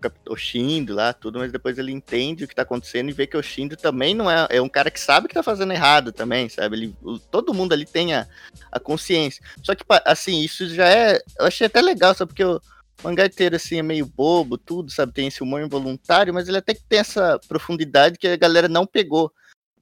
Cap- 0.00 0.16
o 0.28 0.36
Shindo 0.36 0.94
lá, 0.94 1.12
tudo, 1.12 1.38
mas 1.38 1.50
depois 1.50 1.78
ele 1.78 1.92
entende 1.92 2.44
o 2.44 2.48
que 2.48 2.54
tá 2.54 2.62
acontecendo 2.62 3.08
e 3.08 3.12
vê 3.12 3.26
que 3.26 3.36
o 3.36 3.42
Shindo 3.42 3.76
também 3.76 4.14
não 4.14 4.30
é. 4.30 4.46
É 4.50 4.62
um 4.62 4.68
cara 4.68 4.90
que 4.90 5.00
sabe 5.00 5.28
que 5.28 5.34
tá 5.34 5.42
fazendo 5.42 5.72
errado 5.72 6.12
também, 6.12 6.48
sabe? 6.48 6.76
Ele, 6.76 6.96
todo 7.30 7.54
mundo 7.54 7.72
ali 7.72 7.84
tem 7.84 8.14
a, 8.14 8.26
a 8.70 8.78
consciência. 8.78 9.42
Só 9.62 9.74
que, 9.74 9.84
assim, 10.04 10.40
isso 10.40 10.68
já 10.68 10.88
é. 10.88 11.20
Eu 11.38 11.46
achei 11.46 11.66
até 11.66 11.80
legal, 11.80 12.14
sabe? 12.14 12.28
Porque 12.28 12.44
o 12.44 12.60
mangá 13.02 13.26
inteiro, 13.26 13.56
assim, 13.56 13.78
é 13.78 13.82
meio 13.82 14.06
bobo, 14.06 14.56
tudo, 14.56 14.90
sabe? 14.90 15.12
Tem 15.12 15.26
esse 15.28 15.42
humor 15.42 15.60
involuntário, 15.62 16.32
mas 16.32 16.48
ele 16.48 16.58
até 16.58 16.74
que 16.74 16.82
tem 16.88 17.00
essa 17.00 17.38
profundidade 17.48 18.18
que 18.18 18.28
a 18.28 18.36
galera 18.36 18.68
não 18.68 18.86
pegou. 18.86 19.32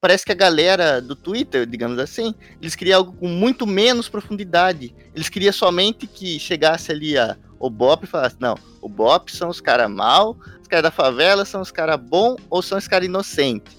Parece 0.07 0.25
que 0.25 0.31
a 0.31 0.37
galera 0.37 1.03
do 1.03 1.17
Twitter, 1.17 1.67
digamos 1.67 1.99
assim, 1.99 2.33
eles 2.63 2.77
queriam 2.77 2.99
algo 2.99 3.13
com 3.15 3.27
muito 3.27 3.67
menos 3.67 4.09
profundidade. 4.09 4.95
Eles 5.13 5.29
queriam 5.29 5.53
somente 5.53 6.07
que 6.07 6.39
chegasse 6.39 6.93
ali 6.93 7.19
a, 7.19 7.37
o 7.59 7.69
Bop 7.69 8.05
e 8.05 8.07
falasse, 8.07 8.37
não, 8.39 8.55
o 8.81 8.89
Bop 8.89 9.33
são 9.33 9.49
os 9.49 9.61
caras 9.61 9.91
mal, 9.91 10.39
os 10.63 10.69
caras 10.69 10.85
da 10.85 10.91
favela 10.93 11.45
são 11.45 11.61
os 11.61 11.73
caras 11.73 11.99
bom 12.01 12.37
ou 12.49 12.63
são 12.63 12.79
os 12.79 12.87
caras 12.87 13.09
inocentes. 13.09 13.77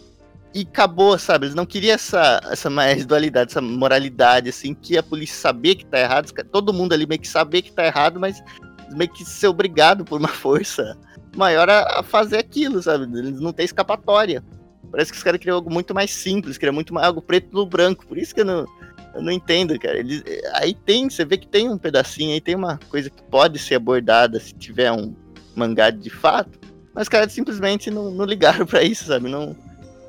E 0.53 0.67
acabou, 0.69 1.17
sabe? 1.17 1.45
Eles 1.45 1.55
não 1.55 1.65
queriam 1.65 1.95
essa, 1.95 2.41
essa 2.51 2.69
mais 2.69 3.05
dualidade, 3.05 3.51
essa 3.51 3.61
moralidade, 3.61 4.49
assim, 4.49 4.73
que 4.73 4.97
a 4.97 5.03
polícia 5.03 5.37
saber 5.37 5.75
que 5.75 5.85
tá 5.85 5.97
errado, 5.97 6.29
todo 6.51 6.73
mundo 6.73 6.91
ali 6.91 7.07
meio 7.07 7.21
que 7.21 7.27
saber 7.29 7.61
que 7.61 7.71
tá 7.71 7.85
errado, 7.85 8.19
mas 8.19 8.43
meio 8.91 9.09
que 9.13 9.23
ser 9.23 9.47
obrigado 9.47 10.03
por 10.03 10.19
uma 10.19 10.27
força 10.27 10.97
maior 11.37 11.69
a, 11.69 12.01
a 12.01 12.03
fazer 12.03 12.37
aquilo, 12.37 12.83
sabe? 12.83 13.05
Eles 13.17 13.39
não 13.39 13.53
têm 13.53 13.63
escapatória. 13.63 14.43
Parece 14.91 15.11
que 15.11 15.17
os 15.17 15.23
caras 15.23 15.39
queriam 15.39 15.55
algo 15.55 15.71
muito 15.71 15.93
mais 15.93 16.11
simples, 16.11 16.57
queriam 16.57 16.73
muito 16.73 16.93
mais 16.93 17.07
algo 17.07 17.21
preto 17.21 17.49
no 17.51 17.65
branco. 17.65 18.05
Por 18.05 18.17
isso 18.17 18.33
que 18.33 18.41
eu 18.41 18.45
não, 18.45 18.65
eu 19.13 19.21
não 19.21 19.31
entendo, 19.31 19.77
cara. 19.79 19.97
Eles, 19.97 20.23
aí 20.53 20.73
tem, 20.73 21.09
você 21.09 21.25
vê 21.25 21.37
que 21.37 21.47
tem 21.47 21.69
um 21.69 21.77
pedacinho, 21.77 22.33
aí 22.33 22.41
tem 22.41 22.55
uma 22.55 22.79
coisa 22.89 23.09
que 23.09 23.21
pode 23.23 23.59
ser 23.59 23.75
abordada 23.75 24.39
se 24.39 24.53
tiver 24.53 24.91
um 24.91 25.13
mangá 25.55 25.89
de 25.89 26.09
fato. 26.09 26.59
Mas 26.93 27.03
os 27.03 27.09
caras 27.09 27.31
simplesmente 27.31 27.91
não, 27.91 28.11
não 28.11 28.25
ligaram 28.25 28.65
pra 28.65 28.83
isso, 28.83 29.05
sabe? 29.05 29.29
Não, 29.29 29.55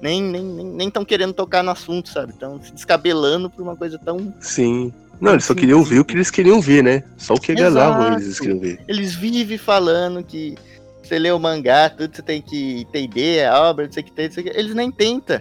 nem 0.00 0.22
nem 0.22 0.42
nem 0.42 0.66
nem 0.66 0.90
tão 0.90 1.04
querendo 1.04 1.32
tocar 1.32 1.62
no 1.62 1.70
assunto, 1.70 2.08
sabe? 2.08 2.32
Estão 2.32 2.62
se 2.62 2.72
descabelando 2.72 3.50
por 3.50 3.62
uma 3.62 3.76
coisa 3.76 3.98
tão. 3.98 4.32
Sim. 4.40 4.92
Não, 5.20 5.32
eles 5.32 5.44
só 5.44 5.54
queriam 5.54 5.82
ver 5.82 5.98
o 5.98 6.04
que 6.04 6.14
eles 6.14 6.30
queriam 6.30 6.60
ver, 6.60 6.84
né? 6.84 7.02
Só 7.16 7.34
o 7.34 7.40
que 7.40 7.50
eles, 7.50 7.74
eles 7.74 8.38
queriam 8.38 8.60
ver. 8.60 8.80
Eles 8.86 9.14
vivem 9.14 9.58
falando 9.58 10.22
que 10.22 10.54
você 11.08 11.18
lê 11.18 11.30
o 11.32 11.38
mangá, 11.38 11.90
tudo 11.90 12.14
você 12.14 12.22
tem 12.22 12.40
que 12.42 12.80
entender 12.82 13.46
a 13.46 13.60
obra, 13.62 13.86
não 13.86 13.92
sei 13.92 14.02
o 14.02 14.06
que 14.06 14.12
tem, 14.12 14.28
que. 14.28 14.48
Eles 14.48 14.74
nem 14.74 14.90
tentam. 14.90 15.40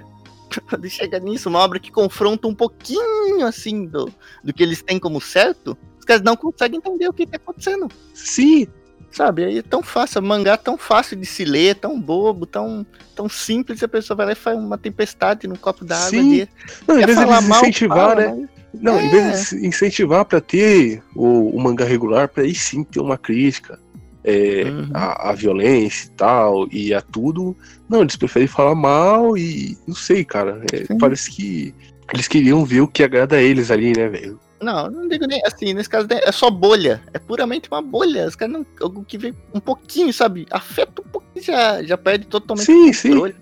Quando 0.70 0.90
chega 0.90 1.20
nisso, 1.20 1.50
uma 1.50 1.60
obra 1.60 1.80
que 1.80 1.92
confronta 1.92 2.48
um 2.48 2.56
pouquinho 2.56 3.46
assim 3.46 3.86
do, 3.86 4.12
do 4.44 4.54
que 4.54 4.64
eles 4.64 4.82
têm 4.82 4.98
como 4.98 5.20
certo, 5.20 5.78
os 6.00 6.06
caras 6.06 6.24
não 6.24 6.36
conseguem 6.36 6.78
entender 6.78 7.08
o 7.08 7.14
que 7.14 7.28
tá 7.28 7.36
acontecendo. 7.38 7.90
Sim, 8.14 8.68
Sabe? 9.10 9.46
Aí 9.46 9.58
é 9.60 9.62
tão 9.62 9.82
fácil, 9.82 10.22
mangá 10.22 10.54
é 10.54 10.58
tão 10.58 10.78
fácil 10.78 11.18
de 11.18 11.26
se 11.26 11.46
ler, 11.46 11.76
tão 11.76 12.00
bobo, 12.00 12.46
tão, 12.46 12.86
tão 13.16 13.28
simples, 13.30 13.82
a 13.82 13.88
pessoa 13.88 14.16
vai 14.18 14.28
lá 14.28 14.32
e 14.34 14.36
faz 14.36 14.58
uma 14.58 14.78
tempestade 14.78 15.48
num 15.48 15.56
copo 15.56 15.86
d'água 15.86 16.10
Sim. 16.10 16.30
dele. 16.30 16.50
Não, 16.88 17.00
em 17.00 17.06
vez 17.06 17.18
deles 17.18 17.48
mal, 17.48 17.62
incentivar, 17.62 18.10
fala, 18.10 18.16
né? 18.16 18.48
mas- 18.74 18.82
Não, 18.82 19.00
em 19.00 19.08
É. 19.08 19.10
vez 19.10 19.50
de 19.50 19.66
incentivar 19.66 20.26
pra 20.26 20.42
ter 20.42 21.02
o, 21.16 21.50
o 21.56 21.60
mangá 21.60 21.86
regular, 21.86 22.28
pra 22.28 22.44
aí 22.44 22.54
sim 22.54 22.84
ter 22.84 23.00
uma 23.00 23.18
crítica 23.18 23.80
é, 24.30 24.63
Uhum. 24.66 24.90
à, 24.94 25.30
à 25.30 25.34
violência 25.34 26.08
e 26.08 26.10
tal, 26.12 26.68
e 26.72 26.94
a 26.94 27.02
tudo. 27.02 27.56
Não, 27.88 28.02
eles 28.02 28.18
preferem 28.18 28.48
falar 28.48 28.76
mal 28.76 29.38
e 29.38 29.78
não 29.88 29.96
sei, 29.96 30.26
cara. 30.26 30.62
é, 30.74 30.86
parece 31.00 31.32
que 31.32 31.74
eles 32.13 32.28
queriam 32.28 32.66
ver 32.66 32.82
o 32.82 32.88
que 32.88 33.04
agrada 33.04 33.38
a 33.38 33.42
eles 33.42 33.72
ali, 33.72 33.94
né, 33.96 34.10
velho? 34.10 34.38
Não, 34.62 34.90
não 34.90 35.08
digo 35.08 35.26
nem 35.28 35.40
assim, 35.46 35.74
nesse 35.74 35.88
caso 35.88 36.08
é 36.10 36.32
só 36.32 36.50
bolha. 36.50 37.00
É 37.13 37.20
puramente 37.20 37.70
uma 37.72 37.82
bolha. 37.82 38.26
Os 38.28 38.36
caras 38.36 38.54
não. 38.54 38.66
Algo 38.82 39.06
que 39.06 39.18
vem 39.18 39.34
um 39.54 39.60
pouquinho, 39.60 40.12
sabe? 40.12 40.46
Afeta 40.50 41.02
um 41.02 41.10
pouquinho, 41.10 41.46
já, 41.46 41.84
já 41.84 41.96
perde 41.98 42.26
totalmente 42.26 42.66
Sim, 42.66 42.92
sim. 42.92 43.22
né? 43.22 43.34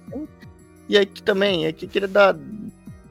E 0.90 0.98
aqui 0.98 1.24
também, 1.24 1.66
aqui 1.66 1.88
queria 1.88 2.08
dar. 2.08 2.36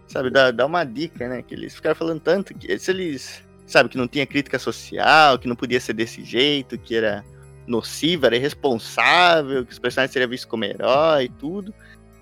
Sabe, 0.06 0.30
dar, 0.30 0.52
dar 0.52 0.66
uma 0.66 0.84
dica, 0.84 1.26
né? 1.28 1.42
Que 1.42 1.54
eles 1.54 1.74
ficaram 1.74 1.96
falando 1.96 2.20
tanto 2.20 2.54
que 2.54 2.78
se 2.78 2.90
eles. 2.90 3.42
Sabe, 3.66 3.88
que 3.88 3.96
não 3.96 4.06
tinha 4.06 4.26
crítica 4.26 4.58
social, 4.58 5.38
que 5.38 5.48
não 5.48 5.56
podia 5.56 5.80
ser 5.80 5.94
desse 5.94 6.22
jeito, 6.22 6.76
que 6.76 6.94
era 6.94 7.24
nocivo, 7.66 8.26
era 8.26 8.36
irresponsável, 8.36 9.64
que 9.64 9.72
os 9.72 9.78
personagens 9.78 10.12
seriam 10.12 10.28
vistos 10.28 10.48
como 10.50 10.64
herói 10.64 11.24
e 11.24 11.28
tudo. 11.28 11.72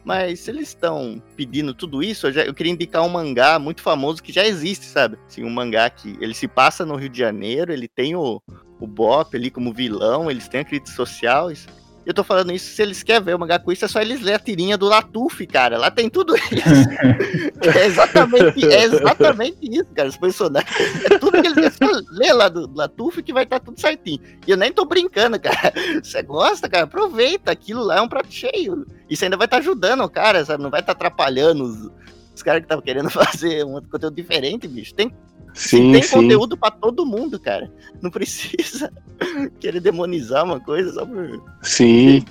Mas 0.05 0.41
se 0.41 0.51
eles 0.51 0.69
estão 0.69 1.23
pedindo 1.37 1.73
tudo 1.73 2.03
isso, 2.03 2.27
eu, 2.27 2.33
já- 2.33 2.45
eu 2.45 2.53
queria 2.53 2.73
indicar 2.73 3.03
um 3.05 3.09
mangá 3.09 3.59
muito 3.59 3.81
famoso 3.83 4.23
que 4.23 4.33
já 4.33 4.45
existe, 4.45 4.85
sabe? 4.87 5.17
Assim, 5.29 5.45
um 5.45 5.51
mangá 5.51 5.89
que 5.91 6.17
ele 6.21 6.35
se 6.35 6.49
passa 6.49 6.85
no 6.85 6.97
Rio 6.97 7.09
de 7.09 7.19
Janeiro, 7.19 7.73
ele 7.73 7.87
tem 7.87 8.17
o, 8.17 8.43
o 8.81 8.87
Bop 8.87 9.37
ali 9.37 9.49
como 9.51 9.73
vilão, 9.73 10.29
eles 10.29 10.49
têm 10.49 10.61
a 10.61 10.65
crítica 10.65 10.95
social. 10.97 11.51
Isso. 11.53 11.69
Eu 12.05 12.13
tô 12.13 12.25
falando 12.25 12.53
isso, 12.53 12.75
se 12.75 12.83
eles 12.83 13.03
querem 13.03 13.23
ver 13.23 13.35
o 13.35 13.39
mangá 13.39 13.59
com 13.59 13.71
isso, 13.71 13.85
é 13.85 13.89
só 13.89 14.01
eles 14.01 14.21
lerem 14.21 14.35
a 14.35 14.39
tirinha 14.39 14.77
do 14.77 14.87
Latuf, 14.87 15.47
cara. 15.47 15.79
Lá 15.79 15.91
tem 15.91 16.11
tudo 16.11 16.35
isso. 16.35 16.49
é, 17.79 17.87
exatamente, 17.87 18.67
é 18.67 18.83
exatamente 18.83 19.59
isso, 19.63 19.87
cara. 19.95 20.09
Os 20.09 20.17
personagens. 20.17 20.71
É 21.05 21.19
tudo 21.19 21.41
que 21.41 21.47
eles 21.47 21.59
é 21.59 21.71
só 21.71 21.91
ler 22.11 22.33
lá 22.33 22.49
do 22.49 22.69
Latuf 22.75 23.23
que 23.23 23.33
vai 23.33 23.45
estar 23.45 23.61
tudo 23.61 23.81
certinho. 23.81 24.21
E 24.47 24.51
eu 24.51 24.57
nem 24.57 24.73
tô 24.73 24.85
brincando, 24.85 25.39
cara. 25.41 25.73
Você 26.03 26.23
gosta, 26.23 26.69
cara? 26.69 26.85
Aproveita. 26.85 27.53
Aquilo 27.53 27.85
lá 27.85 27.99
é 27.99 28.01
um 28.01 28.09
prato 28.09 28.33
cheio. 28.33 28.85
Isso 29.09 29.25
ainda 29.25 29.37
vai 29.37 29.47
estar 29.47 29.59
ajudando 29.59 30.03
o 30.03 30.11
cara, 30.11 30.45
sabe? 30.45 30.63
Não 30.63 30.71
vai 30.71 30.81
estar 30.81 30.93
atrapalhando 30.93 31.65
os, 31.65 31.91
os 32.35 32.43
caras 32.43 32.61
que 32.61 32.65
estavam 32.65 32.83
querendo 32.83 33.11
fazer 33.11 33.65
um 33.65 33.81
conteúdo 33.81 34.15
diferente, 34.17 34.67
bicho. 34.67 34.95
Tem, 34.95 35.15
Sim, 35.55 35.93
tem 35.93 36.03
sim. 36.03 36.17
conteúdo 36.17 36.57
pra 36.57 36.71
todo 36.71 37.05
mundo, 37.07 37.39
cara. 37.39 37.71
Não 38.01 38.11
precisa 38.11 38.91
querer 39.61 39.81
demonizar 39.81 40.45
uma 40.45 40.59
coisa 40.61 40.93
só 40.93 41.05
por, 41.07 41.43
Sim. 41.63 42.25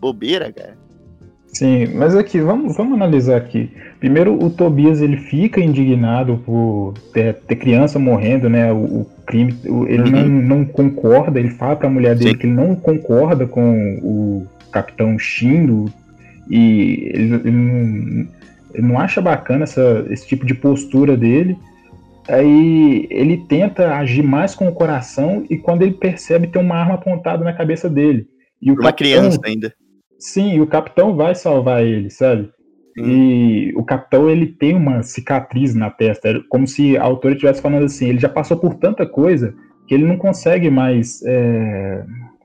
bobeira, 0.00 0.52
cara. 0.52 0.76
Sim, 1.48 1.86
mas 1.94 2.14
aqui, 2.14 2.38
vamos, 2.40 2.76
vamos 2.76 2.94
analisar 2.94 3.36
aqui. 3.36 3.70
Primeiro, 3.98 4.38
o 4.42 4.50
Tobias 4.50 5.00
ele 5.00 5.16
fica 5.16 5.58
indignado 5.60 6.36
por 6.44 6.92
ter, 7.14 7.34
ter 7.34 7.56
criança 7.56 7.98
morrendo, 7.98 8.48
né? 8.50 8.70
O, 8.72 8.76
o 8.76 9.06
crime, 9.26 9.56
o- 9.66 9.86
ele 9.86 10.10
não, 10.10 10.28
não 10.28 10.64
concorda, 10.66 11.38
ele 11.38 11.48
fala 11.50 11.76
pra 11.76 11.88
mulher 11.88 12.14
dele 12.14 12.30
Uhum. 12.30 12.34
Sim. 12.34 12.38
que 12.40 12.46
ele 12.46 12.54
não 12.54 12.74
concorda 12.76 13.46
com 13.46 13.98
o 14.02 14.46
capitão 14.70 15.18
Shindo 15.18 15.90
e 16.50 17.10
ele, 17.14 17.34
ele 17.36 17.50
não, 17.50 18.28
ele 18.74 18.86
não 18.88 18.98
acha 18.98 19.22
bacana 19.22 19.64
essa, 19.64 20.04
esse 20.10 20.26
tipo 20.26 20.44
de 20.44 20.52
postura 20.54 21.16
dele. 21.16 21.56
Aí 22.28 23.06
ele 23.10 23.36
tenta 23.48 23.94
agir 23.96 24.22
mais 24.22 24.54
com 24.54 24.68
o 24.68 24.74
coração 24.74 25.44
e 25.48 25.56
quando 25.56 25.82
ele 25.82 25.94
percebe 25.94 26.48
tem 26.48 26.60
uma 26.60 26.76
arma 26.76 26.94
apontada 26.94 27.44
na 27.44 27.52
cabeça 27.52 27.88
dele. 27.88 28.26
E 28.60 28.70
o 28.70 28.74
uma 28.74 28.84
capitão- 28.84 28.96
criança 28.96 29.40
ainda. 29.44 29.74
Sim, 30.18 30.54
e 30.54 30.60
o 30.60 30.66
capitão 30.66 31.14
vai 31.14 31.34
salvar 31.34 31.84
ele, 31.84 32.10
sabe? 32.10 32.50
E 32.98 33.74
o 33.76 33.84
capitão 33.84 34.30
ele 34.30 34.46
tem 34.46 34.74
uma 34.74 35.02
cicatriz 35.02 35.74
na 35.74 35.90
testa, 35.90 36.30
é 36.30 36.40
como 36.48 36.66
se 36.66 36.96
a 36.96 37.02
autora 37.02 37.34
estivesse 37.34 37.60
falando 37.60 37.84
assim, 37.84 38.08
ele 38.08 38.18
já 38.18 38.28
passou 38.28 38.56
por 38.56 38.74
tanta 38.76 39.04
coisa 39.04 39.54
que 39.86 39.94
ele 39.94 40.06
não 40.06 40.16
consegue 40.16 40.70
mais, 40.70 41.22
é, 41.26 42.02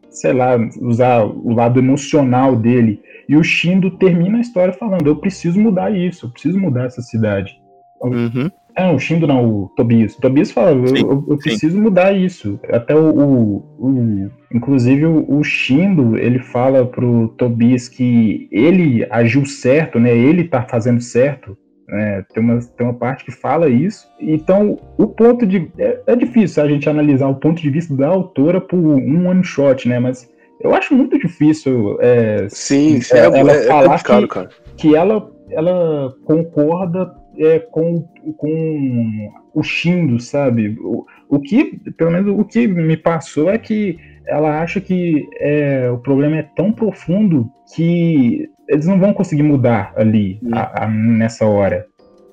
sei 0.10 0.34
lá, 0.34 0.58
usar 0.82 1.24
o 1.24 1.54
lado 1.54 1.80
emocional 1.80 2.54
dele. 2.54 3.02
E 3.30 3.38
o 3.38 3.44
Shindo 3.44 3.92
termina 3.92 4.40
a 4.40 4.42
história 4.42 4.74
falando, 4.74 5.08
eu 5.08 5.16
preciso 5.16 5.58
mudar 5.58 5.90
isso, 5.96 6.26
eu 6.26 6.30
preciso 6.30 6.60
mudar 6.60 6.84
essa 6.84 7.02
cidade. 7.02 7.58
Uhum. 8.04 8.52
É, 8.76 8.90
o 8.90 8.98
Shindo 9.00 9.28
não, 9.28 9.46
o 9.46 9.72
Tobias. 9.76 10.16
O 10.16 10.22
Tobias 10.22 10.52
fala, 10.52 10.72
eu, 10.72 10.88
Sim, 10.88 11.02
eu- 11.04 11.26
eu 11.30 11.38
preciso 11.38 11.80
mudar 11.82 12.14
isso. 12.14 12.60
Até 12.70 12.96
o, 12.96 13.10
o- 13.10 13.58
o- 13.80 14.32
Inclusive 14.54 15.06
o, 15.06 15.26
o 15.30 15.44
Shindo, 15.44 16.18
ele 16.18 16.40
fala 16.40 16.86
pro 16.86 17.30
Tobias 17.38 17.88
que 17.90 18.48
ele 18.52 19.06
agiu 19.10 19.46
certo, 19.46 20.00
né? 20.00 20.16
Ele 20.16 20.44
tá 20.46 20.62
fazendo 20.64 21.02
certo. 21.02 21.58
né, 21.88 22.24
tem, 22.34 22.42
uma, 22.42 22.58
tem 22.78 22.88
uma 22.88 22.94
parte 22.94 23.26
que 23.26 23.32
fala 23.32 23.68
isso. 23.68 24.08
Então, 24.20 24.78
o 24.98 25.08
ponto 25.08 25.46
de. 25.46 25.70
É, 25.78 26.00
é 26.08 26.16
difícil 26.16 26.64
a 26.64 26.68
gente 26.68 26.90
analisar 26.90 27.28
o 27.28 27.36
ponto 27.36 27.62
de 27.62 27.70
vista 27.70 27.94
da 27.94 28.08
autora 28.08 28.62
por 28.62 28.78
um 28.78 29.28
one 29.28 29.44
shot, 29.44 29.90
né? 29.90 30.00
Mas 30.00 30.30
Eu 30.62 30.74
acho 30.74 30.94
muito 30.96 31.18
difícil 31.20 31.98
é, 32.00 32.48
Sim, 32.50 33.02
sim, 33.02 33.16
É, 33.16 33.20
é, 33.20 33.26
ela 33.26 33.52
é, 33.52 33.58
é 33.58 33.68
falar 33.68 33.90
complicado, 33.90 34.22
que- 34.22 34.28
cara. 34.34 34.50
que 34.78 34.96
ela, 34.96 35.30
ela 35.50 36.14
concorda 36.24 37.12
é, 37.38 37.60
com, 37.60 38.02
com 38.38 39.32
o 39.54 39.64
Shindo, 39.64 40.20
sabe? 40.20 40.78
O, 40.82 41.06
o 41.30 41.40
que, 41.40 41.78
pelo 41.98 42.12
menos 42.12 42.40
o 42.40 42.44
que 42.46 42.68
me 42.68 42.98
passou 42.98 43.50
é 43.50 43.58
que 43.58 43.98
ela 44.28 44.62
acha 44.62 44.80
que 44.80 45.28
é, 45.40 45.90
o 45.90 45.98
problema 45.98 46.38
é 46.38 46.44
tão 46.56 46.72
profundo 46.72 47.50
que 47.76 48.50
eles 48.68 48.86
não 48.86 49.00
vão 49.00 49.14
conseguir 49.14 49.44
mudar 49.44 49.94
ali 49.96 50.40
Hum. 50.44 50.50
a- 50.54 50.84
a- 50.86 50.88
nessa 50.90 51.46
hora. 51.46 51.88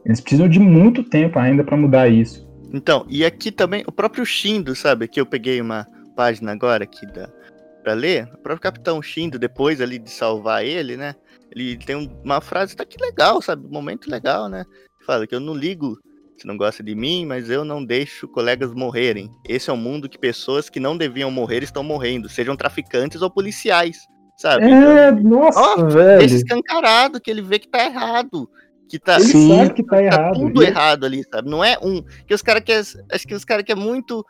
Eles 0.04 0.20
precisam 0.20 0.48
de 0.48 0.58
muito 0.60 1.02
tempo 1.02 1.38
ainda 1.38 1.64
para 1.64 1.76
mudar 1.76 2.08
isso. 2.08 2.46
Então, 2.72 3.04
e 3.08 3.24
aqui 3.24 3.50
também, 3.50 3.82
o 3.86 3.92
próprio 3.92 4.24
Shindo, 4.24 4.74
sabe? 4.74 5.08
Que 5.08 5.20
eu 5.20 5.26
peguei 5.26 5.60
uma 5.60 5.86
página 6.14 6.52
agora 6.52 6.84
aqui 6.84 7.06
da, 7.06 7.28
pra 7.82 7.94
ler. 7.94 8.24
O 8.24 8.38
próprio 8.38 8.60
Capitão 8.60 9.00
Shindo, 9.02 9.38
depois 9.38 9.80
ali 9.80 9.98
de 9.98 10.10
salvar 10.10 10.64
ele, 10.64 10.96
né? 10.96 11.14
Ele 11.50 11.76
tem 11.78 11.96
um- 11.96 12.08
uma 12.22 12.40
frase, 12.40 12.76
tá 12.76 12.84
que 12.84 13.02
legal, 13.02 13.40
sabe? 13.40 13.66
Um 13.66 13.70
momento 13.72 14.10
legal, 14.10 14.48
né? 14.48 14.64
Fala 15.08 15.26
que 15.26 15.34
eu 15.34 15.40
não 15.40 15.54
ligo 15.54 15.98
se 16.36 16.46
não 16.46 16.54
gosta 16.54 16.82
de 16.82 16.94
mim, 16.94 17.24
mas 17.24 17.48
eu 17.48 17.64
não 17.64 17.82
deixo 17.82 18.28
colegas 18.28 18.74
morrerem. 18.74 19.30
Esse 19.48 19.70
é 19.70 19.72
um 19.72 19.76
mundo 19.78 20.06
que 20.06 20.18
pessoas 20.18 20.68
que 20.68 20.78
não 20.78 20.98
deviam 20.98 21.30
morrer 21.30 21.62
estão 21.62 21.82
morrendo, 21.82 22.28
sejam 22.28 22.54
traficantes 22.54 23.22
ou 23.22 23.30
policiais, 23.30 23.96
sabe? 24.36 24.64
É, 24.70 25.08
Então, 25.08 25.22
nossa, 25.22 25.58
Ó, 25.58 25.86
velho. 25.86 26.22
esse 26.22 26.36
escancarado 26.36 27.22
que 27.22 27.30
ele 27.30 27.40
vê 27.40 27.58
que 27.58 27.68
tá 27.68 27.82
errado. 27.86 28.50
Que 28.86 28.98
tá, 28.98 29.14
Ele 29.16 29.24
Sim. 29.24 29.56
sabe 29.56 29.72
que 29.74 29.82
tá 29.82 29.96
tá 29.96 30.02
errado. 30.02 30.34
tudo 30.34 30.62
E- 30.62 30.66
errado 30.66 31.06
ali, 31.06 31.24
sabe? 31.32 31.48
Não 31.48 31.64
é 31.64 31.78
um. 31.82 32.02
Que 32.26 32.34
os 32.34 32.42
caras 32.42 32.62
que 32.62 32.72
acho 32.72 33.26
que 33.26 33.34
os 33.34 33.44
caras 33.46 33.64
que 33.64 33.72
é 33.72 33.74
muito 33.74 34.22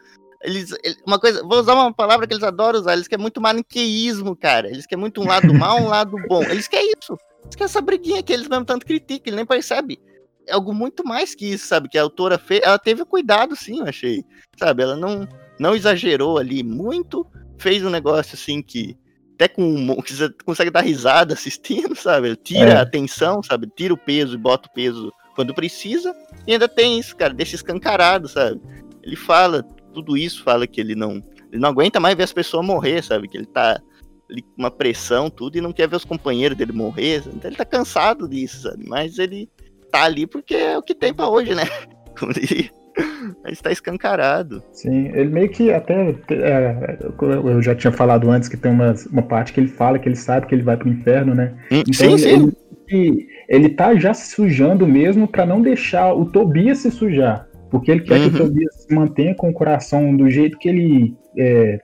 eles 0.44 0.70
ele- 0.84 0.94
uma 1.04 1.18
coisa, 1.18 1.42
vou 1.42 1.58
usar 1.58 1.74
uma 1.74 1.92
palavra 1.92 2.24
que 2.24 2.32
eles 2.34 2.44
adoram 2.44 2.78
usar, 2.78 2.92
eles 2.92 3.08
querem 3.08 3.20
muito 3.22 3.40
maniqueísmo, 3.40 4.36
cara. 4.36 4.68
Eles 4.68 4.86
querem 4.86 5.00
muito 5.00 5.20
um 5.20 5.26
lado 5.26 5.52
mal, 5.76 5.80
um 5.80 5.88
lado 5.88 6.16
bom. 6.28 6.44
Eles 6.44 6.68
querem 6.68 6.92
isso. 7.02 7.18
Eles 7.42 7.56
querem 7.56 7.64
essa 7.66 7.80
briguinha 7.80 8.22
que 8.22 8.32
eles 8.32 8.46
mesmo 8.48 8.64
tanto 8.64 8.86
criticam, 8.86 9.24
ele 9.26 9.36
nem 9.36 9.44
percebe. 9.46 9.98
É 10.48 10.54
algo 10.54 10.72
muito 10.74 11.04
mais 11.06 11.34
que 11.34 11.46
isso, 11.46 11.66
sabe? 11.66 11.88
Que 11.88 11.98
a 11.98 12.02
autora 12.02 12.38
fez, 12.38 12.60
ela 12.64 12.78
teve 12.78 13.04
cuidado 13.04 13.54
sim, 13.54 13.80
eu 13.80 13.86
achei. 13.86 14.24
Sabe? 14.58 14.82
Ela 14.82 14.96
não 14.96 15.26
não 15.58 15.74
exagerou 15.74 16.38
ali 16.38 16.62
muito, 16.62 17.26
fez 17.58 17.84
um 17.84 17.90
negócio 17.90 18.34
assim 18.34 18.62
que 18.62 18.96
até 19.34 19.48
com 19.48 20.00
que 20.02 20.14
você 20.14 20.28
consegue 20.44 20.70
dar 20.70 20.80
risada 20.82 21.34
assistindo, 21.34 21.94
sabe? 21.96 22.34
Tira 22.36 22.70
É. 22.72 22.76
a 22.76 22.82
atenção, 22.82 23.42
sabe? 23.42 23.68
Tira 23.76 23.92
o 23.94 23.98
peso 23.98 24.34
e 24.34 24.38
bota 24.38 24.68
o 24.68 24.72
peso 24.72 25.12
quando 25.34 25.54
precisa. 25.54 26.14
E 26.46 26.52
ainda 26.52 26.68
tem 26.68 26.98
isso, 26.98 27.14
cara, 27.16 27.34
deixa 27.34 27.54
escancarado, 27.56 28.28
sabe? 28.28 28.60
Ele 29.02 29.16
fala 29.16 29.62
tudo 29.92 30.16
isso, 30.16 30.42
fala 30.42 30.66
que 30.66 30.80
ele 30.80 30.94
não, 30.94 31.22
ele 31.52 31.60
não 31.60 31.68
aguenta 31.70 31.98
mais 32.00 32.16
ver 32.16 32.24
as 32.24 32.32
pessoas 32.32 32.64
morrer, 32.66 33.02
sabe? 33.02 33.28
Que 33.28 33.36
ele 33.36 33.46
tá 33.46 33.80
ali 34.30 34.42
com 34.42 34.54
uma 34.58 34.70
pressão, 34.70 35.30
tudo, 35.30 35.56
e 35.56 35.60
não 35.60 35.72
quer 35.72 35.88
ver 35.88 35.96
os 35.96 36.04
companheiros 36.04 36.56
dele 36.58 36.72
morrer. 36.72 37.22
sabe? 37.22 37.36
Então 37.36 37.48
ele 37.50 37.56
tá 37.56 37.64
cansado 37.64 38.28
disso, 38.28 38.62
sabe? 38.62 38.86
Mas 38.88 39.18
ele 39.18 39.48
tá 39.90 40.04
ali 40.04 40.26
porque 40.26 40.54
é 40.54 40.78
o 40.78 40.82
que 40.82 40.94
tem 40.94 41.12
pra 41.12 41.28
hoje, 41.28 41.54
né? 41.54 41.64
Como 42.18 42.32
diria. 42.32 42.70
Mas 43.44 43.60
tá 43.60 43.70
escancarado. 43.70 44.62
Sim, 44.72 45.08
ele 45.14 45.30
meio 45.30 45.48
que 45.48 45.72
até. 45.72 46.14
é, 46.30 46.98
eu 47.20 47.62
já 47.62 47.74
tinha 47.74 47.92
falado 47.92 48.28
antes 48.30 48.48
que 48.48 48.56
tem 48.56 48.72
uma, 48.72 48.94
uma 49.12 49.22
parte 49.22 49.52
que 49.52 49.60
ele 49.60 49.68
fala 49.68 49.98
que 49.98 50.08
ele 50.08 50.16
sabe 50.16 50.46
que 50.46 50.54
ele 50.54 50.62
vai 50.62 50.76
pro 50.76 50.88
inferno, 50.88 51.34
né? 51.34 51.54
Hum, 51.70 51.80
Então 51.86 52.18
sim, 52.18 52.28
ele, 52.28 52.40
sim. 52.40 52.52
Ele, 52.90 53.26
ele 53.48 53.68
tá 53.70 53.94
já 53.94 54.12
se 54.14 54.34
sujando 54.34 54.86
mesmo 54.86 55.28
pra 55.28 55.44
não 55.46 55.60
deixar 55.62 56.12
o 56.12 56.24
Tobias 56.26 56.78
se 56.78 56.90
sujar. 56.90 57.46
Porque 57.70 57.90
ele 57.90 58.00
quer 58.00 58.18
que 58.20 58.28
Uhum. 58.28 58.34
o 58.34 58.38
Tobias 58.48 58.74
se 58.82 58.94
mantenha 58.94 59.34
com 59.34 59.50
o 59.50 59.52
coração 59.52 60.16
do 60.16 60.28
jeito 60.30 60.58
que 60.58 60.68
ele 60.68 61.14
é, 61.38 61.78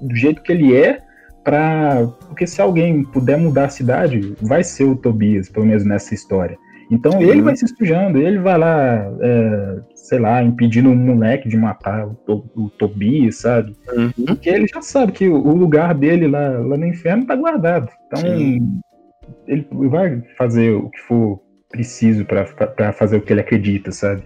do 0.00 0.14
jeito 0.16 0.40
que 0.42 0.52
ele 0.52 0.74
é, 0.76 1.00
pra, 1.44 2.06
porque 2.28 2.46
se 2.46 2.62
alguém 2.62 3.02
puder 3.04 3.36
mudar 3.36 3.64
a 3.66 3.68
cidade, 3.68 4.34
vai 4.40 4.62
ser 4.64 4.84
o 4.84 4.96
Tobias, 4.96 5.48
pelo 5.50 5.66
menos 5.66 5.84
nessa 5.84 6.14
história. 6.14 6.56
Então 6.90 7.20
ele 7.20 7.38
Uhum. 7.38 7.44
vai 7.44 7.56
se 7.56 7.66
sujando, 7.66 8.18
ele 8.18 8.38
vai 8.38 8.56
lá, 8.56 9.10
é, 9.20 9.80
sei 9.94 10.18
lá, 10.20 10.42
impedindo 10.42 10.88
um 10.88 10.94
moleque 10.94 11.48
de 11.48 11.56
matar 11.56 12.06
o, 12.06 12.44
o 12.54 12.70
Tobias, 12.70 13.36
sabe? 13.38 13.74
Uhum. 13.92 14.12
Porque 14.26 14.48
ele 14.48 14.66
já 14.68 14.80
sabe 14.80 15.12
que 15.12 15.28
o 15.28 15.36
o 15.46 15.54
lugar 15.56 15.94
dele 15.94 16.28
lá, 16.28 16.48
lá 16.48 16.76
no 16.76 16.86
inferno 16.86 17.26
tá 17.26 17.34
guardado. 17.34 17.88
Então 18.06 18.20
Sim. 18.20 18.80
ele 19.46 19.66
vai 19.88 20.20
fazer 20.38 20.70
o 20.72 20.88
que 20.90 21.00
for 21.02 21.40
preciso 21.70 22.24
pra 22.24 22.92
fazer 22.92 23.16
o 23.16 23.20
que 23.20 23.32
ele 23.32 23.40
acredita, 23.40 23.90
sabe? 23.90 24.22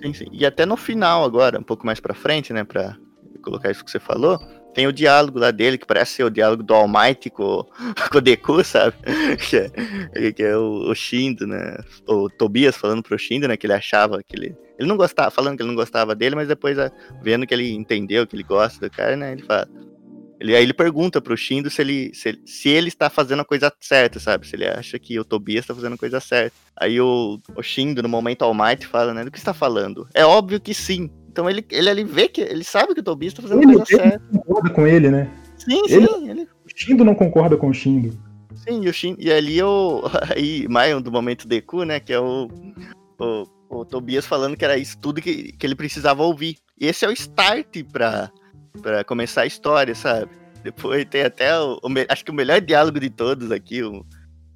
Sim, 0.00 0.12
sim. 0.14 0.26
E 0.32 0.46
até 0.46 0.64
no 0.64 0.76
final 0.76 1.24
agora, 1.24 1.58
um 1.58 1.62
pouco 1.64 1.84
mais 1.84 1.98
pra 1.98 2.14
frente, 2.14 2.52
né, 2.52 2.62
pra 2.62 2.94
colocar 3.42 3.70
isso 3.70 3.84
que 3.84 3.90
você 3.90 3.98
falou, 4.00 4.38
tem 4.74 4.86
o 4.86 4.92
diálogo 4.92 5.38
lá 5.38 5.50
dele, 5.50 5.78
que 5.78 5.86
parece 5.86 6.14
ser 6.14 6.24
o 6.24 6.30
diálogo 6.30 6.62
do 6.62 6.74
All 6.74 6.88
Might 6.88 7.30
com, 7.30 7.64
com 8.10 8.18
o 8.18 8.20
Deku, 8.20 8.62
sabe? 8.64 8.96
Que 9.48 9.56
é, 9.56 10.32
que 10.32 10.42
é 10.42 10.56
o, 10.56 10.90
o 10.90 10.94
Shindo, 10.94 11.46
né? 11.46 11.78
O 12.06 12.28
Tobias 12.28 12.76
falando 12.76 13.02
pro 13.02 13.18
Shindo, 13.18 13.46
né, 13.48 13.56
que 13.56 13.66
ele 13.66 13.72
achava 13.72 14.22
que 14.22 14.36
ele... 14.36 14.56
Ele 14.76 14.88
não 14.88 14.96
gostava, 14.96 15.30
falando 15.30 15.56
que 15.56 15.62
ele 15.62 15.68
não 15.68 15.76
gostava 15.76 16.16
dele, 16.16 16.34
mas 16.34 16.48
depois, 16.48 16.76
ah, 16.78 16.90
vendo 17.22 17.46
que 17.46 17.54
ele 17.54 17.72
entendeu, 17.72 18.26
que 18.26 18.34
ele 18.34 18.42
gosta 18.42 18.88
do 18.88 18.90
cara, 18.90 19.16
né, 19.16 19.32
ele 19.32 19.42
fala... 19.42 19.68
Ele, 20.40 20.54
aí 20.54 20.62
ele 20.62 20.74
pergunta 20.74 21.20
pro 21.20 21.36
Shindo 21.36 21.70
se 21.70 21.80
ele, 21.80 22.12
se, 22.12 22.38
se 22.44 22.68
ele 22.68 22.88
está 22.88 23.08
fazendo 23.08 23.40
a 23.40 23.44
coisa 23.44 23.72
certa, 23.80 24.18
sabe? 24.18 24.46
Se 24.46 24.56
ele 24.56 24.66
acha 24.66 24.98
que 24.98 25.18
o 25.18 25.24
Tobias 25.24 25.62
está 25.62 25.74
fazendo 25.74 25.94
a 25.94 25.98
coisa 25.98 26.20
certa. 26.20 26.54
Aí 26.76 27.00
o, 27.00 27.40
o 27.56 27.62
Shindo, 27.62 28.02
no 28.02 28.08
momento 28.08 28.42
All 28.42 28.52
Might, 28.52 28.86
fala, 28.86 29.14
né? 29.14 29.24
Do 29.24 29.30
que 29.30 29.38
você 29.38 29.44
tá 29.44 29.54
falando? 29.54 30.08
É 30.12 30.24
óbvio 30.24 30.60
que 30.60 30.74
sim. 30.74 31.08
Então 31.34 31.50
ele, 31.50 31.66
ele 31.68 31.90
ali 31.90 32.04
vê 32.04 32.28
que 32.28 32.40
ele 32.40 32.62
sabe 32.62 32.94
que 32.94 33.00
o 33.00 33.02
Tobias 33.02 33.34
tá 33.34 33.42
fazendo 33.42 33.60
Ele, 33.60 33.74
coisa 33.74 33.84
ele 33.90 34.00
certa. 34.02 34.24
concorda 34.38 34.70
com 34.70 34.86
ele, 34.86 35.10
né? 35.10 35.28
Sim, 35.56 35.82
ele- 35.88 36.06
sim, 36.06 36.30
ele, 36.30 36.42
O 36.42 36.68
Shindo 36.72 37.04
não 37.04 37.12
concorda 37.12 37.56
com 37.56 37.66
o 37.70 37.74
Shindo. 37.74 38.16
sim, 38.54 38.84
e, 38.84 38.88
o 38.88 38.92
Shin, 38.94 39.16
e 39.18 39.32
ali 39.32 39.60
o. 39.60 40.04
Aí, 40.32 40.68
mais 40.68 40.94
um 40.94 41.00
do 41.02 41.10
momento 41.10 41.48
Deku, 41.48 41.82
né? 41.82 41.98
Que 41.98 42.12
é 42.12 42.20
o, 42.20 42.48
o, 43.18 43.44
o 43.68 43.84
Tobias 43.84 44.24
falando 44.24 44.56
que 44.56 44.64
era 44.64 44.78
isso 44.78 44.96
tudo 44.98 45.20
que, 45.20 45.50
que 45.50 45.66
ele 45.66 45.74
precisava 45.74 46.22
ouvir. 46.22 46.56
E 46.80 46.86
esse 46.86 47.04
é 47.04 47.08
o 47.08 47.12
start 47.12 47.82
pra, 47.92 48.30
pra 48.80 49.02
começar 49.02 49.42
a 49.42 49.46
história, 49.46 49.92
sabe? 49.96 50.30
Depois 50.62 51.04
tem 51.06 51.22
até 51.22 51.58
o, 51.58 51.80
o 51.82 51.88
Acho 52.08 52.24
que 52.24 52.30
o 52.30 52.34
melhor 52.34 52.60
diálogo 52.60 53.00
de 53.00 53.10
todos 53.10 53.50
aqui, 53.50 53.82
o 53.82 54.06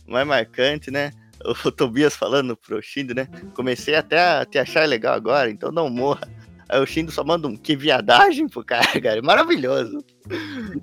mais 0.07 0.24
marcante, 0.24 0.93
né? 0.93 1.11
O, 1.45 1.72
Tobias 1.72 2.14
falando 2.14 2.57
pro 2.57 2.81
Shindo, 2.81 3.14
né? 3.16 3.26
Comecei 3.55 3.97
até 3.97 4.20
a 4.20 4.45
te 4.45 4.59
achar 4.59 4.89
legal 4.89 5.14
agora, 5.14 5.51
então 5.51 5.72
não 5.72 5.91
morra. 5.91 6.29
Aí 6.69 6.81
o 6.81 6.87
Shindo 6.87 7.11
só 7.11 7.25
manda 7.25 7.49
um 7.49 7.57
que 7.57 7.75
viadagem 7.75 8.49
pro 8.49 8.62
cara, 8.64 8.87
cara. 9.01 9.23
Maravilhoso. 9.23 10.05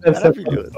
Essa 0.04 0.28
é 0.28 0.32
Maravilhoso. 0.32 0.72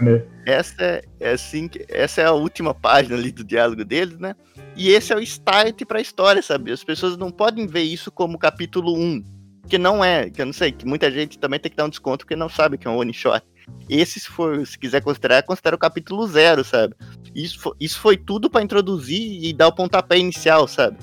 né? 0.00 0.22
Essa 0.44 0.74
é, 0.82 1.02
é 1.20 1.30
assim, 1.32 1.68
que- 1.68 1.86
essa 1.88 2.20
é 2.20 2.26
a 2.26 2.32
última 2.32 2.74
página 2.74 3.16
ali 3.16 3.32
do 3.32 3.42
diálogo 3.44 3.84
deles, 3.84 4.18
né? 4.18 4.34
E 4.76 4.90
esse 4.90 5.12
é 5.12 5.16
o 5.16 5.20
start 5.20 5.84
pra 5.86 6.00
história, 6.00 6.42
sabe? 6.42 6.70
As 6.70 6.84
pessoas 6.84 7.16
não 7.16 7.30
podem 7.30 7.66
ver 7.66 7.82
isso 7.82 8.10
como 8.10 8.38
capítulo 8.38 8.94
1, 8.94 9.24
que 9.68 9.78
não 9.78 10.04
é, 10.04 10.28
que 10.28 10.42
eu 10.42 10.46
não 10.46 10.52
sei, 10.52 10.70
que 10.70 10.86
muita 10.86 11.10
gente 11.10 11.38
também 11.38 11.58
tem 11.58 11.70
que 11.70 11.76
dar 11.76 11.86
um 11.86 11.90
desconto 11.90 12.24
porque 12.26 12.36
não 12.36 12.48
sabe 12.48 12.76
que 12.76 12.86
é 12.86 12.90
um 12.90 12.98
one 12.98 13.14
shot. 13.14 13.42
Esse, 13.88 14.20
se 14.20 14.28
for, 14.28 14.64
se 14.66 14.78
quiser 14.78 15.00
considerar, 15.02 15.42
considera 15.42 15.74
o 15.74 15.78
capítulo 15.78 16.24
zero, 16.28 16.62
sabe? 16.62 16.94
Isso 17.34 17.74
isso 17.80 17.98
foi 17.98 18.16
tudo 18.16 18.48
pra 18.48 18.62
introduzir 18.62 19.42
e 19.44 19.52
dar 19.52 19.66
o 19.68 19.74
pontapé 19.74 20.18
inicial, 20.18 20.68
sabe? 20.68 20.98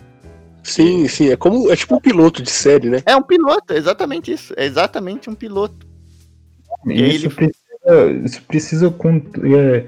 Sim, 0.63 1.07
sim, 1.07 1.29
é 1.29 1.35
como. 1.35 1.69
É 1.71 1.75
tipo 1.75 1.95
um 1.95 1.99
piloto 1.99 2.41
de 2.41 2.49
série, 2.49 2.89
né? 2.89 2.99
É 3.05 3.15
um 3.15 3.21
piloto, 3.21 3.73
é 3.73 3.77
exatamente 3.77 4.31
isso. 4.31 4.53
É 4.57 4.65
exatamente 4.65 5.29
um 5.29 5.35
piloto. 5.35 5.85
E 6.87 6.93
Isso 7.09 7.27
ele- 7.27 7.33
precisa, 7.35 8.11
isso 8.25 8.41
precisa 8.43 8.89
com, 8.89 9.21
é, 9.55 9.85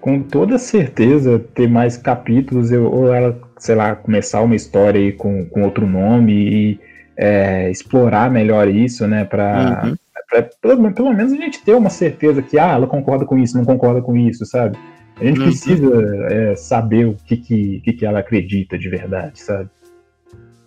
com 0.00 0.22
toda 0.22 0.58
certeza 0.58 1.38
ter 1.54 1.68
mais 1.68 1.96
capítulos, 1.96 2.70
eu- 2.70 2.90
ou 2.92 3.12
ela, 3.12 3.38
sei 3.58 3.74
lá, 3.74 3.96
começar 3.96 4.40
uma 4.42 4.54
história 4.54 5.00
aí 5.00 5.12
com, 5.12 5.46
com 5.46 5.62
outro 5.64 5.86
nome 5.86 6.32
e 6.32 6.80
é, 7.16 7.68
explorar 7.70 8.30
melhor 8.30 8.68
isso, 8.68 9.06
né? 9.06 9.24
Pra, 9.24 9.82
Uhum. 9.84 9.96
pra- 10.30 10.48
pelo, 10.62 10.92
pelo 10.92 11.12
menos 11.12 11.32
a 11.32 11.36
gente 11.36 11.60
ter 11.64 11.74
uma 11.74 11.90
certeza 11.90 12.40
que 12.40 12.56
ah, 12.58 12.72
ela 12.74 12.86
concorda 12.86 13.24
com 13.24 13.36
isso, 13.36 13.56
não 13.56 13.64
concorda 13.64 14.00
com 14.00 14.16
isso, 14.16 14.46
sabe? 14.46 14.78
A 15.20 15.24
gente 15.24 15.38
Uhum. 15.40 15.44
precisa 15.46 15.90
é, 16.30 16.54
saber 16.54 17.06
o 17.06 17.16
que, 17.26 17.36
que, 17.38 17.80
que, 17.80 17.92
que 17.94 18.06
ela 18.06 18.20
acredita 18.20 18.78
de 18.78 18.88
verdade, 18.88 19.40
sabe? 19.40 19.68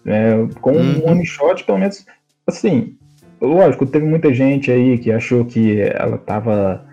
É, 0.05 0.31
com 0.59 0.71
Uhum. 0.71 1.03
um 1.05 1.11
one 1.11 1.25
shot, 1.25 1.63
pelo 1.63 1.77
menos, 1.77 2.05
assim, 2.47 2.95
lógico, 3.39 3.85
teve 3.85 4.05
muita 4.05 4.33
gente 4.33 4.71
aí 4.71 4.97
que 4.97 5.11
achou 5.11 5.45
que 5.45 5.81
ela 5.81 6.15
estava 6.15 6.83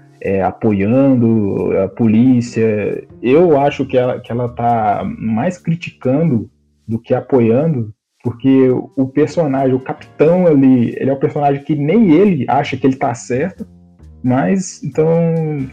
apoiando 0.45 1.73
a 1.79 1.89
polícia. 1.89 3.07
Eu 3.23 3.59
acho 3.59 3.87
que 3.87 3.97
ela, 3.97 4.21
que 4.21 4.33
ela 4.33 4.49
tá 4.49 5.03
mais 5.19 5.57
criticando 5.59 6.51
do 6.87 6.99
que 6.99 7.15
apoiando, 7.15 7.95
porque 8.23 8.69
o 8.97 9.07
personagem, 9.07 9.75
o 9.75 9.81
capitão 9.81 10.47
ali, 10.47 10.95
ele 10.99 11.11
é 11.11 11.13
um 11.13 11.19
personagem 11.19 11.63
que 11.63 11.75
nem 11.75 12.11
ele 12.13 12.45
acha 12.49 12.77
que 12.77 12.87
ele 12.87 12.97
tá 12.97 13.15
certo. 13.15 13.67
Mas, 14.23 14.83
então, 14.83 15.07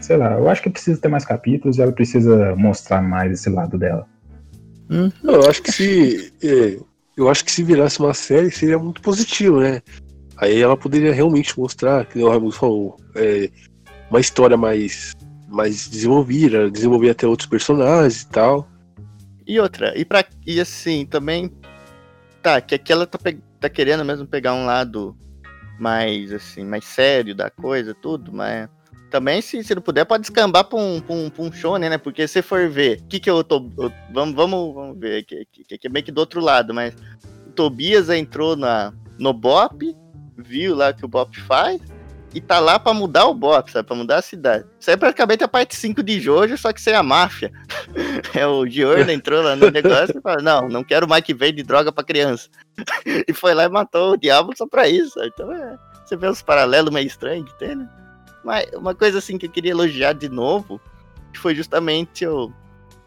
sei 0.00 0.16
lá, 0.16 0.34
eu 0.34 0.48
acho 0.48 0.62
que 0.62 0.70
precisa 0.70 1.00
ter 1.00 1.08
mais 1.08 1.24
capítulos 1.24 1.78
e 1.78 1.82
ela 1.82 1.90
precisa 1.90 2.54
mostrar 2.54 3.02
mais 3.02 3.32
esse 3.32 3.50
lado 3.50 3.76
dela. 3.76 4.06
Não, 4.88 5.10
eu 5.24 5.50
acho 5.50 5.60
que 5.62 5.72
se. 5.72 6.32
Eu 7.16 7.28
acho 7.28 7.44
que 7.44 7.50
se 7.50 7.62
virasse 7.62 7.98
uma 8.00 8.14
série 8.14 8.50
seria 8.50 8.78
muito 8.78 9.00
positivo, 9.00 9.60
né? 9.60 9.82
Aí 10.36 10.60
ela 10.60 10.76
poderia 10.76 11.14
realmente 11.14 11.58
mostrar, 11.58 12.04
que 12.04 12.18
o 12.18 12.28
Raimundo 12.28 12.52
falou, 12.52 12.96
é, 13.14 13.50
uma 14.10 14.20
história 14.20 14.56
mais 14.56 15.14
mais 15.48 15.88
desenvolvida, 15.88 16.70
desenvolver 16.70 17.10
até 17.10 17.26
outros 17.26 17.48
personagens 17.48 18.22
e 18.22 18.28
tal. 18.28 18.68
E 19.46 19.60
outra, 19.60 19.96
e, 19.96 20.04
pra, 20.04 20.24
e 20.46 20.60
assim, 20.60 21.06
também. 21.06 21.50
Tá, 22.42 22.60
que 22.60 22.74
aqui 22.74 22.92
ela 22.92 23.06
tá, 23.06 23.18
tá 23.60 23.68
querendo 23.68 24.04
mesmo 24.04 24.26
pegar 24.26 24.54
um 24.54 24.66
lado 24.66 25.16
mais, 25.78 26.32
assim, 26.32 26.64
mais 26.64 26.84
sério 26.84 27.34
da 27.34 27.48
coisa, 27.48 27.94
tudo, 27.94 28.32
mas. 28.32 28.68
Também, 29.10 29.40
se, 29.40 29.62
se 29.62 29.74
não 29.74 29.80
puder, 29.82 30.04
pode 30.04 30.22
descambar 30.22 30.64
pra 30.64 30.78
um, 30.78 31.00
pra 31.00 31.14
um, 31.14 31.30
pra 31.30 31.42
um 31.44 31.52
shonen, 31.52 31.88
né? 31.88 31.96
Porque 31.98 32.26
se 32.26 32.42
for 32.42 32.68
ver, 32.68 32.98
o 33.00 33.06
que 33.06 33.20
que 33.20 33.30
eu 33.30 33.42
tô. 33.44 33.70
eu- 33.78 33.92
vamos, 34.12 34.34
vamos, 34.34 34.74
vamos 34.74 34.98
ver 34.98 35.24
que, 35.24 35.46
que, 35.52 35.78
que 35.78 35.86
é 35.86 35.90
meio 35.90 36.04
que 36.04 36.12
do 36.12 36.18
outro 36.18 36.40
lado, 36.40 36.74
mas. 36.74 36.94
O 37.46 37.50
Tobias 37.56 38.10
entrou 38.10 38.54
na, 38.56 38.92
no 39.18 39.32
Bop, 39.32 39.96
viu 40.36 40.74
lá 40.74 40.92
que 40.92 41.04
o 41.04 41.08
Bop 41.08 41.34
faz, 41.42 41.80
e 42.34 42.40
tá 42.40 42.58
lá 42.58 42.78
pra 42.78 42.92
mudar 42.92 43.26
o 43.26 43.32
Bop, 43.34 43.70
sabe? 43.70 43.86
Pra 43.86 43.96
mudar 43.96 44.18
a 44.18 44.22
cidade. 44.22 44.66
Isso 44.78 44.90
aí 44.90 44.94
é 44.94 44.96
praticamente 44.98 45.42
a 45.42 45.48
parte 45.48 45.74
5 45.74 46.02
de 46.02 46.20
Jojo, 46.20 46.58
só 46.58 46.70
que 46.72 46.80
sem 46.82 46.94
a 46.94 47.02
máfia. 47.02 47.50
É, 48.34 48.46
o 48.46 48.66
Giorno 48.66 49.10
entrou 49.10 49.42
lá 49.42 49.56
no 49.56 49.70
negócio 49.70 50.18
e 50.18 50.20
falou: 50.20 50.42
Não, 50.42 50.68
não 50.68 50.84
quero 50.84 51.08
mais 51.08 51.24
que 51.24 51.32
vende 51.32 51.62
droga 51.62 51.90
pra 51.92 52.04
criança. 52.04 52.48
E 53.26 53.32
foi 53.32 53.54
lá 53.54 53.64
e 53.64 53.68
matou 53.68 54.12
o 54.12 54.16
diabo 54.18 54.52
só 54.56 54.66
pra 54.66 54.86
isso. 54.88 55.10
sabe? 55.14 55.28
Então 55.32 55.50
é, 55.52 55.78
você 56.04 56.16
vê 56.16 56.26
os 56.28 56.42
paralelos 56.42 56.92
meio 56.92 57.06
estranhos 57.06 57.50
que 57.50 57.58
tem, 57.58 57.74
né? 57.76 57.88
Mas 58.46 58.70
uma 58.74 58.94
coisa 58.94 59.18
assim 59.18 59.36
que 59.36 59.46
eu 59.46 59.50
queria 59.50 59.72
elogiar 59.72 60.12
de 60.12 60.28
novo 60.28 60.80
foi 61.34 61.52
justamente 61.52 62.24
o, 62.24 62.52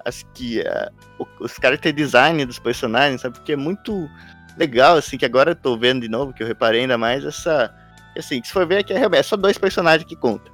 as 0.03 0.21
que, 0.33 0.59
ah, 0.67 0.91
o- 1.17 1.25
os 1.39 1.53
character 1.53 1.93
design 1.93 2.45
dos 2.45 2.59
personagens, 2.59 3.21
sabe? 3.21 3.35
Porque 3.37 3.53
é 3.53 3.55
muito 3.55 4.09
legal, 4.57 4.97
assim, 4.97 5.17
que 5.17 5.23
agora 5.25 5.51
eu 5.51 5.55
tô 5.55 5.77
vendo 5.77 6.01
de 6.01 6.09
novo, 6.09 6.33
que 6.33 6.43
eu 6.43 6.47
reparei 6.47 6.81
ainda 6.81 6.97
mais 6.97 7.23
essa. 7.23 7.73
Assim, 8.17 8.43
se 8.43 8.51
for 8.51 8.67
ver 8.67 8.79
aqui, 8.79 8.91
é 8.91 8.99
é 9.01 9.23
só 9.23 9.37
dois 9.37 9.57
personagens 9.57 10.05
que 10.05 10.15
contam. 10.15 10.53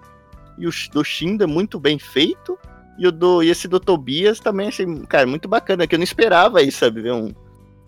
E 0.56 0.68
o 0.68 0.72
do 0.94 1.04
Shinda 1.04 1.46
é 1.46 1.48
muito 1.48 1.80
bem 1.80 1.98
feito. 1.98 2.56
E, 2.98 3.08
o 3.08 3.12
do, 3.12 3.42
e 3.42 3.50
esse 3.50 3.68
do 3.68 3.80
Tobias 3.80 4.40
também 4.40 4.68
achei, 4.68 4.86
cara, 5.10 5.26
muito 5.26 5.50
bacana, 5.50 5.88
que 5.88 5.96
eu 5.96 6.00
não 6.00 6.04
esperava 6.04 6.62
isso, 6.62 6.78
sabe? 6.78 7.02
Ver 7.02 7.12
um, 7.12 7.34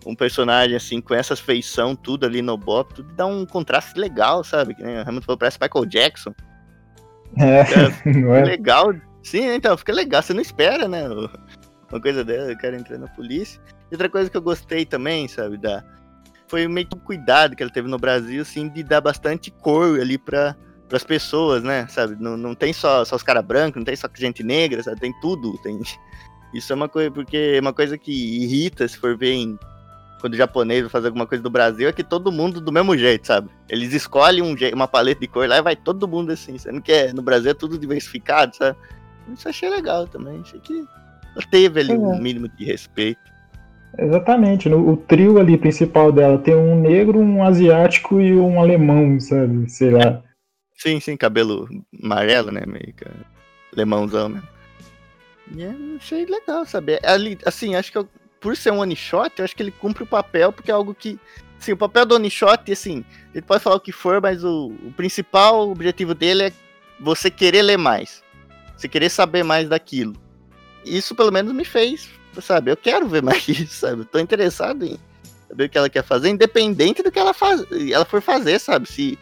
um 0.04 0.16
personagem 0.16 0.74
assim, 0.76 1.00
com 1.00 1.14
essas 1.14 1.38
feição, 1.38 1.94
tudo 1.94 2.26
ali 2.26 2.42
no 2.42 2.58
Bop, 2.58 2.92
tudo 2.92 3.10
dá 3.14 3.24
um 3.24 3.46
contraste 3.46 3.98
legal, 3.98 4.42
sabe? 4.42 4.74
Que 4.74 4.82
nem 4.82 4.96
o 4.96 5.02
Hamilton 5.02 5.22
falou, 5.24 5.38
parece 5.38 5.58
Michael 5.62 5.86
Jackson. 5.86 6.34
É, 7.36 7.60
é? 8.40 8.44
Legal. 8.44 8.94
Sim, 9.22 9.46
então, 9.52 9.76
fica 9.76 9.92
legal, 9.92 10.22
você 10.22 10.32
não 10.32 10.40
espera, 10.40 10.88
né? 10.88 11.08
o- 11.08 11.28
Uma 11.90 12.00
coisa 12.00 12.24
dela, 12.24 12.52
o 12.52 12.58
cara 12.58 12.76
entrando 12.76 13.02
na 13.02 13.08
polícia. 13.08 13.60
E 13.90 13.94
outra 13.94 14.08
coisa 14.08 14.30
que 14.30 14.36
eu 14.36 14.42
gostei 14.42 14.84
também, 14.84 15.26
sabe, 15.28 15.56
da. 15.58 15.82
Foi 16.48 16.66
meio 16.66 16.86
que 16.86 16.96
um 16.96 17.00
cuidado 17.00 17.54
que 17.54 17.62
ela 17.62 17.72
teve 17.72 17.88
no 17.88 17.98
Brasil, 17.98 18.40
assim, 18.42 18.68
de 18.68 18.82
dar 18.82 19.00
bastante 19.02 19.50
cor 19.50 20.00
ali 20.00 20.16
pra, 20.16 20.56
pras 20.88 21.04
pessoas, 21.04 21.62
né? 21.62 21.86
Sabe? 21.88 22.16
Não, 22.18 22.36
não 22.36 22.54
tem 22.54 22.72
só, 22.72 23.04
só 23.04 23.16
os 23.16 23.22
caras 23.22 23.44
brancos, 23.44 23.76
não 23.76 23.84
tem 23.84 23.96
só 23.96 24.08
gente 24.16 24.42
negra, 24.42 24.82
sabe? 24.82 25.00
Tem 25.00 25.12
tudo. 25.20 25.58
Tem... 25.62 25.78
Isso 26.54 26.72
é 26.72 26.76
uma 26.76 26.88
coisa, 26.88 27.10
porque 27.10 27.54
é 27.56 27.60
uma 27.60 27.72
coisa 27.74 27.98
que 27.98 28.12
irrita, 28.42 28.88
se 28.88 28.96
for 28.96 29.16
ver 29.16 29.32
em. 29.32 29.58
Quando 30.20 30.34
o 30.34 30.36
japonês 30.36 30.80
vai 30.82 30.90
fazer 30.90 31.06
alguma 31.08 31.26
coisa 31.26 31.42
do 31.42 31.50
Brasil, 31.50 31.88
é 31.88 31.92
que 31.92 32.02
todo 32.02 32.32
mundo 32.32 32.60
do 32.60 32.72
mesmo 32.72 32.96
jeito, 32.96 33.26
sabe? 33.26 33.48
Eles 33.68 33.92
escolhem 33.94 34.42
um 34.42 34.54
uma 34.74 34.88
paleta 34.88 35.20
de 35.20 35.28
cor 35.28 35.48
lá 35.48 35.58
e 35.58 35.62
vai 35.62 35.76
todo 35.76 36.08
mundo 36.08 36.32
assim, 36.32 36.58
sendo 36.58 36.80
que 36.82 36.90
é- 36.92 37.12
no 37.12 37.22
Brasil 37.22 37.50
é 37.52 37.54
tudo 37.54 37.78
diversificado, 37.78 38.56
sabe? 38.56 38.76
Isso 39.32 39.48
achei 39.48 39.68
legal 39.68 40.06
também. 40.08 40.40
Achei 40.40 40.58
que 40.60 40.84
teve 41.50 41.80
ali 41.80 41.92
um 41.94 42.14
É. 42.14 42.20
mínimo 42.20 42.48
de 42.48 42.64
respeito. 42.64 43.20
Exatamente. 43.96 44.68
No, 44.68 44.90
o 44.90 44.96
trio 44.96 45.38
ali 45.38 45.56
principal 45.56 46.10
dela 46.12 46.38
tem 46.38 46.54
um 46.54 46.80
negro, 46.80 47.18
um 47.18 47.42
asiático 47.42 48.20
e 48.20 48.32
um 48.34 48.60
alemão, 48.60 49.18
sabe? 49.20 49.68
Sei 49.70 49.90
lá. 49.90 50.22
Sim, 50.76 51.00
sim, 51.00 51.16
cabelo 51.16 51.68
amarelo, 52.02 52.50
né? 52.52 52.62
Meio 52.66 52.92
que 52.94 53.04
alemãozão 53.72 54.28
mesmo. 54.28 54.48
E 55.54 55.62
é, 55.62 55.74
achei 55.96 56.26
legal 56.26 56.64
saber. 56.66 57.00
Ali, 57.04 57.38
assim, 57.44 57.74
acho 57.74 57.90
que 57.90 57.98
eu- 57.98 58.08
por 58.40 58.56
ser 58.56 58.72
um 58.72 58.78
one 58.78 58.96
shot, 58.96 59.32
eu 59.38 59.44
acho 59.44 59.54
que 59.54 59.62
ele 59.62 59.70
cumpre 59.70 60.02
o 60.02 60.06
papel, 60.06 60.52
porque 60.52 60.70
é 60.70 60.74
algo 60.74 60.94
que. 60.94 61.18
Sim, 61.58 61.72
o 61.72 61.76
papel 61.76 62.06
do 62.06 62.14
one 62.14 62.30
shot, 62.30 62.70
assim, 62.70 63.04
gente 63.38 63.46
pode 63.46 63.62
falar 63.62 63.76
o 63.76 63.80
que 63.80 63.92
for, 63.92 64.20
mas 64.20 64.44
o, 64.44 64.72
o 64.84 64.92
principal 64.96 65.70
objetivo 65.70 66.14
dele 66.14 66.44
é 66.44 66.52
você 67.00 67.30
querer 67.30 67.62
ler 67.62 67.76
mais. 67.76 68.22
Você 68.76 68.88
querer 68.88 69.08
saber 69.10 69.42
mais 69.42 69.68
daquilo. 69.68 70.14
Isso 70.84 71.14
pelo 71.14 71.32
menos 71.32 71.52
me 71.52 71.64
fez, 71.64 72.08
sabe? 72.40 72.70
Eu 72.70 72.76
quero 72.76 73.08
ver 73.08 73.22
mais 73.22 73.46
isso, 73.48 73.74
sabe? 73.74 74.02
Eu 74.02 74.04
tô 74.04 74.18
interessado 74.18 74.84
em 74.84 74.98
saber 75.48 75.64
o 75.64 75.68
que 75.68 75.78
ela 75.78 75.88
quer 75.88 76.04
fazer, 76.04 76.28
independente 76.28 77.02
do 77.02 77.10
que 77.10 77.18
ela, 77.18 77.34
faz, 77.34 77.64
ela 77.90 78.04
for 78.04 78.20
fazer, 78.20 78.58
sabe? 78.58 78.88
Se, 78.88 79.18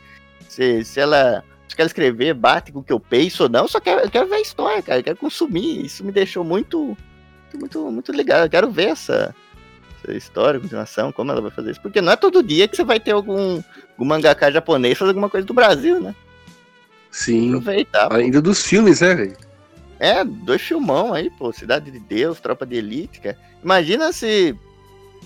se, 0.49 0.85
se 0.85 1.01
ela 1.01 1.45
se 1.69 1.81
ela 1.81 1.87
escrever 1.87 2.33
bate 2.33 2.73
com 2.73 2.79
o 2.79 2.83
que 2.83 2.93
eu 2.93 3.01
penso 3.01 3.45
ou 3.45 3.49
não, 3.49 3.69
só 3.69 3.81
quero, 3.81 4.01
eu 4.01 4.11
quero 4.11 4.29
ver 4.29 4.37
a 4.37 4.41
história, 4.41 4.83
cara. 4.83 5.01
Eu 5.01 5.05
quero 5.05 5.17
consumir. 5.17 5.85
Isso 5.85 6.05
me 6.05 6.13
deixou 6.13 6.43
muito, 6.43 6.97
muito, 7.55 7.91
muito 7.91 8.13
legal. 8.13 8.41
Eu 8.41 8.51
quero 8.51 8.71
ver 8.71 8.89
essa, 8.89 9.35
essa 10.03 10.17
história, 10.17 10.61
continuação, 10.61 11.13
como 11.13 11.31
ela 11.31 11.41
vai 11.41 11.51
fazer 11.51 11.73
isso. 11.73 11.81
Porque 11.81 12.01
não 12.01 12.13
é 12.13 12.17
todo 12.17 12.43
dia 12.43 12.67
que 12.67 12.77
você 12.77 12.85
vai 12.85 12.99
ter 12.99 13.13
algum, 13.13 13.63
algum 13.93 14.05
mangaka 14.05 14.51
japonês 14.51 14.99
fazer 14.99 15.11
alguma 15.11 15.31
coisa 15.31 15.47
do 15.47 15.55
Brasil, 15.55 16.01
né? 16.01 16.15
Sim. 17.11 17.49
Aproveitar. 17.49 18.09
pô. 18.09 18.17
Ainda 18.17 18.43
dos 18.43 18.65
filmes, 18.65 19.01
né, 19.01 19.15
velho? 19.15 19.37
É, 19.99 20.25
dois 20.25 20.61
filmão 20.61 21.15
aí, 21.15 21.31
pô. 21.31 21.53
Cidade 21.53 21.91
de 21.91 21.99
Deus, 21.99 22.41
Tropa 22.41 22.67
de 22.67 22.77
Elite, 22.77 23.21
cara. 23.21 23.39
Imagina 23.63 24.13
se, 24.13 24.55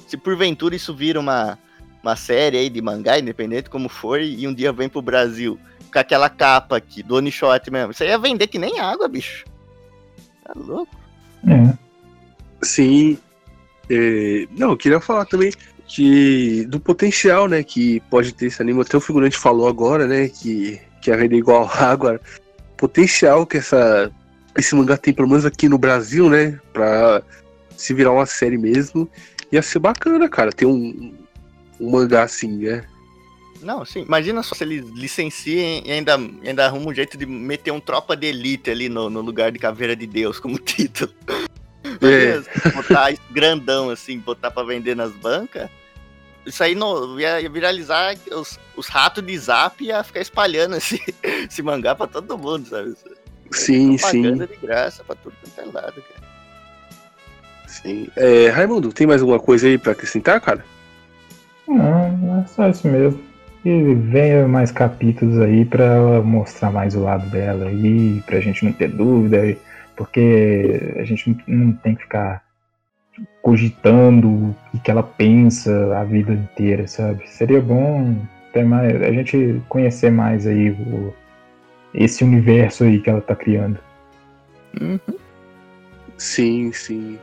se 0.07 0.17
porventura 0.17 0.77
isso 0.77 0.95
vira 0.95 1.19
uma, 1.19 1.59
uma 2.03 2.17
série 2.17 2.57
aí 2.57 2.69
de 2.69 2.81
mangá, 2.81 3.19
independente 3.19 3.69
como 3.69 3.89
for, 3.89 4.21
e 4.21 4.47
um 4.47 4.55
dia 4.55 4.73
vem 4.73 4.89
pro 4.89 5.03
Brasil 5.03 5.59
com 5.93 5.99
aquela 5.99 6.31
capa 6.31 6.77
aqui, 6.77 7.03
do 7.03 7.17
One 7.17 7.31
Shot 7.31 7.71
mesmo. 7.71 7.91
Isso 7.91 8.03
aí 8.03 8.11
ia 8.11 8.19
vender 8.19 8.47
que 8.47 8.59
nem 8.59 8.79
água, 8.79 9.09
bicho. 9.09 9.45
Tá 10.45 10.53
louco? 10.57 10.97
É. 11.47 11.90
Sim. 12.63 13.19
É, 13.89 14.47
não, 14.57 14.71
eu 14.71 14.77
queria 14.77 15.01
falar 15.01 15.25
também 15.25 15.53
que 15.87 16.65
do 16.67 16.79
potencial, 16.79 17.49
né, 17.49 17.65
que 17.65 18.01
pode 18.09 18.33
ter 18.33 18.47
esse 18.47 18.63
anime. 18.63 18.81
Até 18.81 18.97
o 18.97 19.01
figurante 19.01 19.37
falou 19.37 19.69
agora, 19.69 20.07
né, 20.07 20.29
que, 20.29 20.81
que 21.03 21.11
a 21.11 21.17
vender 21.17 21.37
igual 21.37 21.69
água. 21.75 22.21
Potencial 22.77 23.45
que 23.45 23.57
essa, 23.57 24.11
esse 24.57 24.75
mangá 24.75 24.97
tem, 24.97 25.13
pelo 25.13 25.29
menos 25.29 25.45
aqui 25.45 25.69
no 25.69 25.77
Brasil, 25.77 26.31
né, 26.31 26.59
pra 26.73 27.23
se 27.77 27.93
virar 27.93 28.13
uma 28.13 28.27
série 28.27 28.57
mesmo. 28.57 29.11
Ia 29.51 29.63
ser 29.63 29.81
bacana, 29.81 30.29
cara, 30.29 30.53
ter 30.53 30.67
um, 30.67 31.13
um 31.81 31.91
mangá 31.91 32.23
assim, 32.23 32.59
né? 32.59 32.85
Não, 33.61 33.85
sim. 33.85 34.03
Imagina 34.03 34.43
só 34.43 34.55
se 34.55 34.65
eles 34.65 34.89
licenciem 34.91 35.83
e 35.85 35.91
ainda, 35.91 36.15
ainda 36.15 36.67
arrumam 36.67 36.89
um 36.89 36.95
jeito 36.95 37.19
de 37.19 37.27
meter 37.27 37.73
um 37.73 37.81
Tropa 37.81 38.17
de 38.17 38.27
Elite 38.27 38.71
ali 38.71 38.89
no, 38.89 39.11
no 39.11 39.21
lugar 39.21 39.51
de 39.51 39.59
Caveira 39.59 39.95
de 39.97 40.07
Deus 40.07 40.39
como 40.39 40.57
título. 40.61 41.13
É. 42.01 42.71
Botar 42.71 43.11
isso 43.11 43.23
grandão 43.31 43.91
assim, 43.91 44.19
botar 44.19 44.51
pra 44.51 44.63
vender 44.63 44.95
nas 44.95 45.13
bancas. 45.13 45.69
Isso 46.45 46.63
aí 46.63 46.75
no, 46.75 47.21
ia, 47.21 47.41
ia 47.41 47.51
viralizar 47.51 48.15
os, 48.33 48.59
os 48.77 48.89
ratos 48.89 49.25
de 49.25 49.39
zap 49.39 49.85
ia 49.85 50.03
ficar 50.03 50.21
espalhando 50.21 50.77
esse, 50.77 51.01
esse 51.49 51.63
mangá 51.63 51.95
pra 51.95 52.07
todo 52.07 52.39
mundo, 52.39 52.67
sabe? 52.69 52.95
Sim, 53.51 53.99
sim, 53.99 54.23
Propaganda 54.23 54.47
de 54.47 54.57
graça 54.57 55.05
pra 55.05 55.17
tudo 55.17 55.35
quanto 55.43 55.61
é 55.69 55.81
lado, 55.81 56.03
cara. 56.03 56.29
sim. 57.67 58.09
É, 58.17 58.49
Raimundo, 58.49 58.93
tem 58.93 59.07
mais 59.07 59.21
alguma 59.21 59.41
coisa 59.41 59.67
aí 59.67 59.77
pra 59.77 59.93
acrescentar, 59.93 60.41
cara? 60.41 60.65
Não, 61.67 62.41
é 62.43 62.47
só 62.49 62.69
isso 62.69 62.89
mesmo. 62.89 63.21
E 63.65 63.95
venha 63.95 64.49
mais 64.49 64.73
capítulos 64.73 65.39
aí 65.39 65.65
pra 65.65 66.23
mostrar 66.23 66.71
mais 66.71 66.95
o 66.95 67.03
lado 67.03 67.29
dela 67.29 67.67
aí, 67.67 68.23
pra 68.25 68.41
gente 68.41 68.65
não 68.65 68.73
ter 68.73 68.89
dúvida, 68.89 69.57
porque 70.01 70.95
a 70.97 71.05
gente 71.05 71.29
não, 71.29 71.67
não 71.67 71.73
tem 71.75 71.95
que 71.95 72.05
ficar 72.05 72.43
cogitando 73.43 74.57
o 74.73 74.81
que 74.83 74.91
ela 74.91 75.03
pensa 75.03 75.95
a 75.95 76.05
vida 76.05 76.33
inteira, 76.33 76.89
sabe? 76.89 77.29
Seria 77.29 77.61
bom 77.61 78.17
ter 78.51 78.65
mais, 78.65 79.03
a 79.03 79.13
gente 79.13 79.61
conhecer 79.69 80.11
mais 80.11 80.47
aí 80.47 80.71
o, 80.71 81.13
esse 81.93 82.25
universo 82.25 82.85
aí 82.85 82.99
que 82.99 83.11
ela 83.11 83.21
tá 83.21 83.37
criando. 83.37 83.79
Sim, 86.17 86.73
sim. 86.73 87.19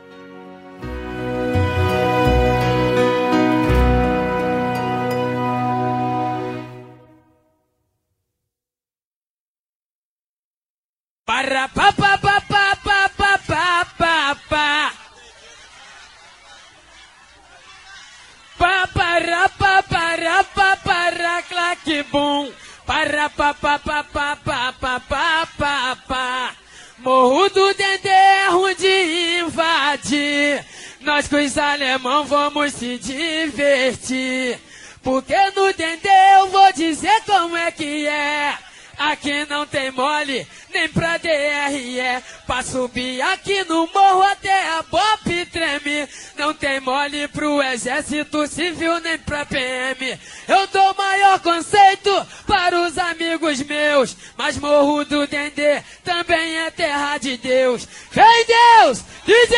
Para 23.08 23.30
pa 23.30 23.54
pa 23.54 23.80
pa 23.80 24.04
pa 24.04 24.36
pa 24.36 24.74
pa 24.74 25.00
pa 25.00 25.48
pa 25.58 25.98
pa. 26.06 26.52
Morro 26.98 27.48
do 27.48 27.74
Dendê 27.74 28.10
é 28.10 28.76
de 28.78 29.40
invadir. 29.40 30.66
Nós 31.00 31.26
com 31.26 31.38
os 31.38 31.58
alemão 31.58 32.26
vamos 32.26 32.74
se 32.74 32.98
divertir. 32.98 34.60
Porque 35.02 35.38
no 35.56 35.72
Dendê 35.72 36.10
eu 36.38 36.50
vou 36.50 36.74
dizer 36.74 37.22
como 37.26 37.56
é 37.56 37.72
que 37.72 38.06
é. 38.06 38.58
Aqui 38.98 39.46
não 39.46 39.66
tem 39.66 39.90
mole, 39.92 40.46
nem 40.74 40.90
pra 40.90 41.18
DRE. 41.18 42.02
pra 42.46 42.62
subir 42.62 43.22
aqui 43.22 43.64
no 43.64 43.88
morro 43.88 44.24
até 44.24 44.70
a 44.72 44.82
bop 44.82 45.46
treme. 45.46 46.10
Não 46.38 46.54
tem 46.54 46.80
mole 46.80 47.28
pro 47.30 47.62
exército 47.62 48.48
civil 48.48 49.00
nem 49.02 49.18
pra 49.18 49.46
PM. 49.46 50.18
Eu 50.48 50.68
dou 50.68 50.94
maior 50.96 51.40
conceito 51.40 52.10
para 52.46 52.80
os 52.88 52.98
amigos 52.98 53.62
meus. 53.64 54.16
Mas 54.38 54.58
morro 54.58 55.04
do 55.04 55.26
Dendê 55.28 55.82
também 56.04 56.60
é 56.60 56.70
terra 56.72 57.18
de 57.18 57.38
Deus. 57.38 57.88
Vem 58.12 58.46
Deus, 58.46 59.04
DJ! 59.26 59.58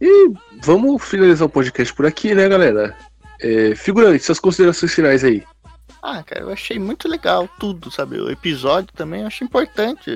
E 0.00 0.32
vamos 0.62 1.02
finalizar 1.04 1.46
o 1.46 1.50
podcast 1.50 1.92
por 1.94 2.06
aqui, 2.06 2.34
né, 2.34 2.48
galera? 2.48 2.96
É, 3.40 3.74
figurante, 3.74 4.22
suas 4.24 4.38
considerações 4.40 4.92
finais 4.94 5.24
aí. 5.24 5.42
Ah, 6.02 6.22
cara, 6.22 6.42
eu 6.42 6.50
achei 6.52 6.78
muito 6.78 7.08
legal 7.08 7.48
tudo, 7.58 7.90
sabe? 7.90 8.20
O 8.20 8.30
episódio 8.30 8.92
também 8.94 9.20
eu 9.22 9.26
acho 9.28 9.44
importante 9.44 10.10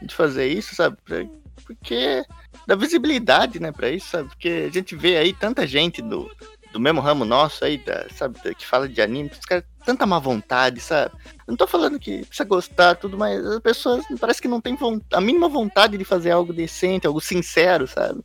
de 0.00 0.14
fazer 0.14 0.46
isso, 0.46 0.74
sabe? 0.74 0.96
Pra- 1.04 1.26
Porque 1.66 2.24
dá 2.66 2.74
visibilidade, 2.74 3.60
né, 3.60 3.72
pra 3.72 3.90
isso, 3.90 4.08
sabe? 4.08 4.28
Porque 4.28 4.66
a 4.68 4.72
gente 4.72 4.94
vê 4.96 5.16
aí 5.16 5.32
tanta 5.32 5.66
gente 5.66 6.02
do, 6.02 6.30
do 6.72 6.80
mesmo 6.80 7.00
ramo 7.00 7.24
nosso 7.24 7.64
aí, 7.64 7.78
da, 7.78 8.06
sabe, 8.14 8.38
da- 8.42 8.54
que 8.54 8.66
fala 8.66 8.88
de 8.88 9.00
anime, 9.00 9.30
os 9.32 9.46
caras 9.46 9.64
tanta 9.84 10.06
má 10.06 10.18
vontade, 10.18 10.80
sabe? 10.80 11.14
Não 11.46 11.56
tô 11.56 11.66
falando 11.66 11.98
que 11.98 12.24
precisa 12.24 12.48
gostar, 12.48 12.94
tudo, 12.96 13.16
mas 13.16 13.44
as 13.44 13.60
pessoas 13.60 14.04
parece 14.18 14.40
que 14.42 14.48
não 14.48 14.60
tem 14.60 14.76
a 15.12 15.20
mínima 15.20 15.48
vontade 15.48 15.96
de 15.98 16.04
fazer 16.04 16.30
algo 16.30 16.52
decente, 16.52 17.06
algo 17.06 17.20
sincero, 17.20 17.86
sabe? 17.86 18.20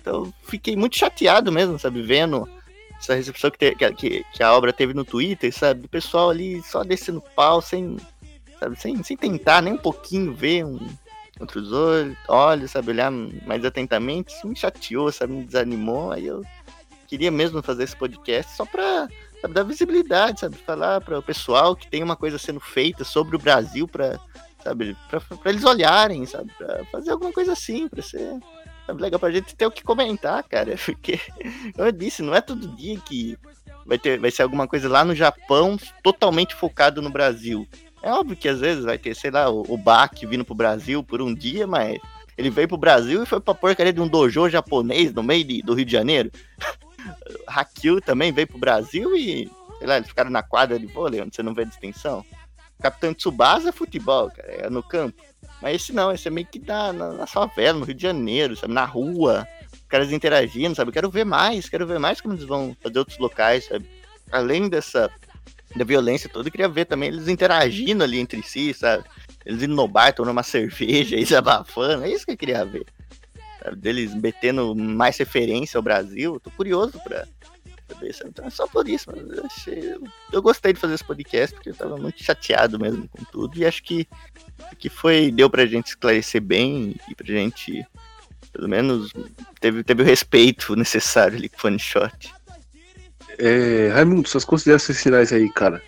Então 0.00 0.32
fiquei 0.44 0.76
muito 0.76 0.96
chateado 0.96 1.50
mesmo, 1.50 1.78
sabe, 1.78 2.02
vendo 2.02 2.48
essa 2.98 3.14
recepção 3.14 3.50
que, 3.50 3.58
te- 3.58 3.74
que, 3.94 4.24
que, 4.32 4.42
a 4.42 4.52
obra 4.52 4.72
teve 4.72 4.92
no 4.94 5.04
Twitter, 5.04 5.52
sabe? 5.52 5.82
Do 5.82 5.88
pessoal 5.88 6.30
ali 6.30 6.62
só 6.62 6.82
descendo 6.82 7.22
pau, 7.34 7.60
sem, 7.60 7.96
sabe, 8.58 8.80
sem, 8.80 9.02
sem 9.02 9.16
tentar 9.16 9.62
nem 9.62 9.74
um 9.74 9.78
pouquinho 9.78 10.34
ver 10.34 10.64
um, 10.64 10.78
outros 11.40 11.70
olhos, 12.28 12.70
sabe, 12.70 12.90
olhar 12.90 13.10
mais 13.10 13.64
atentamente. 13.64 14.34
Isso 14.34 14.46
me 14.46 14.56
chateou, 14.56 15.10
sabe, 15.12 15.32
me 15.32 15.44
desanimou. 15.44 16.12
Aí 16.12 16.26
eu 16.26 16.42
queria 17.06 17.30
mesmo 17.30 17.62
fazer 17.62 17.84
esse 17.84 17.96
podcast 17.96 18.56
só 18.56 18.64
pra 18.64 19.08
sabe, 19.40 19.54
dar 19.54 19.62
visibilidade, 19.62 20.40
sabe? 20.40 20.56
Falar 20.56 21.00
para 21.00 21.18
o 21.18 21.22
pessoal 21.22 21.74
que 21.74 21.88
tem 21.88 22.02
uma 22.02 22.16
coisa 22.16 22.38
sendo 22.38 22.60
feita 22.60 23.04
sobre 23.04 23.36
o 23.36 23.38
Brasil 23.38 23.86
pra, 23.86 24.18
sabe, 24.62 24.96
pra, 25.08 25.20
pra 25.20 25.50
eles 25.50 25.64
olharem, 25.64 26.26
sabe? 26.26 26.52
Pra 26.56 26.84
fazer 26.86 27.10
alguma 27.10 27.32
coisa 27.32 27.52
assim, 27.52 27.88
pra 27.88 28.02
ser 28.02 28.38
sabe, 28.86 29.02
legal 29.02 29.20
pra 29.20 29.30
gente 29.30 29.54
ter 29.54 29.66
o 29.66 29.70
que 29.70 29.84
comentar, 29.84 30.42
cara. 30.44 30.76
Porque, 30.84 31.20
eu 31.76 31.92
disse, 31.92 32.22
não 32.22 32.34
é 32.34 32.40
todo 32.40 32.68
dia 32.68 32.98
que 33.00 33.36
vai, 33.86 33.98
ter, 33.98 34.18
vai 34.18 34.30
ser 34.30 34.42
alguma 34.42 34.66
coisa 34.66 34.88
lá 34.88 35.04
no 35.04 35.14
Japão 35.14 35.78
totalmente 36.02 36.54
focado 36.54 37.02
no 37.02 37.10
Brasil. 37.10 37.66
É 38.02 38.12
óbvio 38.12 38.36
que 38.36 38.48
às 38.48 38.60
vezes 38.60 38.84
vai 38.84 38.96
ter, 38.98 39.14
sei 39.14 39.30
lá, 39.30 39.50
o, 39.50 39.64
o 39.68 39.76
Bach 39.76 40.12
vindo 40.22 40.44
pro 40.44 40.54
Brasil 40.54 41.02
por 41.02 41.20
um 41.20 41.34
dia, 41.34 41.66
mas 41.66 41.98
ele 42.36 42.50
veio 42.50 42.68
pro 42.68 42.76
Brasil 42.76 43.22
e 43.22 43.26
foi 43.26 43.40
pra 43.40 43.54
porcaria 43.54 43.92
de 43.92 44.00
um 44.00 44.06
dojo 44.08 44.48
japonês 44.48 45.12
no 45.12 45.22
meio 45.22 45.44
de- 45.44 45.62
do 45.62 45.74
Rio 45.74 45.84
de 45.84 45.92
Janeiro. 45.92 46.30
Hakil 47.46 48.00
também 48.00 48.32
veio 48.32 48.46
pro 48.46 48.58
Brasil 48.58 49.16
e, 49.16 49.50
sei 49.78 49.86
lá, 49.86 49.96
eles 49.96 50.08
ficaram 50.08 50.30
na 50.30 50.42
quadra 50.42 50.78
de 50.78 50.86
vôlei, 50.86 51.20
onde 51.20 51.34
você 51.34 51.42
não 51.42 51.54
vê 51.54 51.64
distinção. 51.64 52.24
Capitão 52.80 53.12
Tsubasa 53.12 53.70
é 53.70 53.72
futebol, 53.72 54.30
cara, 54.30 54.48
é 54.52 54.70
no 54.70 54.82
campo. 54.82 55.20
Mas 55.60 55.76
esse 55.76 55.92
não, 55.92 56.12
esse 56.12 56.28
é 56.28 56.30
meio 56.30 56.46
que 56.46 56.60
na, 56.60 56.92
na, 56.92 57.12
na 57.12 57.26
favela, 57.26 57.78
no 57.78 57.84
Rio 57.84 57.94
de 57.94 58.02
Janeiro, 58.02 58.56
sabe, 58.56 58.72
na 58.72 58.84
rua, 58.84 59.46
os 59.72 59.80
caras 59.88 60.12
interagindo, 60.12 60.76
sabe, 60.76 60.92
quero 60.92 61.10
ver 61.10 61.24
mais, 61.24 61.68
quero 61.68 61.86
ver 61.86 61.98
mais 61.98 62.20
como 62.20 62.34
eles 62.34 62.44
vão 62.44 62.76
fazer 62.80 62.98
outros 63.00 63.18
locais, 63.18 63.66
sabe. 63.66 63.88
Além 64.30 64.68
dessa, 64.68 65.10
da 65.76 65.84
violência 65.84 66.28
toda, 66.28 66.48
eu 66.48 66.52
queria 66.52 66.68
ver 66.68 66.86
também 66.86 67.08
eles 67.08 67.28
interagindo 67.28 68.02
ali 68.02 68.18
entre 68.18 68.42
si, 68.42 68.72
sabe. 68.72 69.04
Eles 69.44 69.62
indo 69.62 69.74
no 69.74 69.88
bar, 69.88 70.12
tomando 70.12 70.32
uma 70.32 70.42
cerveja 70.42 71.16
e 71.16 71.26
se 71.26 71.34
abafando, 71.34 72.04
é 72.04 72.10
isso 72.10 72.24
que 72.24 72.32
eu 72.32 72.36
queria 72.36 72.64
ver. 72.64 72.86
Sabe? 73.62 73.76
Deles 73.76 74.14
metendo 74.14 74.74
mais 74.74 75.16
referência 75.18 75.78
ao 75.78 75.82
Brasil, 75.82 76.40
tô 76.40 76.50
curioso 76.50 76.98
pra 77.04 77.26
saber, 77.88 78.14
sabe? 78.14 78.30
Então 78.30 78.46
é 78.46 78.50
só 78.50 78.66
por 78.66 78.88
isso, 78.88 79.06
mas 79.14 79.36
eu 79.36 79.44
achei. 79.44 79.98
Eu 80.32 80.42
gostei 80.42 80.72
de 80.72 80.80
fazer 80.80 80.94
esse 80.94 81.04
podcast, 81.04 81.54
porque 81.54 81.70
eu 81.70 81.74
tava 81.74 81.96
muito 81.96 82.22
chateado 82.22 82.78
mesmo 82.78 83.08
com 83.08 83.24
tudo, 83.24 83.58
e 83.58 83.66
acho 83.66 83.82
que, 83.82 84.06
que 84.78 84.88
foi. 84.88 85.30
Deu 85.30 85.48
pra 85.50 85.66
gente 85.66 85.88
esclarecer 85.88 86.40
bem 86.40 86.94
e 87.08 87.14
pra 87.14 87.26
gente. 87.26 87.86
Pelo 88.52 88.68
menos 88.68 89.12
teve, 89.60 89.84
teve 89.84 90.02
o 90.02 90.06
respeito 90.06 90.74
necessário 90.76 91.36
ali 91.36 91.48
com 91.48 91.56
o 91.56 91.60
Funny 91.60 91.78
Shot. 91.78 92.32
É, 93.38 93.90
Raimundo, 93.92 94.28
suas 94.28 94.44
considerações 94.44 95.00
finais 95.00 95.32
aí, 95.32 95.48
cara. 95.50 95.80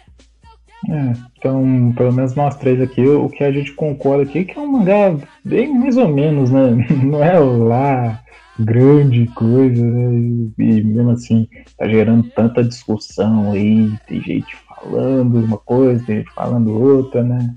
É, 0.89 1.13
então, 1.37 1.93
pelo 1.97 2.13
menos 2.13 2.35
nós 2.35 2.57
três 2.57 2.81
aqui, 2.81 3.07
o 3.07 3.29
que 3.29 3.45
a 3.45 3.53
gente 3.53 3.73
concorda 3.73 4.23
aqui 4.23 4.39
é 4.39 4.45
que 4.45 4.59
é 4.59 4.63
um 4.63 4.73
mangá 4.73 5.15
bem 5.45 5.77
mais 5.79 5.97
ou 5.97 6.09
menos, 6.09 6.51
né? 6.51 6.87
Não 7.03 7.23
é 7.23 7.39
lá 7.39 8.21
grande 8.59 9.27
coisa, 9.35 9.85
né? 9.85 10.53
E 10.59 10.83
mesmo 10.83 11.11
assim, 11.11 11.49
tá 11.77 11.89
gerando 11.89 12.29
tanta 12.31 12.65
discussão 12.65 13.53
aí, 13.53 13.91
tem 14.07 14.23
gente 14.23 14.57
falando 14.57 15.45
uma 15.45 15.59
coisa, 15.59 16.05
tem 16.05 16.19
gente 16.19 16.33
falando 16.33 16.81
outra, 16.81 17.23
né? 17.23 17.55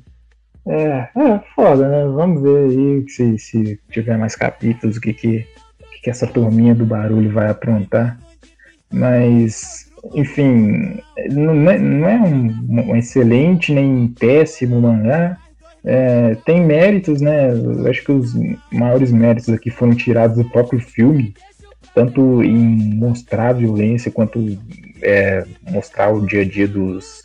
É, 0.66 1.10
é 1.16 1.41
foda, 1.56 1.88
né? 1.88 2.06
Vamos 2.06 2.41
ver 2.41 2.70
aí 2.70 3.10
se, 3.10 3.38
se 3.38 3.80
tiver 3.89 4.18
mais 4.18 4.36
capítulos, 4.36 4.98
o 4.98 5.02
que, 5.02 5.14
que, 5.14 5.48
que 6.02 6.10
essa 6.10 6.28
turminha 6.28 6.74
do 6.74 6.86
barulho 6.86 7.32
vai 7.32 7.50
aprontar. 7.50 8.18
Mas, 8.94 9.89
enfim, 10.14 11.00
não 11.32 11.70
é, 11.70 11.80
não 11.80 12.08
é 12.08 12.22
um, 12.22 12.91
um 12.91 12.96
excelente 12.96 13.74
nem 13.74 14.08
péssimo 14.08 14.80
mangá. 14.80 15.38
É, 15.84 16.36
tem 16.46 16.64
méritos, 16.64 17.20
né? 17.20 17.52
Eu 17.52 17.88
acho 17.88 18.04
que 18.04 18.12
os 18.12 18.34
maiores 18.72 19.12
méritos 19.12 19.50
aqui 19.50 19.72
foram 19.72 19.96
tirados 19.96 20.38
do 20.38 20.50
próprio 20.50 20.80
filme, 20.80 21.34
tanto 21.94 22.44
em 22.44 22.96
mostrar 22.96 23.50
a 23.50 23.54
violência 23.54 24.12
quanto 24.12 24.58
é, 25.02 25.44
mostrar 25.70 26.14
o 26.14 26.26
dia 26.26 26.41
a 26.41 26.46
dia 26.46 26.68
dos, 26.68 27.24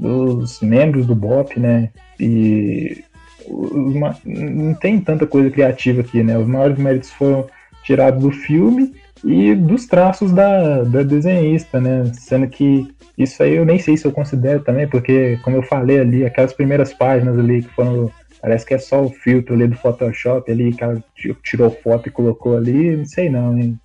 dos 0.00 0.60
membros 0.60 1.06
do 1.06 1.14
BOP, 1.14 1.60
né? 1.60 1.90
E 2.18 3.04
os 3.46 3.94
ma- 3.94 4.16
não 4.24 4.74
tem 4.74 4.98
tanta 5.00 5.26
coisa 5.26 5.50
criativa 5.50 6.00
aqui, 6.00 6.22
né? 6.22 6.36
Os 6.38 6.48
maiores 6.48 6.78
méritos 6.78 7.10
foram 7.10 7.46
tirados 7.84 8.22
do 8.22 8.30
filme 8.30 8.92
e 9.24 9.54
dos 9.54 9.86
traços 9.86 10.32
da, 10.32 10.82
da 10.84 11.02
desenhista, 11.02 11.80
né? 11.80 12.10
Sendo 12.14 12.48
que 12.48 12.86
isso 13.16 13.42
aí 13.42 13.54
eu 13.56 13.64
nem 13.64 13.78
sei 13.78 13.96
se 13.96 14.04
eu 14.06 14.12
considero 14.12 14.60
também, 14.62 14.88
porque, 14.88 15.38
como 15.42 15.56
eu 15.56 15.62
falei 15.62 15.98
ali, 16.00 16.24
aquelas 16.24 16.52
primeiras 16.52 16.92
páginas 16.92 17.38
ali 17.38 17.62
que 17.62 17.68
foram. 17.74 18.10
Parece 18.40 18.64
que 18.64 18.74
é 18.74 18.78
só 18.78 19.02
o 19.02 19.10
filtro 19.10 19.54
ali 19.54 19.66
do 19.66 19.76
Photoshop 19.76 20.48
ali, 20.50 20.72
que 20.72 20.84
ela 20.84 21.02
ti- 21.16 21.36
tirou 21.42 21.70
foto 21.82 22.08
e 22.08 22.12
colocou 22.12 22.56
ali, 22.56 22.96
não 22.96 23.04
sei 23.04 23.28
não, 23.28 23.58
hein? 23.58 23.76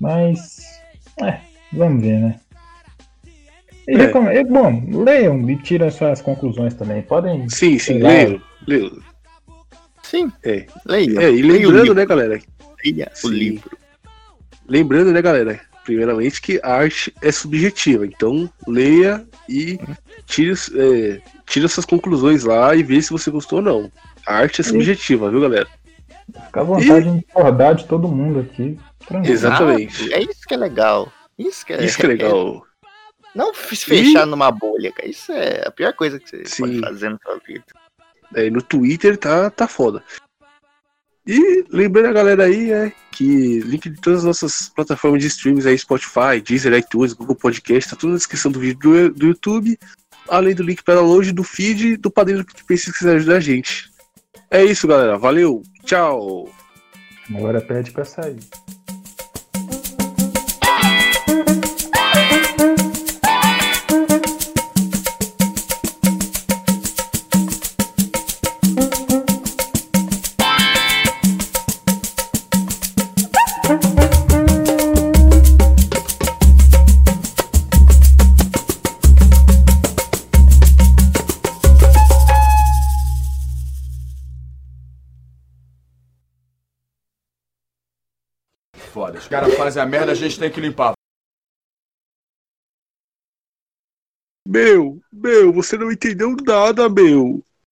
Mas. 0.00 0.58
É, 1.20 1.38
vamos 1.72 2.00
ver, 2.02 2.20
né? 2.20 2.40
E 3.88 3.94
É. 3.96 4.36
é 4.38 4.44
bom, 4.44 5.02
leiam 5.04 5.50
e 5.50 5.56
tirem 5.56 5.90
suas 5.90 6.22
conclusões 6.22 6.74
também. 6.74 7.02
Podem. 7.02 7.48
Sim, 7.48 7.76
sim, 7.80 7.98
lá, 7.98 8.10
leio, 8.10 8.40
leio. 8.68 9.02
Sim, 10.04 10.30
É. 10.44 10.66
leia. 10.86 11.20
É, 11.22 11.30
e 11.32 11.42
lembrando, 11.42 11.78
livro, 11.80 11.94
né, 11.94 12.06
galera? 12.06 12.38
leia 12.84 13.10
o 13.24 13.28
livro. 13.28 13.79
Lembrando, 14.70 15.10
né, 15.10 15.20
galera? 15.20 15.60
Primeiramente 15.82 16.40
que 16.40 16.60
a 16.62 16.74
arte 16.74 17.12
é 17.20 17.32
subjetiva, 17.32 18.06
então 18.06 18.48
leia 18.68 19.26
e 19.48 19.80
tire, 20.26 20.52
é, 20.52 21.20
tire 21.44 21.68
suas 21.68 21.84
conclusões 21.84 22.44
lá 22.44 22.76
e 22.76 22.82
veja 22.84 23.02
se 23.02 23.10
você 23.10 23.32
gostou 23.32 23.58
ou 23.58 23.64
não. 23.64 23.92
A 24.24 24.36
arte 24.36 24.60
é 24.60 24.64
subjetiva, 24.64 25.28
viu, 25.28 25.40
galera? 25.40 25.66
Fica 26.46 26.60
à 26.60 26.62
vontade 26.62 27.10
de 27.10 27.18
discordar 27.18 27.74
de 27.74 27.84
todo 27.86 28.06
mundo 28.06 28.38
aqui. 28.38 28.78
Tranquilo. 29.04 29.34
Exatamente. 29.34 30.14
Ah, 30.14 30.18
é 30.18 30.22
isso 30.22 30.46
que 30.46 30.54
é 30.54 30.56
legal. 30.56 31.12
Isso 31.36 31.66
que 31.66 31.72
é, 31.72 31.84
Isso 31.84 31.96
que 31.96 32.06
é 32.06 32.08
legal. 32.08 32.62
Não 33.34 33.52
se 33.52 33.76
fechar 33.76 34.24
numa 34.24 34.52
bolha, 34.52 34.92
cara. 34.92 35.08
Isso 35.08 35.32
é 35.32 35.66
a 35.66 35.70
pior 35.72 35.92
coisa 35.94 36.20
que 36.20 36.28
você 36.28 36.44
Sim. 36.46 36.62
pode 36.62 36.80
fazer 36.80 37.08
na 37.08 37.18
sua 37.18 37.40
vida. 37.44 37.64
É, 38.36 38.48
no 38.48 38.62
Twitter 38.62 39.16
tá, 39.16 39.50
tá 39.50 39.66
foda. 39.66 40.04
E 41.26 41.64
lembrando 41.70 42.06
a 42.06 42.12
galera 42.12 42.44
aí, 42.44 42.72
é 42.72 42.92
que 43.12 43.60
link 43.60 43.88
de 43.88 44.00
todas 44.00 44.20
as 44.20 44.24
nossas 44.24 44.68
plataformas 44.68 45.20
de 45.20 45.28
streams 45.28 45.66
aí, 45.66 45.76
Spotify, 45.78 46.40
Deezer, 46.42 46.72
iTunes, 46.72 47.12
Google 47.12 47.36
Podcast, 47.36 47.90
tá 47.90 47.96
tudo 47.96 48.10
na 48.10 48.16
descrição 48.16 48.50
do 48.50 48.60
vídeo 48.60 48.78
do, 48.80 49.14
do 49.14 49.26
YouTube, 49.26 49.78
além 50.28 50.54
do 50.54 50.62
link 50.62 50.82
para 50.82 50.94
download 50.94 51.32
do 51.32 51.44
feed 51.44 51.96
do 51.96 52.10
padrinho 52.10 52.40
do 52.40 52.46
PicPay 52.46 52.78
se 52.78 52.92
quiser 52.92 53.16
ajudar 53.16 53.36
a 53.36 53.40
gente. 53.40 53.90
É 54.50 54.64
isso, 54.64 54.86
galera. 54.88 55.18
Valeu. 55.18 55.62
Tchau. 55.84 56.50
Agora 57.32 57.60
pede 57.60 57.92
pra 57.92 58.04
sair. 58.04 58.38
Fazem 89.70 89.82
a 89.82 89.86
merda, 89.86 90.12
a 90.12 90.14
gente 90.14 90.38
tem 90.38 90.50
que 90.50 90.60
limpar. 90.60 90.94
Meu, 94.46 95.00
meu, 95.12 95.52
você 95.52 95.76
não 95.78 95.92
entendeu 95.92 96.34
nada, 96.44 96.88
meu. 96.88 97.44